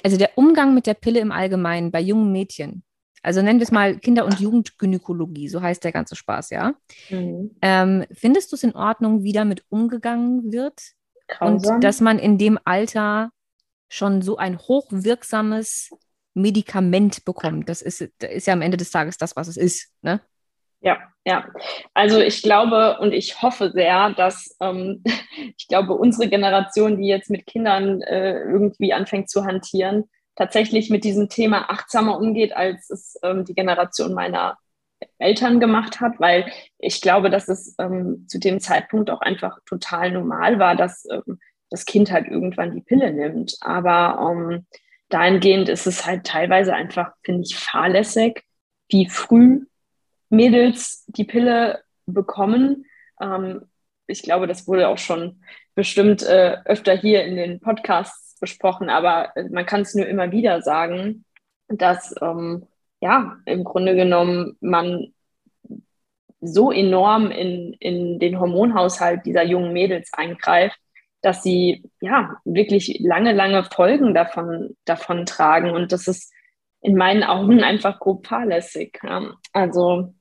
also 0.04 0.17
der 0.17 0.38
Umgang 0.38 0.74
mit 0.74 0.88
der 0.88 0.95
Pille 0.95 1.19
im 1.19 1.32
Allgemeinen 1.32 1.91
bei 1.91 2.02
jungen 2.02 2.32
Mädchen, 2.32 2.84
also 3.26 3.42
nennen 3.42 3.60
wir 3.60 3.64
es 3.64 3.72
mal 3.72 3.98
Kinder- 3.98 4.26
und 4.26 4.40
Jugendgynäkologie, 4.40 5.50
so 5.50 5.60
heißt 5.62 5.84
der 5.84 5.92
ganze 5.92 6.16
Spaß, 6.16 6.52
ja. 6.52 6.76
Mhm. 7.10 7.56
Ähm, 7.62 8.06
findest 8.12 8.52
du 8.52 8.56
es 8.56 8.64
in 8.64 8.76
Ordnung, 8.76 9.24
wie 9.24 9.34
damit 9.34 9.66
umgegangen 9.70 10.52
wird? 10.52 10.80
Grausam. 11.28 11.76
Und 11.76 11.84
dass 11.84 12.02
man 12.02 12.20
in 12.20 12.38
dem 12.38 12.60
Alter 12.66 13.32
schon 13.90 14.22
so 14.22 14.38
ein 14.38 14.60
hochwirksames 14.60 15.90
Medikament 16.36 17.26
bekommt. 17.26 17.68
Das 17.68 17.82
ist, 17.82 18.02
ist 18.02 18.46
ja 18.46 18.54
am 18.54 18.62
Ende 18.62 18.78
des 18.78 18.92
Tages 18.92 19.18
das, 19.18 19.36
was 19.36 19.48
es 19.48 19.58
ist. 19.58 19.92
Ne? 20.04 20.22
Ja, 20.82 21.00
ja. 21.26 21.48
Also 21.96 22.20
ich 22.20 22.44
glaube 22.44 23.00
und 23.00 23.12
ich 23.12 23.42
hoffe 23.42 23.72
sehr, 23.72 24.12
dass 24.12 24.56
ähm, 24.62 25.04
ich 25.58 25.68
glaube, 25.68 25.94
unsere 25.94 26.30
Generation, 26.30 26.98
die 27.02 27.08
jetzt 27.08 27.32
mit 27.32 27.48
Kindern 27.48 28.02
äh, 28.02 28.38
irgendwie 28.42 28.94
anfängt 28.94 29.32
zu 29.32 29.46
hantieren, 29.46 30.04
tatsächlich 30.36 30.89
mit 30.89 31.04
diesem 31.04 31.30
Thema 31.30 31.69
achtsamer 31.69 32.17
umgeht, 32.17 32.56
als 32.56 32.89
es 32.89 33.17
ähm, 33.24 33.45
die 33.45 33.56
Generation 33.56 34.13
meiner 34.13 34.58
Eltern 35.17 35.60
gemacht 35.60 36.02
hat, 36.02 36.19
weil 36.19 36.52
ich 36.78 37.02
glaube, 37.02 37.30
dass 37.30 37.48
es 37.48 37.76
ähm, 37.80 38.26
zu 38.28 38.39
dem 38.39 38.60
Zeitpunkt 38.60 39.10
auch 39.10 39.21
einfach 39.21 39.60
total 39.65 40.12
normal 40.12 40.60
war, 40.60 40.76
dass 40.76 41.06
ähm, 41.10 41.39
das 41.69 41.86
Kind 41.86 42.12
halt 42.12 42.28
irgendwann 42.28 42.74
die 42.74 42.82
Pille 42.82 43.12
nimmt. 43.12 43.58
Aber 43.62 44.32
ähm, 44.32 44.65
dahingehend 45.10 45.69
ist 45.69 45.88
es 45.88 46.06
halt 46.06 46.26
teilweise 46.26 46.74
einfach, 46.74 47.13
finde 47.24 47.43
ich, 47.43 47.56
fahrlässig, 47.56 48.43
wie 48.89 49.10
früh 49.10 49.65
Mädels 50.30 51.06
die 51.08 51.26
Pille 51.26 51.82
bekommen. 52.06 52.86
Ähm, 53.21 53.63
ich 54.08 54.24
glaube, 54.24 54.48
das 54.48 54.67
wurde 54.67 54.88
auch 54.88 54.98
schon 54.98 55.41
bestimmt 55.74 56.24
äh, 56.24 56.58
öfter 56.65 56.95
hier 56.95 57.26
in 57.26 57.36
den 57.36 57.60
Podcasts 57.60 58.25
besprochen, 58.39 58.89
aber 58.89 59.32
man 59.50 59.65
kann 59.65 59.82
es 59.82 59.95
nur 59.95 60.08
immer 60.08 60.32
wieder 60.32 60.62
sagen, 60.62 61.26
dass 61.67 62.13
ähm, 62.21 62.67
ja 63.02 63.38
im 63.45 63.63
Grunde 63.63 63.95
genommen 63.95 64.58
man 64.60 65.13
so 66.41 66.71
enorm 66.71 67.32
in, 67.32 67.74
in 67.80 68.19
den 68.19 68.39
Hormonhaushalt 68.39 69.26
dieser 69.26 69.43
jungen 69.43 69.74
Mädels 69.74 70.12
eingreift, 70.13 70.78
dass 71.21 71.41
sie 71.41 71.89
ja 72.02 72.38
wirklich 72.45 73.00
lange, 73.00 73.34
lange 73.34 73.63
Folgen 73.63 74.13
davon, 74.13 74.78
davon 74.86 75.26
tragen. 75.26 75.71
Und 75.71 75.91
das 75.91 76.08
ist 76.08 76.32
in 76.82 76.95
meinen 76.95 77.24
Augen 77.24 77.63
einfach 77.63 78.00
grob 78.00 78.28
fahrlässig. 78.28 79.00
Ja. 79.04 79.34
Also 79.54 80.13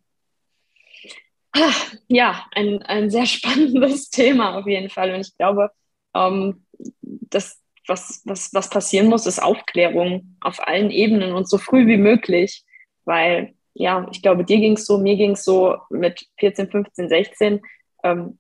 ja, 2.09 2.47
ein, 2.53 2.83
ein 2.83 3.11
sehr 3.11 3.27
spannendes 3.27 4.11
Thema 4.11 4.57
auf 4.57 4.67
jeden 4.67 4.91
Fall. 4.91 5.15
Und 5.15 5.21
ich 5.21 5.37
glaube, 5.37 5.71
ähm, 6.15 6.65
dass 7.03 7.61
was, 7.87 8.23
was, 8.25 8.53
was 8.55 8.71
passieren 8.71 9.09
muss, 9.09 9.27
ist 9.27 9.43
Aufklärung 9.43 10.37
auf 10.41 10.67
allen 10.67 10.91
Ebenen 10.91 11.33
und 11.33 11.49
so 11.49 11.59
früh 11.59 11.87
wie 11.87 11.97
möglich, 11.97 12.65
weil 13.05 13.55
ja, 13.75 14.07
ich 14.11 14.23
glaube, 14.23 14.45
dir 14.45 14.59
ging 14.59 14.75
es 14.75 14.87
so, 14.87 14.99
mir 14.99 15.17
ging 15.17 15.33
es 15.33 15.45
so 15.45 15.77
mit 15.91 16.27
14, 16.39 16.71
15, 16.71 17.09
16, 17.09 17.61
ähm, 18.05 18.39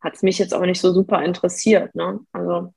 hat 0.00 0.14
es 0.14 0.22
mich 0.22 0.38
jetzt 0.38 0.54
auch 0.54 0.64
nicht 0.64 0.80
so 0.80 0.92
super 0.92 1.22
interessiert. 1.22 1.94
Ne? 1.94 2.20
Also, 2.32 2.72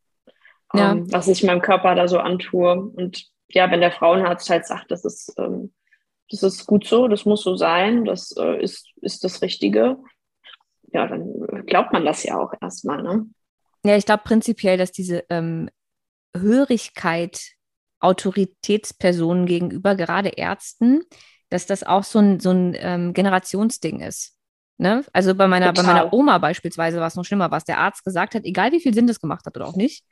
ja. 0.73 0.91
ähm, 0.91 1.11
was 1.11 1.27
ich 1.27 1.43
meinem 1.43 1.61
Körper 1.61 1.95
da 1.95 2.07
so 2.07 2.19
antue. 2.19 2.73
Und 2.73 3.25
ja, 3.49 3.71
wenn 3.71 3.79
der 3.79 3.91
Frauenarzt 3.91 4.49
halt 4.49 4.65
sagt, 4.65 4.91
das 4.91 5.05
ist, 5.05 5.33
ähm, 5.37 5.73
das 6.29 6.43
ist 6.43 6.65
gut 6.65 6.85
so, 6.85 7.07
das 7.07 7.25
muss 7.25 7.43
so 7.43 7.55
sein, 7.55 8.03
das 8.03 8.35
äh, 8.37 8.61
ist, 8.61 8.89
ist 9.01 9.23
das 9.23 9.41
Richtige, 9.41 9.97
ja, 10.91 11.07
dann 11.07 11.65
glaubt 11.65 11.93
man 11.93 12.05
das 12.05 12.23
ja 12.23 12.37
auch 12.37 12.53
erstmal. 12.61 13.01
Ne? 13.01 13.27
Ja, 13.85 13.95
ich 13.95 14.05
glaube 14.05 14.23
prinzipiell, 14.25 14.77
dass 14.77 14.91
diese 14.91 15.23
ähm, 15.29 15.69
Hörigkeit 16.39 17.53
Autoritätspersonen 17.99 19.45
gegenüber, 19.45 19.95
gerade 19.95 20.29
Ärzten, 20.29 21.01
dass 21.49 21.65
das 21.65 21.83
auch 21.83 22.03
so 22.03 22.19
ein, 22.19 22.39
so 22.39 22.51
ein 22.51 22.75
ähm, 22.77 23.13
Generationsding 23.13 24.01
ist. 24.01 24.37
Ne? 24.77 25.03
Also 25.13 25.33
bei 25.33 25.47
meiner, 25.47 25.73
bei 25.73 25.81
meiner 25.81 26.13
Oma 26.13 26.37
beispielsweise 26.37 26.99
war 26.99 27.07
es 27.07 27.15
noch 27.15 27.25
schlimmer, 27.25 27.49
was 27.49 27.65
der 27.65 27.79
Arzt 27.79 28.03
gesagt 28.03 28.35
hat, 28.35 28.45
egal 28.45 28.71
wie 28.71 28.79
viel 28.79 28.93
Sinn 28.93 29.07
das 29.07 29.19
gemacht 29.19 29.45
hat 29.45 29.55
oder 29.55 29.67
auch 29.67 29.75
nicht, 29.75 30.05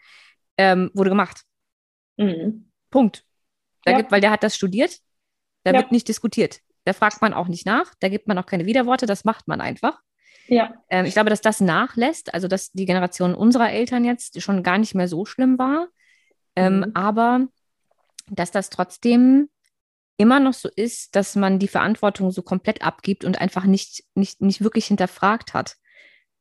ähm, 0.57 0.89
wurde 0.95 1.11
gemacht. 1.11 1.43
Mhm. 2.17 2.71
Punkt. 2.89 3.23
Da 3.83 3.91
ja. 3.91 3.97
gibt, 3.97 4.11
weil 4.11 4.21
der 4.21 4.31
hat 4.31 4.41
das 4.41 4.55
studiert, 4.55 4.97
da 5.63 5.71
ja. 5.71 5.77
wird 5.77 5.91
nicht 5.91 6.07
diskutiert. 6.07 6.61
Da 6.85 6.93
fragt 6.93 7.21
man 7.21 7.33
auch 7.33 7.47
nicht 7.47 7.65
nach, 7.65 7.93
da 7.99 8.09
gibt 8.09 8.27
man 8.27 8.37
auch 8.37 8.45
keine 8.47 8.65
Widerworte, 8.65 9.05
das 9.05 9.23
macht 9.25 9.47
man 9.47 9.61
einfach. 9.61 9.99
Ja. 10.47 10.73
Ähm, 10.89 11.05
ich 11.05 11.13
glaube, 11.13 11.29
dass 11.29 11.41
das 11.41 11.59
nachlässt, 11.59 12.33
also 12.33 12.47
dass 12.47 12.71
die 12.71 12.85
Generation 12.85 13.35
unserer 13.35 13.71
Eltern 13.71 14.05
jetzt 14.05 14.41
schon 14.41 14.63
gar 14.63 14.77
nicht 14.77 14.95
mehr 14.95 15.07
so 15.07 15.25
schlimm 15.25 15.59
war. 15.59 15.87
Ähm, 16.55 16.77
mhm. 16.77 16.91
Aber 16.93 17.47
dass 18.29 18.51
das 18.51 18.69
trotzdem 18.69 19.49
immer 20.17 20.39
noch 20.39 20.53
so 20.53 20.69
ist, 20.75 21.15
dass 21.15 21.35
man 21.35 21.59
die 21.59 21.67
Verantwortung 21.67 22.31
so 22.31 22.41
komplett 22.41 22.81
abgibt 22.81 23.25
und 23.25 23.39
einfach 23.39 23.65
nicht, 23.65 24.03
nicht, 24.15 24.41
nicht 24.41 24.61
wirklich 24.61 24.85
hinterfragt 24.85 25.53
hat. 25.53 25.75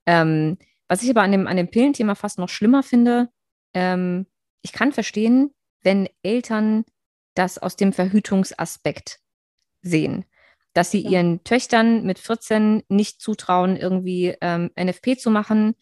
Ähm, 0.06 0.58
was 0.88 1.02
ich 1.02 1.10
aber 1.10 1.22
an 1.22 1.32
dem, 1.32 1.46
an 1.46 1.56
dem 1.56 1.70
Pillenthema 1.70 2.14
fast 2.14 2.38
noch 2.38 2.48
schlimmer 2.48 2.82
finde, 2.82 3.28
ähm, 3.72 4.26
ich 4.62 4.72
kann 4.72 4.92
verstehen, 4.92 5.52
wenn 5.82 6.08
Eltern 6.22 6.84
das 7.34 7.58
aus 7.58 7.76
dem 7.76 7.92
Verhütungsaspekt 7.92 9.18
sehen, 9.82 10.24
dass 10.72 10.90
sie 10.90 11.02
ja. 11.02 11.10
ihren 11.10 11.42
Töchtern 11.44 12.04
mit 12.04 12.18
14 12.18 12.82
nicht 12.88 13.20
zutrauen, 13.20 13.76
irgendwie 13.76 14.36
ähm, 14.40 14.70
NFP 14.78 15.18
zu 15.18 15.30
machen, 15.30 15.74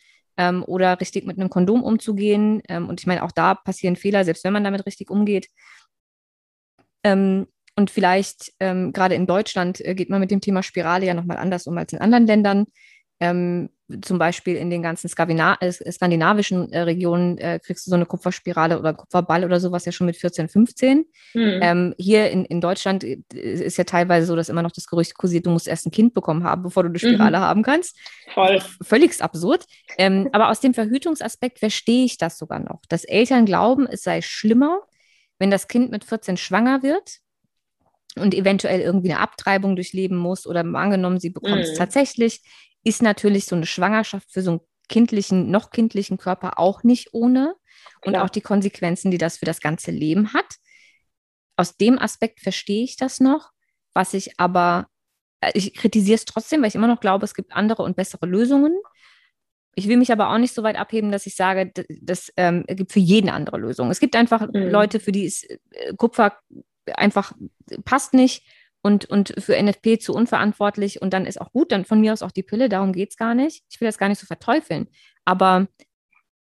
ähm, 0.42 0.64
oder 0.64 1.00
richtig 1.00 1.24
mit 1.24 1.38
einem 1.38 1.50
Kondom 1.50 1.82
umzugehen. 1.84 2.62
Ähm, 2.68 2.88
und 2.88 3.00
ich 3.00 3.06
meine, 3.06 3.22
auch 3.22 3.30
da 3.32 3.54
passieren 3.54 3.96
Fehler, 3.96 4.24
selbst 4.24 4.44
wenn 4.44 4.52
man 4.52 4.64
damit 4.64 4.86
richtig 4.86 5.10
umgeht. 5.10 5.48
Ähm, 7.04 7.46
und 7.76 7.90
vielleicht 7.90 8.52
ähm, 8.60 8.92
gerade 8.92 9.14
in 9.14 9.26
Deutschland 9.26 9.80
äh, 9.80 9.94
geht 9.94 10.10
man 10.10 10.20
mit 10.20 10.30
dem 10.30 10.40
Thema 10.40 10.62
Spirale 10.62 11.06
ja 11.06 11.14
nochmal 11.14 11.38
anders 11.38 11.66
um 11.66 11.78
als 11.78 11.92
in 11.92 12.00
anderen 12.00 12.26
Ländern. 12.26 12.66
Zum 14.00 14.18
Beispiel 14.18 14.56
in 14.56 14.70
den 14.70 14.82
ganzen 14.82 15.08
Skandina 15.08 15.56
äh, 15.60 15.70
skandinavischen 15.70 16.72
äh, 16.72 16.80
Regionen 16.80 17.38
äh, 17.38 17.60
kriegst 17.62 17.86
du 17.86 17.90
so 17.90 17.96
eine 17.96 18.06
Kupferspirale 18.06 18.78
oder 18.78 18.94
Kupferball 18.94 19.44
oder 19.44 19.60
sowas 19.60 19.84
ja 19.84 19.92
schon 19.92 20.06
mit 20.06 20.16
14, 20.16 20.48
15. 20.48 21.04
Mhm. 21.34 21.60
Ähm, 21.62 21.94
hier 21.98 22.30
in, 22.30 22.44
in 22.44 22.60
Deutschland 22.60 23.04
äh, 23.04 23.18
ist 23.32 23.76
ja 23.76 23.84
teilweise 23.84 24.26
so, 24.26 24.36
dass 24.36 24.48
immer 24.48 24.62
noch 24.62 24.72
das 24.72 24.86
Gerücht 24.86 25.16
kursiert, 25.16 25.46
du 25.46 25.50
musst 25.50 25.68
erst 25.68 25.86
ein 25.86 25.90
Kind 25.90 26.14
bekommen 26.14 26.44
haben, 26.44 26.62
bevor 26.62 26.82
du 26.82 26.88
eine 26.88 26.98
Spirale 26.98 27.38
mhm. 27.38 27.42
haben 27.42 27.62
kannst. 27.62 27.96
Voll. 28.34 28.60
Völlig 28.82 29.20
absurd. 29.20 29.64
Ähm, 29.98 30.28
aber 30.32 30.50
aus 30.50 30.60
dem 30.60 30.74
Verhütungsaspekt 30.74 31.58
verstehe 31.58 32.04
ich 32.04 32.18
das 32.18 32.38
sogar 32.38 32.60
noch, 32.60 32.80
dass 32.88 33.04
Eltern 33.04 33.46
glauben, 33.46 33.86
es 33.86 34.02
sei 34.02 34.22
schlimmer, 34.22 34.80
wenn 35.38 35.50
das 35.50 35.68
Kind 35.68 35.90
mit 35.90 36.04
14 36.04 36.36
schwanger 36.36 36.82
wird 36.82 37.18
und 38.16 38.34
eventuell 38.34 38.80
irgendwie 38.80 39.10
eine 39.12 39.20
Abtreibung 39.20 39.76
durchleben 39.76 40.16
muss 40.16 40.46
oder 40.46 40.60
angenommen, 40.60 41.18
sie 41.18 41.30
bekommt 41.30 41.62
es 41.62 41.72
mhm. 41.72 41.76
tatsächlich, 41.76 42.42
ist 42.84 43.02
natürlich 43.02 43.46
so 43.46 43.56
eine 43.56 43.66
Schwangerschaft 43.66 44.30
für 44.30 44.42
so 44.42 44.50
einen 44.52 44.60
kindlichen, 44.88 45.50
noch 45.50 45.70
kindlichen 45.70 46.18
Körper 46.18 46.58
auch 46.58 46.82
nicht 46.82 47.10
ohne 47.12 47.54
und 48.04 48.12
Klar. 48.12 48.24
auch 48.24 48.30
die 48.30 48.40
Konsequenzen, 48.40 49.10
die 49.10 49.18
das 49.18 49.38
für 49.38 49.44
das 49.44 49.60
ganze 49.60 49.90
Leben 49.90 50.32
hat. 50.32 50.56
Aus 51.56 51.76
dem 51.76 51.98
Aspekt 51.98 52.40
verstehe 52.40 52.84
ich 52.84 52.96
das 52.96 53.20
noch, 53.20 53.50
was 53.94 54.14
ich 54.14 54.38
aber, 54.38 54.88
äh, 55.40 55.52
ich 55.54 55.74
kritisiere 55.74 56.16
es 56.16 56.24
trotzdem, 56.24 56.60
weil 56.60 56.68
ich 56.68 56.74
immer 56.74 56.88
noch 56.88 57.00
glaube, 57.00 57.24
es 57.24 57.34
gibt 57.34 57.52
andere 57.52 57.82
und 57.82 57.96
bessere 57.96 58.26
Lösungen. 58.26 58.74
Ich 59.74 59.88
will 59.88 59.96
mich 59.96 60.12
aber 60.12 60.30
auch 60.30 60.38
nicht 60.38 60.54
so 60.54 60.62
weit 60.62 60.76
abheben, 60.76 61.12
dass 61.12 61.26
ich 61.26 61.34
sage, 61.34 61.72
das 62.02 62.30
ähm, 62.36 62.64
gibt 62.66 62.92
für 62.92 63.00
jeden 63.00 63.30
andere 63.30 63.56
Lösungen. 63.58 63.90
Es 63.90 64.00
gibt 64.00 64.16
einfach 64.16 64.46
mhm. 64.52 64.68
Leute, 64.68 65.00
für 65.00 65.12
die 65.12 65.24
ist 65.24 65.48
äh, 65.48 65.94
Kupfer 65.96 66.36
einfach 66.94 67.32
passt 67.84 68.12
nicht 68.12 68.44
und, 68.82 69.04
und 69.06 69.34
für 69.38 69.60
NFP 69.60 69.98
zu 69.98 70.12
unverantwortlich 70.12 71.00
und 71.00 71.12
dann 71.12 71.26
ist 71.26 71.40
auch 71.40 71.52
gut, 71.52 71.72
dann 71.72 71.84
von 71.84 72.00
mir 72.00 72.12
aus 72.12 72.22
auch 72.22 72.32
die 72.32 72.42
Pille, 72.42 72.68
darum 72.68 72.92
geht 72.92 73.10
es 73.10 73.16
gar 73.16 73.34
nicht. 73.34 73.64
Ich 73.70 73.80
will 73.80 73.88
das 73.88 73.98
gar 73.98 74.08
nicht 74.08 74.20
so 74.20 74.26
verteufeln. 74.26 74.88
Aber 75.24 75.68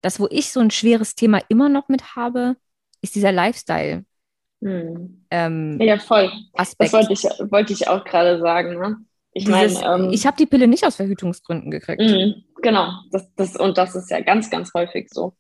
das, 0.01 0.19
wo 0.19 0.28
ich 0.30 0.51
so 0.51 0.59
ein 0.59 0.71
schweres 0.71 1.15
Thema 1.15 1.39
immer 1.49 1.69
noch 1.69 1.88
mit 1.88 2.15
habe, 2.15 2.55
ist 3.01 3.15
dieser 3.15 3.32
Lifestyle. 3.32 4.05
Hm. 4.61 5.26
Ähm, 5.30 5.80
ja, 5.80 5.99
voll. 5.99 6.32
Aspekt. 6.53 6.93
Das 6.93 6.93
wollte 6.93 7.13
ich, 7.13 7.23
wollte 7.51 7.73
ich 7.73 7.88
auch 7.88 8.03
gerade 8.03 8.39
sagen. 8.39 8.80
Ne? 8.80 8.97
Ich 9.34 9.47
meine, 9.47 9.73
ähm, 9.86 10.09
ich 10.11 10.26
habe 10.26 10.38
die 10.38 10.47
Pille 10.47 10.67
nicht 10.67 10.86
aus 10.86 10.95
Verhütungsgründen 10.95 11.69
gekriegt. 11.69 12.01
Mh, 12.01 12.36
genau, 12.61 12.91
das, 13.11 13.30
das, 13.36 13.55
und 13.55 13.78
das 13.78 13.95
ist 13.95 14.09
ja 14.09 14.21
ganz, 14.21 14.49
ganz 14.49 14.73
häufig 14.73 15.09
so 15.11 15.36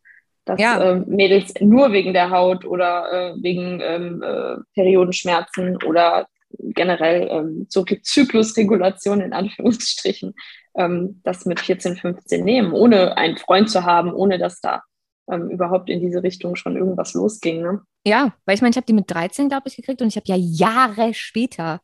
dass 0.45 0.61
ja. 0.61 0.91
äh, 0.91 0.95
Mädels 1.07 1.53
nur 1.59 1.91
wegen 1.91 2.13
der 2.13 2.29
Haut 2.29 2.65
oder 2.65 3.11
äh, 3.11 3.43
wegen 3.43 3.81
ähm, 3.81 4.21
äh, 4.21 4.57
Periodenschmerzen 4.75 5.81
oder 5.83 6.27
generell 6.59 7.27
ähm, 7.29 7.67
so 7.69 7.83
Zyklusregulation 7.83 9.21
in 9.21 9.33
Anführungsstrichen 9.33 10.33
ähm, 10.77 11.21
das 11.23 11.45
mit 11.45 11.59
14, 11.59 11.97
15 11.97 12.43
nehmen, 12.43 12.71
ohne 12.73 13.17
einen 13.17 13.37
Freund 13.37 13.69
zu 13.69 13.83
haben, 13.83 14.13
ohne 14.13 14.37
dass 14.37 14.61
da 14.61 14.83
ähm, 15.29 15.49
überhaupt 15.49 15.89
in 15.89 15.99
diese 15.99 16.23
Richtung 16.23 16.55
schon 16.55 16.75
irgendwas 16.75 17.13
losging. 17.13 17.61
Ne? 17.61 17.81
Ja, 18.05 18.33
weil 18.45 18.55
ich 18.55 18.61
meine, 18.61 18.71
ich 18.71 18.77
habe 18.77 18.85
die 18.85 18.93
mit 18.93 19.09
13, 19.09 19.49
glaube 19.49 19.67
ich, 19.67 19.75
gekriegt 19.75 20.01
und 20.01 20.07
ich 20.07 20.15
habe 20.15 20.27
ja 20.27 20.35
Jahre 20.37 21.13
später 21.13 21.81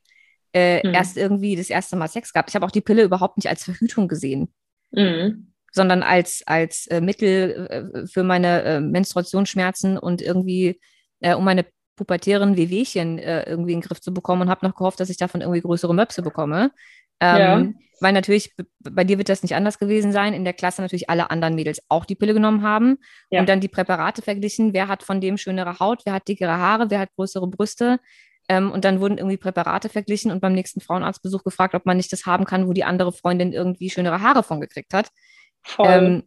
äh, 0.53 0.85
mhm. 0.85 0.93
erst 0.93 1.17
irgendwie 1.17 1.55
das 1.55 1.69
erste 1.69 1.95
Mal 1.95 2.07
Sex 2.07 2.33
gehabt. 2.33 2.49
Ich 2.49 2.55
habe 2.55 2.65
auch 2.65 2.71
die 2.71 2.81
Pille 2.81 3.03
überhaupt 3.03 3.37
nicht 3.37 3.47
als 3.47 3.63
Verhütung 3.63 4.07
gesehen. 4.07 4.53
Mhm 4.91 5.51
sondern 5.71 6.03
als, 6.03 6.43
als 6.45 6.87
äh, 6.87 7.01
Mittel 7.01 7.67
äh, 8.03 8.07
für 8.07 8.23
meine 8.23 8.63
äh, 8.63 8.81
Menstruationsschmerzen 8.81 9.97
und 9.97 10.21
irgendwie, 10.21 10.79
äh, 11.21 11.33
um 11.33 11.45
meine 11.45 11.65
pubertären 12.01 12.57
Wehwehchen 12.57 13.19
äh, 13.19 13.43
irgendwie 13.43 13.73
in 13.73 13.79
den 13.79 13.87
Griff 13.87 14.01
zu 14.01 14.11
bekommen 14.11 14.41
und 14.41 14.49
habe 14.49 14.65
noch 14.65 14.75
gehofft, 14.75 14.99
dass 14.99 15.11
ich 15.11 15.17
davon 15.17 15.41
irgendwie 15.41 15.61
größere 15.61 15.93
Möpse 15.93 16.23
bekomme. 16.23 16.71
Ähm, 17.19 17.37
ja. 17.37 17.67
Weil 17.99 18.13
natürlich, 18.13 18.55
bei 18.79 19.03
dir 19.03 19.19
wird 19.19 19.29
das 19.29 19.43
nicht 19.43 19.53
anders 19.53 19.77
gewesen 19.77 20.11
sein, 20.11 20.33
in 20.33 20.43
der 20.43 20.53
Klasse 20.53 20.81
natürlich 20.81 21.11
alle 21.11 21.29
anderen 21.29 21.53
Mädels 21.53 21.79
auch 21.89 22.05
die 22.05 22.15
Pille 22.15 22.33
genommen 22.33 22.63
haben 22.63 22.97
ja. 23.29 23.39
und 23.39 23.47
dann 23.47 23.59
die 23.59 23.67
Präparate 23.67 24.23
verglichen, 24.23 24.73
wer 24.73 24.87
hat 24.87 25.03
von 25.03 25.21
dem 25.21 25.37
schönere 25.37 25.79
Haut, 25.79 26.01
wer 26.05 26.13
hat 26.13 26.27
dickere 26.27 26.57
Haare, 26.57 26.89
wer 26.89 26.99
hat 26.99 27.09
größere 27.15 27.47
Brüste. 27.47 27.99
Ähm, 28.49 28.71
und 28.71 28.83
dann 28.83 28.99
wurden 28.99 29.19
irgendwie 29.19 29.37
Präparate 29.37 29.89
verglichen 29.89 30.31
und 30.31 30.41
beim 30.41 30.53
nächsten 30.53 30.81
Frauenarztbesuch 30.81 31.43
gefragt, 31.43 31.75
ob 31.75 31.85
man 31.85 31.97
nicht 31.97 32.11
das 32.11 32.25
haben 32.25 32.45
kann, 32.45 32.67
wo 32.67 32.73
die 32.73 32.83
andere 32.83 33.13
Freundin 33.13 33.53
irgendwie 33.53 33.91
schönere 33.91 34.21
Haare 34.21 34.41
von 34.41 34.59
gekriegt 34.59 34.95
hat. 34.95 35.09
Voll. 35.61 35.87
Ähm, 35.87 36.23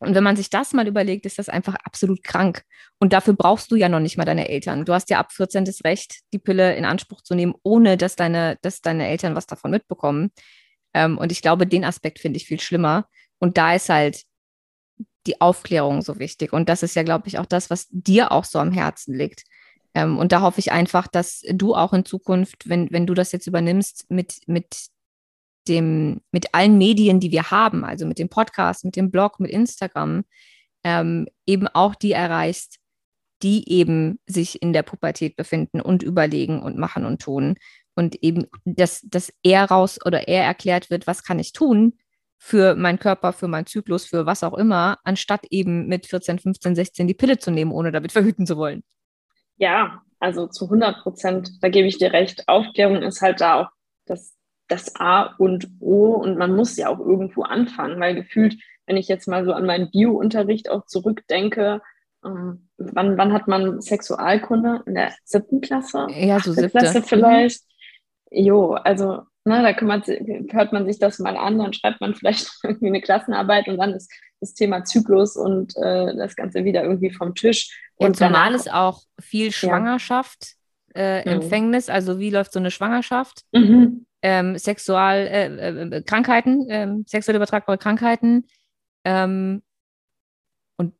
und 0.00 0.14
wenn 0.14 0.24
man 0.24 0.34
sich 0.34 0.48
das 0.48 0.72
mal 0.72 0.88
überlegt, 0.88 1.26
ist 1.26 1.38
das 1.38 1.50
einfach 1.50 1.74
absolut 1.84 2.24
krank. 2.24 2.62
Und 2.98 3.12
dafür 3.12 3.34
brauchst 3.34 3.70
du 3.70 3.76
ja 3.76 3.90
noch 3.90 4.00
nicht 4.00 4.16
mal 4.16 4.24
deine 4.24 4.48
Eltern. 4.48 4.86
Du 4.86 4.94
hast 4.94 5.10
ja 5.10 5.18
ab 5.18 5.30
14 5.30 5.66
das 5.66 5.84
Recht, 5.84 6.20
die 6.32 6.38
Pille 6.38 6.74
in 6.74 6.86
Anspruch 6.86 7.20
zu 7.20 7.34
nehmen, 7.34 7.54
ohne 7.62 7.98
dass 7.98 8.16
deine, 8.16 8.58
dass 8.62 8.80
deine 8.80 9.06
Eltern 9.06 9.34
was 9.34 9.46
davon 9.46 9.70
mitbekommen. 9.70 10.30
Ähm, 10.94 11.18
und 11.18 11.30
ich 11.30 11.42
glaube, 11.42 11.66
den 11.66 11.84
Aspekt 11.84 12.18
finde 12.18 12.38
ich 12.38 12.46
viel 12.46 12.60
schlimmer. 12.60 13.06
Und 13.38 13.58
da 13.58 13.74
ist 13.74 13.90
halt 13.90 14.22
die 15.26 15.38
Aufklärung 15.42 16.00
so 16.00 16.18
wichtig. 16.18 16.54
Und 16.54 16.70
das 16.70 16.82
ist 16.82 16.96
ja, 16.96 17.02
glaube 17.02 17.28
ich, 17.28 17.38
auch 17.38 17.46
das, 17.46 17.68
was 17.68 17.86
dir 17.90 18.32
auch 18.32 18.44
so 18.44 18.58
am 18.58 18.72
Herzen 18.72 19.14
liegt. 19.14 19.44
Ähm, 19.94 20.18
und 20.18 20.32
da 20.32 20.40
hoffe 20.40 20.60
ich 20.60 20.72
einfach, 20.72 21.08
dass 21.08 21.42
du 21.52 21.74
auch 21.74 21.92
in 21.92 22.06
Zukunft, 22.06 22.70
wenn, 22.70 22.90
wenn 22.90 23.06
du 23.06 23.12
das 23.12 23.32
jetzt 23.32 23.46
übernimmst, 23.46 24.06
mit, 24.10 24.40
mit 24.46 24.86
dem, 25.68 26.20
mit 26.32 26.54
allen 26.54 26.78
Medien, 26.78 27.20
die 27.20 27.30
wir 27.30 27.50
haben, 27.50 27.84
also 27.84 28.06
mit 28.06 28.18
dem 28.18 28.28
Podcast, 28.28 28.84
mit 28.84 28.96
dem 28.96 29.10
Blog, 29.10 29.40
mit 29.40 29.50
Instagram, 29.50 30.24
ähm, 30.84 31.26
eben 31.46 31.68
auch 31.68 31.94
die 31.94 32.12
erreichst, 32.12 32.78
die 33.42 33.70
eben 33.70 34.18
sich 34.26 34.60
in 34.62 34.72
der 34.72 34.82
Pubertät 34.82 35.36
befinden 35.36 35.80
und 35.80 36.02
überlegen 36.02 36.60
und 36.60 36.76
machen 36.76 37.04
und 37.04 37.22
tun. 37.22 37.56
Und 37.94 38.16
eben, 38.22 38.46
dass, 38.64 39.00
dass 39.02 39.32
er 39.42 39.64
raus 39.64 39.98
oder 40.04 40.28
er 40.28 40.44
erklärt 40.44 40.90
wird, 40.90 41.06
was 41.06 41.22
kann 41.24 41.38
ich 41.38 41.52
tun 41.52 41.98
für 42.38 42.74
meinen 42.74 42.98
Körper, 42.98 43.32
für 43.32 43.48
meinen 43.48 43.66
Zyklus, 43.66 44.06
für 44.06 44.24
was 44.24 44.42
auch 44.42 44.54
immer, 44.54 44.98
anstatt 45.04 45.46
eben 45.50 45.86
mit 45.86 46.06
14, 46.06 46.38
15, 46.38 46.74
16 46.74 47.06
die 47.06 47.14
Pille 47.14 47.38
zu 47.38 47.50
nehmen, 47.50 47.72
ohne 47.72 47.92
damit 47.92 48.12
verhüten 48.12 48.46
zu 48.46 48.56
wollen. 48.56 48.82
Ja, 49.56 50.02
also 50.20 50.46
zu 50.46 50.64
100 50.64 51.02
Prozent, 51.02 51.50
da 51.60 51.68
gebe 51.68 51.86
ich 51.86 51.98
dir 51.98 52.12
recht. 52.12 52.48
Aufklärung 52.48 53.02
ist 53.02 53.20
halt 53.20 53.40
da 53.42 53.60
auch 53.60 53.68
das 54.06 54.34
das 54.70 54.94
A 54.96 55.34
und 55.38 55.68
O 55.80 56.12
und 56.12 56.38
man 56.38 56.54
muss 56.54 56.76
ja 56.76 56.88
auch 56.88 57.00
irgendwo 57.00 57.42
anfangen, 57.42 58.00
weil 58.00 58.14
gefühlt, 58.14 58.56
wenn 58.86 58.96
ich 58.96 59.08
jetzt 59.08 59.26
mal 59.26 59.44
so 59.44 59.52
an 59.52 59.66
meinen 59.66 59.90
Bio-Unterricht 59.90 60.70
auch 60.70 60.86
zurückdenke, 60.86 61.82
ähm, 62.24 62.68
wann, 62.76 63.18
wann 63.18 63.32
hat 63.32 63.48
man 63.48 63.80
Sexualkunde? 63.80 64.82
In 64.86 64.94
der 64.94 65.12
siebten 65.24 65.60
Klasse? 65.60 66.06
Ja, 66.10 66.38
so 66.40 66.52
siebte. 66.52 66.70
Klasse 66.70 67.02
vielleicht. 67.02 67.62
Mhm. 68.30 68.44
Jo, 68.44 68.72
also 68.72 69.22
na, 69.44 69.62
da 69.62 69.72
kümmert, 69.72 70.06
hört 70.06 70.72
man 70.72 70.86
sich 70.86 70.98
das 70.98 71.18
mal 71.18 71.36
an, 71.36 71.58
dann 71.58 71.72
schreibt 71.72 72.00
man 72.00 72.14
vielleicht 72.16 72.50
irgendwie 72.62 72.88
eine 72.88 73.00
Klassenarbeit 73.00 73.68
und 73.68 73.78
dann 73.78 73.94
ist 73.94 74.12
das 74.40 74.54
Thema 74.54 74.84
Zyklus 74.84 75.36
und 75.36 75.76
äh, 75.76 76.16
das 76.16 76.36
Ganze 76.36 76.64
wieder 76.64 76.82
irgendwie 76.82 77.10
vom 77.10 77.34
Tisch. 77.34 77.76
Und 77.96 78.16
zumal 78.16 78.54
ist 78.54 78.72
auch 78.72 79.02
viel 79.20 79.50
Schwangerschaft, 79.50 80.54
ja. 80.94 81.00
äh, 81.00 81.20
mhm. 81.22 81.42
Empfängnis, 81.42 81.88
also 81.88 82.18
wie 82.18 82.30
läuft 82.30 82.52
so 82.52 82.58
eine 82.58 82.70
Schwangerschaft? 82.70 83.42
Mhm 83.52 84.06
ähm, 84.22 84.58
Sexualkrankheiten, 84.58 86.68
äh, 86.68 86.74
äh, 86.74 86.82
ähm, 86.82 87.04
sexuell 87.06 87.36
übertragbare 87.36 87.78
Krankheiten 87.78 88.46
ähm, 89.04 89.62
und 90.76 90.94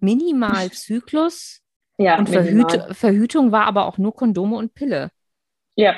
Minimalzyklus. 0.00 1.62
ja, 1.98 2.18
und 2.18 2.30
minimal. 2.30 2.70
Verhüt 2.70 2.96
Verhütung 2.96 3.52
war 3.52 3.66
aber 3.66 3.86
auch 3.86 3.98
nur 3.98 4.14
Kondome 4.14 4.56
und 4.56 4.74
Pille. 4.74 5.10
Ja. 5.76 5.94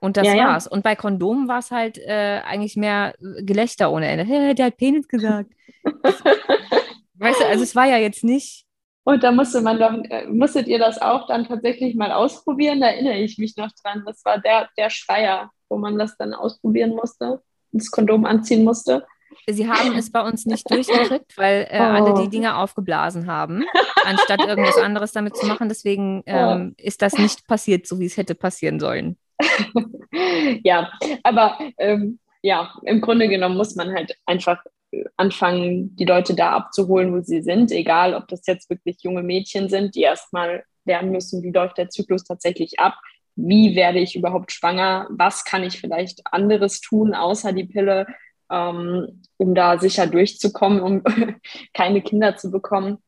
Und 0.00 0.16
das 0.16 0.26
ja, 0.26 0.36
war's. 0.36 0.64
Ja. 0.64 0.70
Und 0.72 0.82
bei 0.82 0.96
Kondomen 0.96 1.46
war 1.46 1.60
es 1.60 1.70
halt 1.70 1.98
äh, 1.98 2.40
eigentlich 2.44 2.76
mehr 2.76 3.14
Gelächter 3.20 3.92
ohne 3.92 4.08
Ende. 4.08 4.24
Hey, 4.24 4.54
der 4.54 4.66
hat 4.66 4.76
Penis 4.76 5.06
gesagt. 5.06 5.52
weißt 7.14 7.40
du, 7.40 7.46
also 7.46 7.62
es 7.62 7.76
war 7.76 7.86
ja 7.86 7.98
jetzt 7.98 8.24
nicht. 8.24 8.66
Und 9.04 9.24
da 9.24 9.32
musste 9.32 9.60
man 9.62 9.78
doch, 9.78 9.92
äh, 10.10 10.26
musstet 10.26 10.68
ihr 10.68 10.78
das 10.78 11.00
auch 11.00 11.26
dann 11.26 11.46
tatsächlich 11.46 11.96
mal 11.96 12.12
ausprobieren? 12.12 12.80
Da 12.80 12.88
erinnere 12.88 13.18
ich 13.18 13.38
mich 13.38 13.56
noch 13.56 13.70
dran. 13.82 14.04
Das 14.06 14.24
war 14.24 14.38
der, 14.38 14.68
der 14.78 14.90
Schreier 14.90 15.50
wo 15.72 15.78
man 15.78 15.98
das 15.98 16.16
dann 16.18 16.34
ausprobieren 16.34 16.90
musste, 16.90 17.42
das 17.72 17.90
Kondom 17.90 18.26
anziehen 18.26 18.62
musste. 18.62 19.06
Sie 19.48 19.66
haben 19.66 19.96
es 19.96 20.12
bei 20.12 20.20
uns 20.20 20.44
nicht 20.44 20.70
durchgekriegt, 20.70 21.36
weil 21.38 21.66
äh, 21.70 21.80
oh. 21.80 21.82
alle 21.82 22.22
die 22.22 22.28
Dinge 22.28 22.58
aufgeblasen 22.58 23.26
haben, 23.26 23.64
anstatt 24.04 24.44
irgendwas 24.46 24.76
anderes 24.76 25.12
damit 25.12 25.34
zu 25.36 25.46
machen. 25.46 25.70
Deswegen 25.70 26.22
ähm, 26.26 26.74
ja. 26.78 26.84
ist 26.84 27.00
das 27.00 27.14
nicht 27.14 27.46
passiert, 27.46 27.86
so 27.86 27.98
wie 27.98 28.04
es 28.04 28.18
hätte 28.18 28.34
passieren 28.34 28.78
sollen. 28.78 29.16
ja, 30.62 30.92
aber 31.22 31.58
ähm, 31.78 32.20
ja, 32.42 32.74
im 32.82 33.00
Grunde 33.00 33.28
genommen 33.28 33.56
muss 33.56 33.74
man 33.74 33.94
halt 33.94 34.14
einfach 34.26 34.62
anfangen, 35.16 35.96
die 35.96 36.04
Leute 36.04 36.34
da 36.34 36.52
abzuholen, 36.52 37.12
wo 37.12 37.20
sie 37.20 37.42
sind, 37.42 37.70
egal 37.72 38.14
ob 38.14 38.28
das 38.28 38.46
jetzt 38.46 38.68
wirklich 38.70 38.98
junge 39.02 39.22
Mädchen 39.22 39.68
sind, 39.68 39.94
die 39.94 40.02
erstmal 40.02 40.64
lernen 40.84 41.12
müssen, 41.12 41.42
wie 41.42 41.52
läuft 41.52 41.78
der 41.78 41.88
Zyklus 41.88 42.24
tatsächlich 42.24 42.78
ab, 42.78 42.94
wie 43.34 43.76
werde 43.76 43.98
ich 43.98 44.16
überhaupt 44.16 44.52
schwanger, 44.52 45.06
was 45.10 45.44
kann 45.44 45.62
ich 45.62 45.80
vielleicht 45.80 46.20
anderes 46.30 46.80
tun, 46.80 47.14
außer 47.14 47.52
die 47.52 47.64
Pille, 47.64 48.06
ähm, 48.50 49.22
um 49.38 49.54
da 49.54 49.78
sicher 49.78 50.06
durchzukommen, 50.06 50.80
um 50.80 51.02
keine 51.74 52.02
Kinder 52.02 52.36
zu 52.36 52.50
bekommen. 52.50 52.98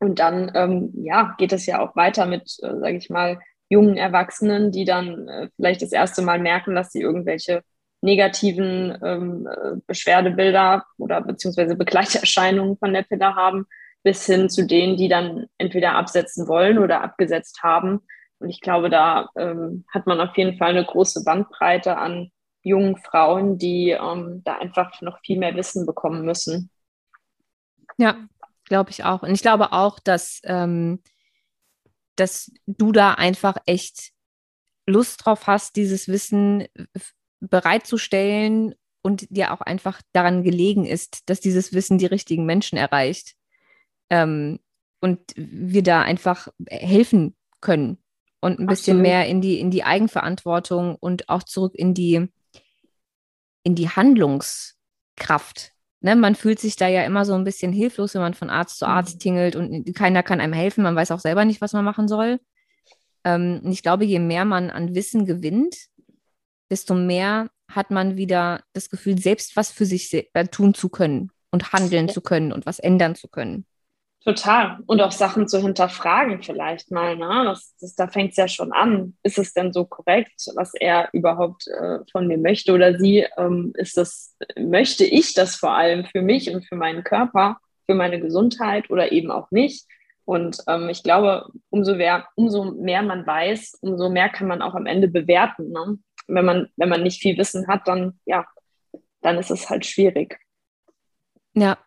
Und 0.00 0.18
dann, 0.18 0.50
ähm, 0.54 0.92
ja, 0.94 1.34
geht 1.38 1.52
es 1.52 1.66
ja 1.66 1.80
auch 1.80 1.96
weiter 1.96 2.26
mit, 2.26 2.42
äh, 2.62 2.78
sage 2.78 2.96
ich 2.96 3.10
mal, 3.10 3.40
jungen 3.68 3.96
Erwachsenen, 3.96 4.72
die 4.72 4.84
dann 4.84 5.28
äh, 5.28 5.48
vielleicht 5.56 5.82
das 5.82 5.92
erste 5.92 6.22
Mal 6.22 6.40
merken, 6.40 6.74
dass 6.74 6.92
sie 6.92 7.00
irgendwelche 7.00 7.62
negativen 8.00 8.96
ähm, 9.02 9.46
äh, 9.46 9.76
Beschwerdebilder 9.86 10.84
oder 10.98 11.20
beziehungsweise 11.20 11.76
Begleiterscheinungen 11.76 12.76
von 12.78 12.92
der 12.92 13.02
Pille 13.02 13.34
haben, 13.34 13.66
bis 14.02 14.24
hin 14.26 14.48
zu 14.48 14.66
denen, 14.66 14.96
die 14.96 15.08
dann 15.08 15.46
entweder 15.58 15.94
absetzen 15.94 16.46
wollen 16.48 16.78
oder 16.78 17.02
abgesetzt 17.02 17.62
haben. 17.62 18.00
Und 18.38 18.50
ich 18.50 18.60
glaube, 18.60 18.88
da 18.88 19.30
ähm, 19.36 19.84
hat 19.92 20.06
man 20.06 20.20
auf 20.20 20.36
jeden 20.36 20.56
Fall 20.58 20.70
eine 20.70 20.84
große 20.84 21.24
Bandbreite 21.24 21.96
an 21.96 22.30
jungen 22.62 22.96
Frauen, 22.96 23.58
die 23.58 23.90
ähm, 23.90 24.42
da 24.44 24.58
einfach 24.58 25.00
noch 25.00 25.18
viel 25.20 25.38
mehr 25.38 25.56
Wissen 25.56 25.86
bekommen 25.86 26.24
müssen. 26.24 26.70
Ja, 27.96 28.28
glaube 28.64 28.90
ich 28.90 29.04
auch. 29.04 29.22
Und 29.22 29.30
ich 29.32 29.42
glaube 29.42 29.72
auch, 29.72 29.98
dass, 29.98 30.40
ähm, 30.44 31.02
dass 32.14 32.52
du 32.66 32.92
da 32.92 33.14
einfach 33.14 33.56
echt 33.66 34.12
Lust 34.86 35.24
drauf 35.24 35.46
hast, 35.46 35.76
dieses 35.76 36.08
Wissen 36.08 36.66
bereitzustellen 37.40 38.74
und 39.02 39.26
dir 39.30 39.52
auch 39.52 39.60
einfach 39.60 40.02
daran 40.12 40.42
gelegen 40.42 40.84
ist, 40.84 41.28
dass 41.30 41.40
dieses 41.40 41.72
Wissen 41.72 41.98
die 41.98 42.06
richtigen 42.06 42.46
Menschen 42.46 42.76
erreicht. 42.78 43.34
Ähm, 44.10 44.58
und 45.00 45.20
wir 45.36 45.82
da 45.82 46.02
einfach 46.02 46.48
helfen 46.68 47.36
können 47.60 47.98
und 48.40 48.58
ein 48.58 48.66
bisschen 48.66 48.98
Absolut. 48.98 49.02
mehr 49.02 49.26
in 49.26 49.40
die, 49.40 49.60
in 49.60 49.70
die 49.70 49.84
Eigenverantwortung 49.84 50.96
und 50.96 51.28
auch 51.28 51.42
zurück 51.42 51.74
in 51.74 51.94
die, 51.94 52.28
in 53.62 53.74
die 53.74 53.88
Handlungskraft. 53.88 55.72
Ne, 56.00 56.14
man 56.14 56.36
fühlt 56.36 56.60
sich 56.60 56.76
da 56.76 56.86
ja 56.86 57.02
immer 57.04 57.24
so 57.24 57.34
ein 57.34 57.42
bisschen 57.42 57.72
hilflos, 57.72 58.14
wenn 58.14 58.22
man 58.22 58.34
von 58.34 58.50
Arzt 58.50 58.78
zu 58.78 58.86
Arzt 58.86 59.16
mhm. 59.16 59.20
tingelt 59.20 59.56
und 59.56 59.94
keiner 59.94 60.22
kann 60.22 60.40
einem 60.40 60.52
helfen. 60.52 60.84
Man 60.84 60.94
weiß 60.94 61.10
auch 61.10 61.18
selber 61.18 61.44
nicht, 61.44 61.60
was 61.60 61.72
man 61.72 61.84
machen 61.84 62.06
soll. 62.06 62.38
Ähm, 63.24 63.60
und 63.64 63.72
ich 63.72 63.82
glaube, 63.82 64.04
je 64.04 64.20
mehr 64.20 64.44
man 64.44 64.70
an 64.70 64.94
Wissen 64.94 65.26
gewinnt, 65.26 65.76
desto 66.70 66.94
mehr 66.94 67.48
hat 67.70 67.90
man 67.90 68.16
wieder 68.16 68.62
das 68.72 68.90
Gefühl, 68.90 69.18
selbst 69.18 69.56
was 69.56 69.70
für 69.70 69.84
sich 69.84 70.12
äh, 70.14 70.46
tun 70.46 70.74
zu 70.74 70.88
können 70.88 71.30
und 71.50 71.72
handeln 71.72 72.08
zu 72.08 72.20
können 72.20 72.52
und 72.52 72.66
was 72.66 72.78
ändern 72.78 73.14
zu 73.14 73.28
können. 73.28 73.66
Total. 74.24 74.78
Und 74.86 75.00
auch 75.00 75.12
Sachen 75.12 75.48
zu 75.48 75.58
hinterfragen 75.62 76.42
vielleicht 76.42 76.90
mal. 76.90 77.16
Ne? 77.16 77.44
Das, 77.44 77.74
das, 77.80 77.94
da 77.94 78.08
fängt 78.08 78.32
es 78.32 78.36
ja 78.36 78.48
schon 78.48 78.72
an. 78.72 79.16
Ist 79.22 79.38
es 79.38 79.54
denn 79.54 79.72
so 79.72 79.84
korrekt, 79.84 80.50
was 80.54 80.74
er 80.74 81.08
überhaupt 81.12 81.66
äh, 81.68 82.00
von 82.10 82.26
mir 82.26 82.36
möchte 82.36 82.72
oder 82.72 82.98
sie? 82.98 83.26
Ähm, 83.38 83.72
ist 83.76 83.96
das, 83.96 84.36
möchte 84.58 85.04
ich 85.04 85.34
das 85.34 85.54
vor 85.54 85.72
allem 85.72 86.04
für 86.04 86.20
mich 86.20 86.52
und 86.52 86.66
für 86.66 86.76
meinen 86.76 87.04
Körper, 87.04 87.58
für 87.86 87.94
meine 87.94 88.20
Gesundheit 88.20 88.90
oder 88.90 89.12
eben 89.12 89.30
auch 89.30 89.50
nicht? 89.50 89.86
Und 90.24 90.58
ähm, 90.66 90.90
ich 90.90 91.02
glaube, 91.02 91.46
umso 91.70 91.94
mehr, 91.94 92.28
umso 92.34 92.64
mehr 92.64 93.02
man 93.02 93.26
weiß, 93.26 93.78
umso 93.80 94.10
mehr 94.10 94.28
kann 94.28 94.48
man 94.48 94.60
auch 94.60 94.74
am 94.74 94.84
Ende 94.84 95.08
bewerten. 95.08 95.70
Ne? 95.70 95.96
Wenn, 96.28 96.44
man, 96.44 96.68
wenn 96.76 96.88
man 96.88 97.02
nicht 97.02 97.20
viel 97.20 97.36
Wissen 97.36 97.66
hat, 97.66 97.88
dann 97.88 98.20
ja, 98.24 98.46
dann 99.22 99.38
ist 99.38 99.50
es 99.50 99.68
halt 99.68 99.84
schwierig. 99.86 100.38
Ja, 101.54 101.78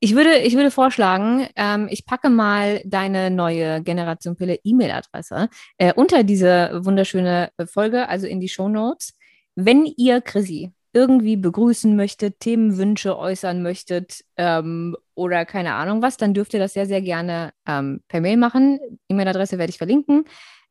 ich 0.00 0.14
würde, 0.14 0.38
ich 0.38 0.54
würde 0.54 0.70
vorschlagen, 0.70 1.46
ähm, 1.56 1.86
ich 1.90 2.06
packe 2.06 2.30
mal 2.30 2.80
deine 2.84 3.30
neue 3.30 3.82
Generation 3.82 4.34
Pille 4.34 4.58
E-Mail-Adresse 4.64 5.48
äh, 5.76 5.92
unter 5.94 6.24
diese 6.24 6.80
wunderschöne 6.84 7.50
Folge, 7.66 8.08
also 8.08 8.26
in 8.26 8.40
die 8.40 8.48
Show 8.48 8.68
Notes. 8.68 9.14
Wenn 9.56 9.84
ihr 9.84 10.22
Chrissy 10.22 10.72
irgendwie 10.92 11.36
begrüßen 11.36 11.94
möchtet, 11.94 12.40
Themenwünsche 12.40 13.16
äußern 13.16 13.62
möchtet 13.62 14.24
ähm, 14.36 14.96
oder 15.14 15.44
keine 15.44 15.74
Ahnung 15.74 16.02
was, 16.02 16.16
dann 16.16 16.34
dürft 16.34 16.54
ihr 16.54 16.60
das 16.60 16.72
sehr, 16.72 16.86
sehr 16.86 17.02
gerne 17.02 17.52
ähm, 17.66 18.00
per 18.08 18.20
Mail 18.22 18.38
machen. 18.38 18.80
E-Mail-Adresse 19.08 19.58
werde 19.58 19.70
ich 19.70 19.78
verlinken. 19.78 20.24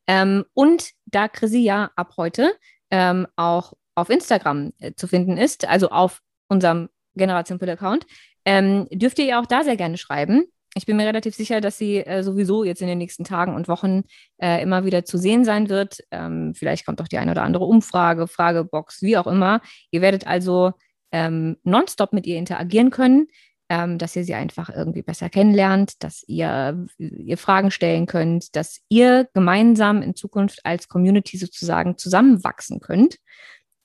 Ähm, 0.08 0.44
und 0.56 0.90
da 1.06 1.28
Chrissy 1.28 1.60
ja 1.60 1.92
ab 1.96 2.14
heute 2.18 2.52
ähm, 2.92 3.28
auch 3.36 3.74
auf 3.96 4.10
Instagram 4.10 4.74
äh, 4.80 4.94
zu 4.94 5.08
finden 5.08 5.38
ist, 5.38 5.68
also 5.68 5.90
auf 5.90 6.22
unserem 6.48 6.90
Generation 7.16 7.60
Pille 7.60 7.74
Account, 7.74 8.06
ähm, 8.46 8.88
dürft 8.92 9.20
ihr 9.20 9.40
auch 9.40 9.46
da 9.46 9.64
sehr 9.64 9.78
gerne 9.78 9.98
schreiben. 9.98 10.46
Ich 10.76 10.86
bin 10.86 10.98
mir 10.98 11.06
relativ 11.08 11.36
sicher, 11.36 11.62
dass 11.62 11.78
sie 11.78 11.98
äh, 11.98 12.24
sowieso 12.24 12.64
jetzt 12.64 12.82
in 12.82 12.88
den 12.88 13.00
nächsten 13.00 13.24
Tagen 13.24 13.56
und 13.56 13.68
Wochen 13.68 14.04
äh, 14.38 14.62
immer 14.62 14.86
wieder 14.86 15.04
zu 15.04 15.18
sehen 15.18 15.44
sein 15.44 15.68
wird. 15.68 15.98
Ähm, 16.12 16.54
vielleicht 16.56 16.86
kommt 16.86 17.02
auch 17.02 17.08
die 17.08 17.18
eine 17.18 17.32
oder 17.32 17.44
andere 17.44 17.66
Umfrage, 17.66 18.28
Fragebox, 18.28 19.02
wie 19.02 19.18
auch 19.18 19.28
immer. 19.28 19.62
Ihr 19.92 20.02
werdet 20.02 20.28
also 20.28 20.74
ähm, 21.12 21.58
nonstop 21.64 22.14
mit 22.14 22.28
ihr 22.28 22.38
interagieren 22.38 22.92
können, 22.92 23.28
ähm, 23.70 24.00
dass 24.00 24.16
ihr 24.16 24.24
sie 24.24 24.34
einfach 24.34 24.70
irgendwie 24.70 25.04
besser 25.04 25.30
kennenlernt, 25.30 26.04
dass 26.04 26.24
ihr 26.28 26.88
ihr 26.98 27.38
Fragen 27.38 27.70
stellen 27.70 28.08
könnt, 28.08 28.56
dass 28.56 28.82
ihr 28.90 29.30
gemeinsam 29.34 30.02
in 30.02 30.16
Zukunft 30.16 30.66
als 30.66 30.88
Community 30.88 31.38
sozusagen 31.38 31.98
zusammenwachsen 31.98 32.80
könnt. 32.80 33.18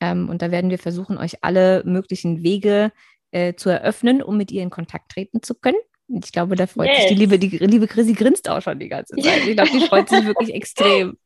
Ähm, 0.01 0.31
und 0.31 0.41
da 0.41 0.51
werden 0.51 0.71
wir 0.71 0.79
versuchen, 0.79 1.19
euch 1.19 1.45
alle 1.45 1.83
möglichen 1.85 2.43
Wege 2.43 2.93
äh, 3.31 3.55
zu 3.55 3.69
eröffnen, 3.69 4.23
um 4.23 4.39
mit 4.39 4.51
ihr 4.51 4.63
in 4.63 4.71
Kontakt 4.71 5.13
treten 5.13 5.43
zu 5.43 5.55
können. 5.55 5.79
Ich 6.09 6.33
glaube, 6.33 6.55
da 6.55 6.67
freut 6.67 6.89
yes. 6.89 6.99
sich 6.99 7.09
die 7.09 7.15
liebe, 7.15 7.39
die 7.39 7.49
liebe 7.59 7.87
Chrissy 7.87 8.13
grinst 8.13 8.49
auch 8.49 8.61
schon 8.61 8.79
die 8.79 8.89
ganze 8.89 9.17
Zeit. 9.17 9.43
Ich 9.49 9.57
glaube, 9.57 9.71
die 9.71 9.87
freut 9.87 10.09
sich 10.09 10.25
wirklich 10.27 10.55
extrem. 10.55 11.17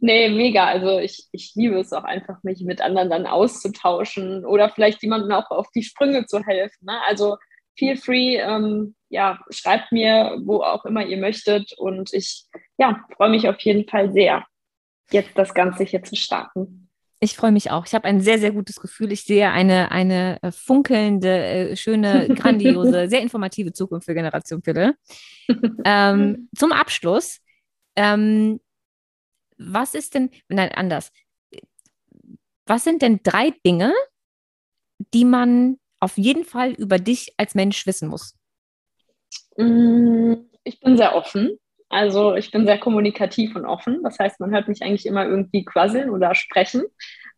Nee, 0.00 0.28
mega. 0.28 0.66
Also 0.66 0.98
ich, 0.98 1.26
ich 1.32 1.52
liebe 1.54 1.78
es 1.78 1.92
auch 1.92 2.04
einfach, 2.04 2.42
mich 2.42 2.60
mit 2.60 2.82
anderen 2.82 3.08
dann 3.08 3.26
auszutauschen 3.26 4.44
oder 4.44 4.68
vielleicht 4.68 5.02
jemandem 5.02 5.32
auch 5.32 5.50
auf 5.50 5.68
die 5.74 5.82
Sprünge 5.82 6.26
zu 6.26 6.44
helfen. 6.44 6.84
Ne? 6.84 7.00
Also 7.06 7.36
feel 7.78 7.96
free, 7.96 8.36
ähm, 8.36 8.94
ja, 9.08 9.38
schreibt 9.50 9.92
mir, 9.92 10.38
wo 10.44 10.62
auch 10.62 10.84
immer 10.84 11.06
ihr 11.06 11.16
möchtet. 11.16 11.72
Und 11.78 12.12
ich 12.12 12.46
ja, 12.76 13.04
freue 13.16 13.30
mich 13.30 13.48
auf 13.48 13.58
jeden 13.60 13.88
Fall 13.88 14.12
sehr, 14.12 14.44
jetzt 15.10 15.36
das 15.36 15.54
Ganze 15.54 15.84
hier 15.84 16.02
zu 16.02 16.16
starten. 16.16 16.88
Ich 17.20 17.34
freue 17.34 17.50
mich 17.50 17.70
auch. 17.72 17.84
Ich 17.84 17.94
habe 17.94 18.04
ein 18.04 18.20
sehr, 18.20 18.38
sehr 18.38 18.52
gutes 18.52 18.76
Gefühl. 18.76 19.10
Ich 19.10 19.24
sehe 19.24 19.50
eine, 19.50 19.90
eine 19.90 20.40
äh, 20.42 20.52
funkelnde, 20.52 21.28
äh, 21.28 21.76
schöne, 21.76 22.28
grandiose, 22.34 23.08
sehr 23.08 23.22
informative 23.22 23.72
Zukunft 23.72 24.06
für 24.06 24.14
Generation 24.14 24.62
Pille. 24.62 24.94
ähm, 25.84 26.48
zum 26.56 26.70
Abschluss, 26.70 27.40
ähm, 27.96 28.60
was 29.56 29.94
ist 29.94 30.14
denn, 30.14 30.30
nein, 30.48 30.70
anders. 30.72 31.10
Was 32.66 32.84
sind 32.84 33.02
denn 33.02 33.20
drei 33.24 33.52
Dinge, 33.66 33.92
die 35.12 35.24
man 35.24 35.78
auf 36.00 36.16
jeden 36.16 36.44
Fall 36.44 36.72
über 36.72 36.98
dich 36.98 37.34
als 37.36 37.54
Mensch 37.54 37.86
wissen 37.86 38.08
muss? 38.08 38.34
Mm, 39.56 40.34
ich 40.64 40.80
bin 40.80 40.96
sehr 40.96 41.14
offen. 41.14 41.58
Also 41.88 42.34
ich 42.34 42.50
bin 42.50 42.66
sehr 42.66 42.78
kommunikativ 42.78 43.56
und 43.56 43.64
offen. 43.64 44.02
Das 44.02 44.18
heißt, 44.18 44.40
man 44.40 44.50
hört 44.50 44.68
mich 44.68 44.82
eigentlich 44.82 45.06
immer 45.06 45.24
irgendwie 45.24 45.64
quasseln 45.64 46.10
oder 46.10 46.34
sprechen. 46.34 46.84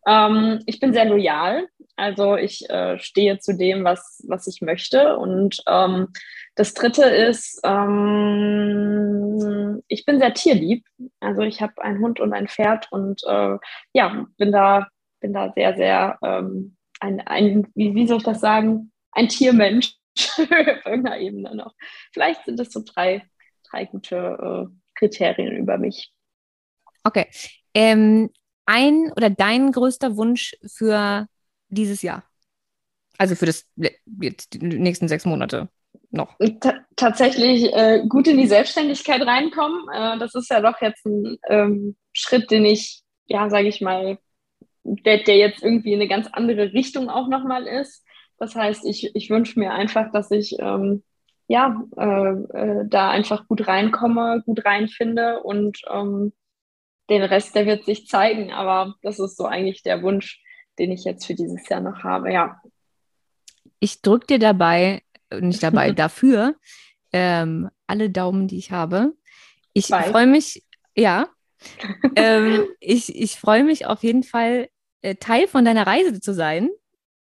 Ähm, 0.05 0.59
ich 0.65 0.79
bin 0.79 0.93
sehr 0.93 1.05
loyal. 1.05 1.67
Also 1.95 2.35
ich 2.35 2.69
äh, 2.69 2.99
stehe 2.99 3.39
zu 3.39 3.55
dem, 3.55 3.83
was, 3.83 4.23
was 4.27 4.47
ich 4.47 4.61
möchte. 4.61 5.17
Und 5.17 5.63
ähm, 5.67 6.07
das 6.55 6.73
Dritte 6.73 7.03
ist, 7.03 7.61
ähm, 7.63 9.01
ich 9.87 10.05
bin 10.05 10.19
sehr 10.19 10.33
tierlieb. 10.33 10.85
Also 11.19 11.41
ich 11.43 11.61
habe 11.61 11.81
einen 11.81 11.99
Hund 11.99 12.19
und 12.19 12.33
ein 12.33 12.47
Pferd 12.47 12.91
und 12.91 13.21
äh, 13.27 13.57
ja, 13.93 14.25
bin 14.37 14.51
da, 14.51 14.87
bin 15.19 15.33
da 15.33 15.51
sehr, 15.53 15.75
sehr 15.75 16.17
ähm, 16.23 16.75
ein, 17.01 17.19
ein 17.21 17.67
wie, 17.75 17.93
wie 17.95 18.07
soll 18.07 18.17
ich 18.17 18.23
das 18.23 18.39
sagen, 18.39 18.91
ein 19.11 19.27
Tiermensch 19.27 19.95
auf 20.17 20.85
irgendeiner 20.85 21.19
Ebene 21.19 21.55
noch. 21.55 21.73
Vielleicht 22.13 22.45
sind 22.45 22.59
es 22.59 22.71
so 22.71 22.81
drei 22.85 23.23
drei 23.71 23.85
gute 23.85 24.15
äh, 24.15 24.75
Kriterien 24.95 25.55
über 25.55 25.77
mich. 25.77 26.11
Okay. 27.03 27.27
Ähm, 27.73 28.29
ein 28.65 29.11
oder 29.15 29.29
dein 29.29 29.71
größter 29.71 30.17
Wunsch 30.17 30.55
für 30.65 31.27
dieses 31.69 32.01
Jahr? 32.01 32.23
Also 33.17 33.35
für 33.35 33.45
das 33.45 33.65
jetzt 34.21 34.53
die 34.53 34.59
nächsten 34.59 35.07
sechs 35.07 35.25
Monate 35.25 35.69
noch? 36.09 36.37
T 36.37 36.73
tatsächlich 36.95 37.73
äh, 37.73 38.03
gut 38.07 38.27
in 38.27 38.37
die 38.37 38.47
Selbstständigkeit 38.47 39.21
reinkommen. 39.21 39.87
Äh, 39.93 40.19
das 40.19 40.35
ist 40.35 40.49
ja 40.49 40.61
doch 40.61 40.81
jetzt 40.81 41.05
ein 41.05 41.37
ähm, 41.47 41.95
Schritt, 42.13 42.51
den 42.51 42.65
ich, 42.65 43.01
ja, 43.25 43.49
sage 43.49 43.67
ich 43.67 43.81
mal, 43.81 44.19
der, 44.83 45.19
der 45.19 45.37
jetzt 45.37 45.63
irgendwie 45.63 45.93
in 45.93 45.99
eine 45.99 46.09
ganz 46.09 46.27
andere 46.31 46.73
Richtung 46.73 47.09
auch 47.09 47.27
nochmal 47.27 47.67
ist. 47.67 48.05
Das 48.37 48.55
heißt, 48.55 48.85
ich, 48.85 49.15
ich 49.15 49.29
wünsche 49.29 49.59
mir 49.59 49.71
einfach, 49.71 50.11
dass 50.11 50.31
ich 50.31 50.57
ähm, 50.59 51.03
ja, 51.51 51.83
äh, 51.97 52.31
äh, 52.57 52.85
da 52.87 53.09
einfach 53.09 53.45
gut 53.47 53.67
reinkomme, 53.67 54.41
gut 54.45 54.63
reinfinde 54.63 55.41
und 55.43 55.81
ähm, 55.89 56.31
den 57.09 57.23
Rest, 57.23 57.55
der 57.55 57.65
wird 57.65 57.83
sich 57.83 58.07
zeigen. 58.07 58.53
Aber 58.53 58.95
das 59.01 59.19
ist 59.19 59.35
so 59.35 59.45
eigentlich 59.45 59.83
der 59.83 60.01
Wunsch, 60.01 60.41
den 60.79 60.91
ich 60.91 61.03
jetzt 61.03 61.25
für 61.25 61.35
dieses 61.35 61.67
Jahr 61.67 61.81
noch 61.81 62.03
habe, 62.03 62.31
ja. 62.31 62.61
Ich 63.81 64.01
drücke 64.01 64.27
dir 64.27 64.39
dabei, 64.39 65.01
nicht 65.39 65.61
dabei, 65.61 65.91
dafür 65.91 66.55
ähm, 67.11 67.69
alle 67.85 68.09
Daumen, 68.09 68.47
die 68.47 68.57
ich 68.57 68.71
habe. 68.71 69.13
Ich 69.73 69.87
freue 69.87 70.27
mich, 70.27 70.63
ja, 70.95 71.27
ähm, 72.15 72.65
ich, 72.79 73.13
ich 73.13 73.35
freue 73.35 73.65
mich 73.65 73.85
auf 73.85 74.03
jeden 74.03 74.23
Fall, 74.23 74.69
äh, 75.01 75.15
Teil 75.15 75.47
von 75.47 75.65
deiner 75.65 75.87
Reise 75.87 76.19
zu 76.19 76.33
sein 76.33 76.69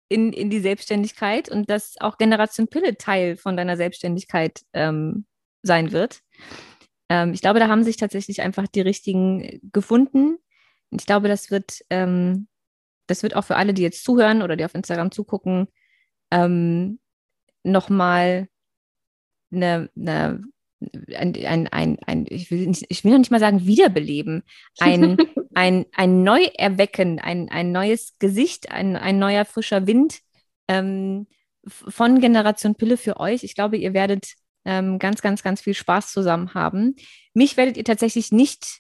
in, 0.10 0.34
in 0.34 0.50
die 0.50 0.60
Selbstständigkeit 0.60 1.50
und 1.50 1.70
dass 1.70 1.96
auch 2.00 2.18
Generation 2.18 2.68
Pille 2.68 2.98
Teil 2.98 3.38
von 3.38 3.58
deiner 3.58 3.78
Selbstständigkeit 3.78 4.62
ähm, 4.74 5.26
sein 5.64 5.92
wird. 5.92 6.22
Ähm, 7.10 7.34
ich 7.34 7.42
glaube, 7.42 7.60
da 7.60 7.68
haben 7.68 7.84
sich 7.84 7.98
tatsächlich 7.98 8.42
einfach 8.42 8.68
die 8.68 8.82
richtigen 8.82 9.60
gefunden. 9.72 10.38
Ich 10.92 11.06
glaube, 11.06 11.28
das 11.28 11.52
wird, 11.52 11.80
ähm, 11.90 12.48
das 13.08 13.24
wird 13.24 13.36
auch 13.36 13.44
für 13.44 13.56
alle, 13.56 13.74
die 13.74 13.82
jetzt 13.82 14.04
zuhören 14.04 14.42
oder 14.42 14.56
die 14.56 14.66
auf 14.66 14.76
Instagram 14.76 15.12
zugucken, 15.12 15.68
ähm, 16.32 17.00
nochmal 17.64 18.48
eine, 19.52 19.90
eine 19.96 20.44
ein, 21.16 21.36
ein, 21.46 21.68
ein, 21.68 21.98
ein, 22.06 22.26
ich, 22.30 22.52
will 22.52 22.68
nicht, 22.68 22.86
ich 22.90 23.04
will 23.04 23.12
noch 23.12 23.20
nicht 23.20 23.32
mal 23.32 23.40
sagen 23.40 23.66
wiederbeleben, 23.66 24.44
ein, 24.80 25.18
ein, 25.54 25.86
ein 25.94 26.24
Neuerwecken, 26.24 27.20
ein, 27.20 27.50
ein 27.50 27.72
neues 27.72 28.16
Gesicht, 28.20 28.72
ein, 28.72 28.96
ein 28.96 29.20
neuer 29.20 29.46
frischer 29.46 29.88
Wind 29.88 30.20
ähm, 30.68 31.28
von 31.68 32.20
Generation 32.20 32.76
Pille 32.76 32.98
für 32.98 33.20
euch. 33.20 33.44
Ich 33.44 33.56
glaube, 33.56 33.78
ihr 33.78 33.94
werdet 33.94 34.34
ähm, 34.66 35.00
ganz, 35.00 35.22
ganz, 35.22 35.44
ganz 35.44 35.62
viel 35.62 35.74
Spaß 35.74 36.12
zusammen 36.12 36.54
haben. 36.54 36.96
Mich 37.34 37.58
werdet 37.58 37.78
ihr 37.78 37.84
tatsächlich 37.84 38.32
nicht 38.32 38.80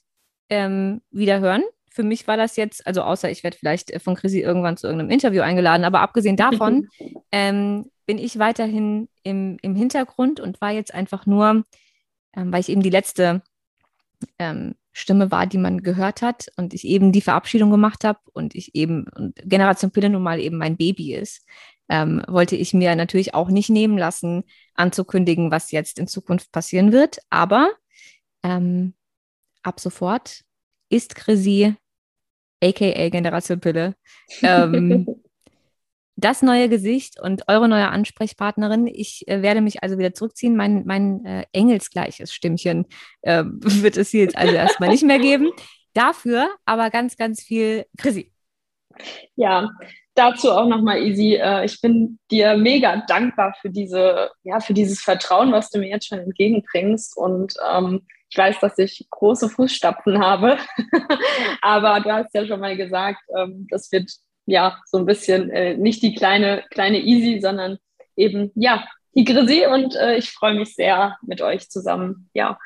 ähm, 0.49 1.01
wieder 1.11 1.39
hören. 1.39 1.63
Für 1.89 2.03
mich 2.03 2.27
war 2.27 2.37
das 2.37 2.55
jetzt, 2.55 2.85
also 2.87 3.03
außer 3.03 3.29
ich 3.29 3.43
werde 3.43 3.57
vielleicht 3.57 3.91
äh, 3.91 3.99
von 3.99 4.15
Chrissy 4.15 4.39
irgendwann 4.39 4.77
zu 4.77 4.87
irgendeinem 4.87 5.11
Interview 5.11 5.41
eingeladen, 5.41 5.83
aber 5.83 5.99
abgesehen 6.01 6.37
davon 6.37 6.87
ähm, 7.31 7.89
bin 8.05 8.17
ich 8.17 8.39
weiterhin 8.39 9.09
im, 9.23 9.57
im 9.61 9.75
Hintergrund 9.75 10.39
und 10.39 10.59
war 10.59 10.71
jetzt 10.71 10.93
einfach 10.93 11.25
nur 11.25 11.63
ähm, 12.35 12.51
weil 12.51 12.61
ich 12.61 12.69
eben 12.69 12.81
die 12.81 12.89
letzte 12.89 13.41
ähm, 14.39 14.75
Stimme 14.91 15.31
war, 15.31 15.47
die 15.47 15.57
man 15.57 15.81
gehört 15.81 16.21
hat 16.21 16.47
und 16.55 16.73
ich 16.73 16.85
eben 16.85 17.11
die 17.11 17.21
Verabschiedung 17.21 17.71
gemacht 17.71 18.03
habe 18.03 18.19
und 18.33 18.55
ich 18.55 18.75
eben, 18.75 19.07
und 19.15 19.35
Generation 19.43 19.91
Pille 19.91 20.09
nun 20.09 20.21
mal 20.23 20.39
eben 20.39 20.57
mein 20.57 20.77
Baby 20.77 21.15
ist, 21.15 21.45
ähm, 21.89 22.23
wollte 22.27 22.55
ich 22.55 22.73
mir 22.73 22.95
natürlich 22.95 23.33
auch 23.33 23.49
nicht 23.49 23.69
nehmen 23.69 23.97
lassen, 23.97 24.43
anzukündigen, 24.75 25.51
was 25.51 25.71
jetzt 25.71 25.99
in 25.99 26.07
Zukunft 26.07 26.51
passieren 26.51 26.91
wird. 26.91 27.17
Aber 27.29 27.71
ähm, 28.43 28.93
ab 29.63 29.79
sofort 29.79 30.41
ist 30.89 31.15
Chrissy, 31.15 31.75
aka 32.63 33.09
Generation 33.09 33.59
Pille, 33.59 33.95
ähm, 34.41 35.07
das 36.23 36.41
neue 36.41 36.69
Gesicht 36.69 37.19
und 37.19 37.43
eure 37.47 37.67
neue 37.67 37.89
Ansprechpartnerin. 37.89 38.87
Ich 38.87 39.27
äh, 39.27 39.41
werde 39.41 39.61
mich 39.61 39.83
also 39.83 39.97
wieder 39.97 40.13
zurückziehen. 40.13 40.55
Mein, 40.55 40.83
mein 40.85 41.25
äh, 41.25 41.45
engelsgleiches 41.51 42.33
Stimmchen 42.33 42.85
äh, 43.21 43.43
wird 43.47 43.97
es 43.97 44.09
hier 44.09 44.21
jetzt 44.21 44.37
also 44.37 44.53
erstmal 44.53 44.89
nicht 44.89 45.03
mehr 45.03 45.19
geben. 45.19 45.51
Dafür 45.93 46.49
aber 46.65 46.89
ganz, 46.89 47.17
ganz 47.17 47.41
viel 47.41 47.85
Chrissy. 47.97 48.31
Ja, 49.35 49.69
dazu 50.15 50.51
auch 50.51 50.67
nochmal 50.67 51.01
easy. 51.01 51.35
Äh, 51.35 51.65
ich 51.65 51.81
bin 51.81 52.19
dir 52.31 52.55
mega 52.55 53.03
dankbar 53.07 53.55
für 53.59 53.69
diese, 53.69 54.31
ja, 54.43 54.59
für 54.59 54.73
dieses 54.73 55.01
Vertrauen, 55.01 55.51
was 55.51 55.69
du 55.69 55.79
mir 55.79 55.89
jetzt 55.89 56.07
schon 56.07 56.19
entgegenbringst. 56.19 57.17
Und 57.17 57.53
ähm, 57.69 58.05
ich 58.29 58.37
weiß, 58.37 58.59
dass 58.61 58.77
ich 58.79 59.05
große 59.09 59.49
Fußstapfen 59.49 60.19
habe. 60.19 60.57
aber 61.61 61.99
du 61.99 62.11
hast 62.11 62.33
ja 62.33 62.45
schon 62.45 62.59
mal 62.59 62.77
gesagt, 62.77 63.21
ähm, 63.37 63.67
das 63.69 63.91
wird 63.91 64.09
ja, 64.45 64.77
so 64.85 64.97
ein 64.97 65.05
bisschen 65.05 65.49
äh, 65.49 65.75
nicht 65.77 66.01
die 66.03 66.15
kleine, 66.15 66.63
kleine 66.69 66.99
Easy, 66.99 67.39
sondern 67.41 67.77
eben, 68.15 68.51
ja, 68.55 68.85
die 69.15 69.23
Grisi 69.23 69.65
und 69.65 69.95
äh, 69.95 70.17
ich 70.17 70.31
freue 70.31 70.55
mich 70.55 70.75
sehr, 70.75 71.17
mit 71.21 71.41
euch 71.41 71.69
zusammen, 71.69 72.29
ja, 72.33 72.57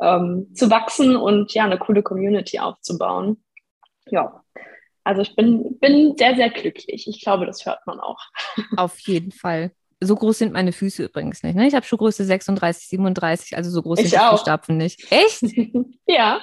ähm, 0.00 0.48
zu 0.54 0.70
wachsen 0.70 1.16
und 1.16 1.52
ja, 1.54 1.64
eine 1.64 1.78
coole 1.78 2.02
Community 2.02 2.58
aufzubauen. 2.58 3.42
Ja, 4.06 4.42
also 5.04 5.22
ich 5.22 5.34
bin, 5.36 5.78
bin 5.78 6.16
sehr, 6.16 6.36
sehr 6.36 6.50
glücklich. 6.50 7.06
Ich 7.06 7.22
glaube, 7.22 7.46
das 7.46 7.64
hört 7.64 7.86
man 7.86 8.00
auch. 8.00 8.18
Auf 8.76 8.98
jeden 9.00 9.32
Fall. 9.32 9.72
So 10.00 10.14
groß 10.14 10.38
sind 10.38 10.52
meine 10.52 10.72
Füße 10.72 11.04
übrigens 11.04 11.42
nicht. 11.42 11.54
Ne? 11.54 11.66
Ich 11.66 11.74
habe 11.74 11.86
Schuhgröße 11.86 12.24
36, 12.24 12.88
37, 12.88 13.56
also 13.56 13.70
so 13.70 13.82
groß 13.82 14.00
ich 14.00 14.10
sind 14.10 14.20
die 14.20 14.28
Fußstapfen 14.30 14.76
nicht. 14.76 15.10
Echt? 15.10 15.42
ja. 16.06 16.40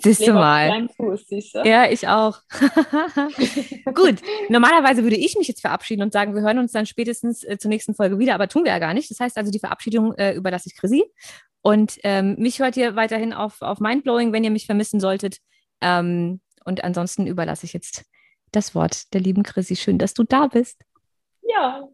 Siehst 0.00 0.26
du 0.26 0.32
mal. 0.32 0.88
Fuß, 0.96 1.26
siehst 1.26 1.54
du? 1.54 1.62
Ja, 1.64 1.90
ich 1.90 2.08
auch. 2.08 2.40
Gut, 3.94 4.16
normalerweise 4.48 5.02
würde 5.02 5.16
ich 5.16 5.36
mich 5.36 5.48
jetzt 5.48 5.60
verabschieden 5.60 6.02
und 6.02 6.12
sagen, 6.12 6.34
wir 6.34 6.42
hören 6.42 6.58
uns 6.58 6.72
dann 6.72 6.86
spätestens 6.86 7.44
äh, 7.44 7.58
zur 7.58 7.68
nächsten 7.68 7.94
Folge 7.94 8.18
wieder, 8.18 8.34
aber 8.34 8.48
tun 8.48 8.64
wir 8.64 8.72
ja 8.72 8.78
gar 8.78 8.94
nicht. 8.94 9.10
Das 9.10 9.20
heißt 9.20 9.36
also, 9.36 9.50
die 9.50 9.58
Verabschiedung 9.58 10.14
äh, 10.14 10.34
überlasse 10.34 10.68
ich 10.68 10.76
Chrissy. 10.76 11.04
Und 11.62 11.98
ähm, 12.04 12.36
mich 12.38 12.60
hört 12.60 12.76
ihr 12.76 12.96
weiterhin 12.96 13.32
auf, 13.32 13.62
auf 13.62 13.80
Mindblowing, 13.80 14.32
wenn 14.32 14.44
ihr 14.44 14.50
mich 14.50 14.66
vermissen 14.66 15.00
solltet. 15.00 15.38
Ähm, 15.80 16.40
und 16.64 16.84
ansonsten 16.84 17.26
überlasse 17.26 17.66
ich 17.66 17.72
jetzt 17.72 18.04
das 18.52 18.74
Wort 18.74 19.12
der 19.14 19.20
lieben 19.20 19.42
Chrissy. 19.42 19.76
Schön, 19.76 19.98
dass 19.98 20.14
du 20.14 20.24
da 20.24 20.46
bist. 20.46 20.82
Ja, 21.50 21.88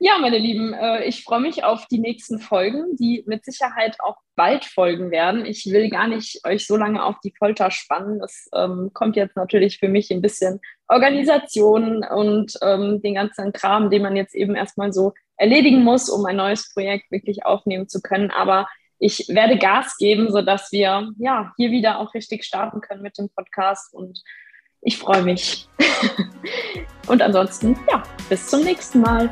ja, 0.00 0.18
meine 0.18 0.36
Lieben, 0.36 0.74
äh, 0.74 1.04
ich 1.04 1.24
freue 1.24 1.40
mich 1.40 1.64
auf 1.64 1.86
die 1.86 1.98
nächsten 1.98 2.40
Folgen, 2.40 2.94
die 2.96 3.24
mit 3.26 3.42
Sicherheit 3.42 3.96
auch 4.00 4.16
bald 4.36 4.66
folgen 4.66 5.10
werden. 5.10 5.46
Ich 5.46 5.64
will 5.72 5.88
gar 5.88 6.08
nicht 6.08 6.44
euch 6.44 6.66
so 6.66 6.76
lange 6.76 7.02
auf 7.02 7.16
die 7.24 7.32
Folter 7.38 7.70
spannen. 7.70 8.18
Das 8.18 8.50
ähm, 8.54 8.90
kommt 8.92 9.16
jetzt 9.16 9.34
natürlich 9.34 9.78
für 9.78 9.88
mich 9.88 10.10
ein 10.10 10.20
bisschen 10.20 10.60
Organisation 10.88 12.04
und 12.04 12.52
ähm, 12.60 13.00
den 13.00 13.14
ganzen 13.14 13.52
Kram, 13.54 13.88
den 13.88 14.02
man 14.02 14.14
jetzt 14.14 14.34
eben 14.34 14.54
erstmal 14.54 14.92
so 14.92 15.14
erledigen 15.38 15.82
muss, 15.82 16.10
um 16.10 16.26
ein 16.26 16.36
neues 16.36 16.70
Projekt 16.74 17.10
wirklich 17.10 17.46
aufnehmen 17.46 17.88
zu 17.88 18.02
können. 18.02 18.30
Aber 18.30 18.68
ich 18.98 19.26
werde 19.28 19.56
Gas 19.56 19.96
geben, 19.96 20.30
sodass 20.30 20.70
wir 20.70 21.12
ja 21.18 21.52
hier 21.56 21.70
wieder 21.70 21.98
auch 21.98 22.12
richtig 22.12 22.44
starten 22.44 22.82
können 22.82 23.00
mit 23.00 23.16
dem 23.16 23.30
Podcast 23.30 23.94
und 23.94 24.22
ich 24.82 24.98
freue 24.98 25.22
mich. 25.22 25.68
Und 27.06 27.22
ansonsten, 27.22 27.76
ja, 27.90 28.02
bis 28.28 28.46
zum 28.48 28.62
nächsten 28.62 29.00
Mal. 29.00 29.30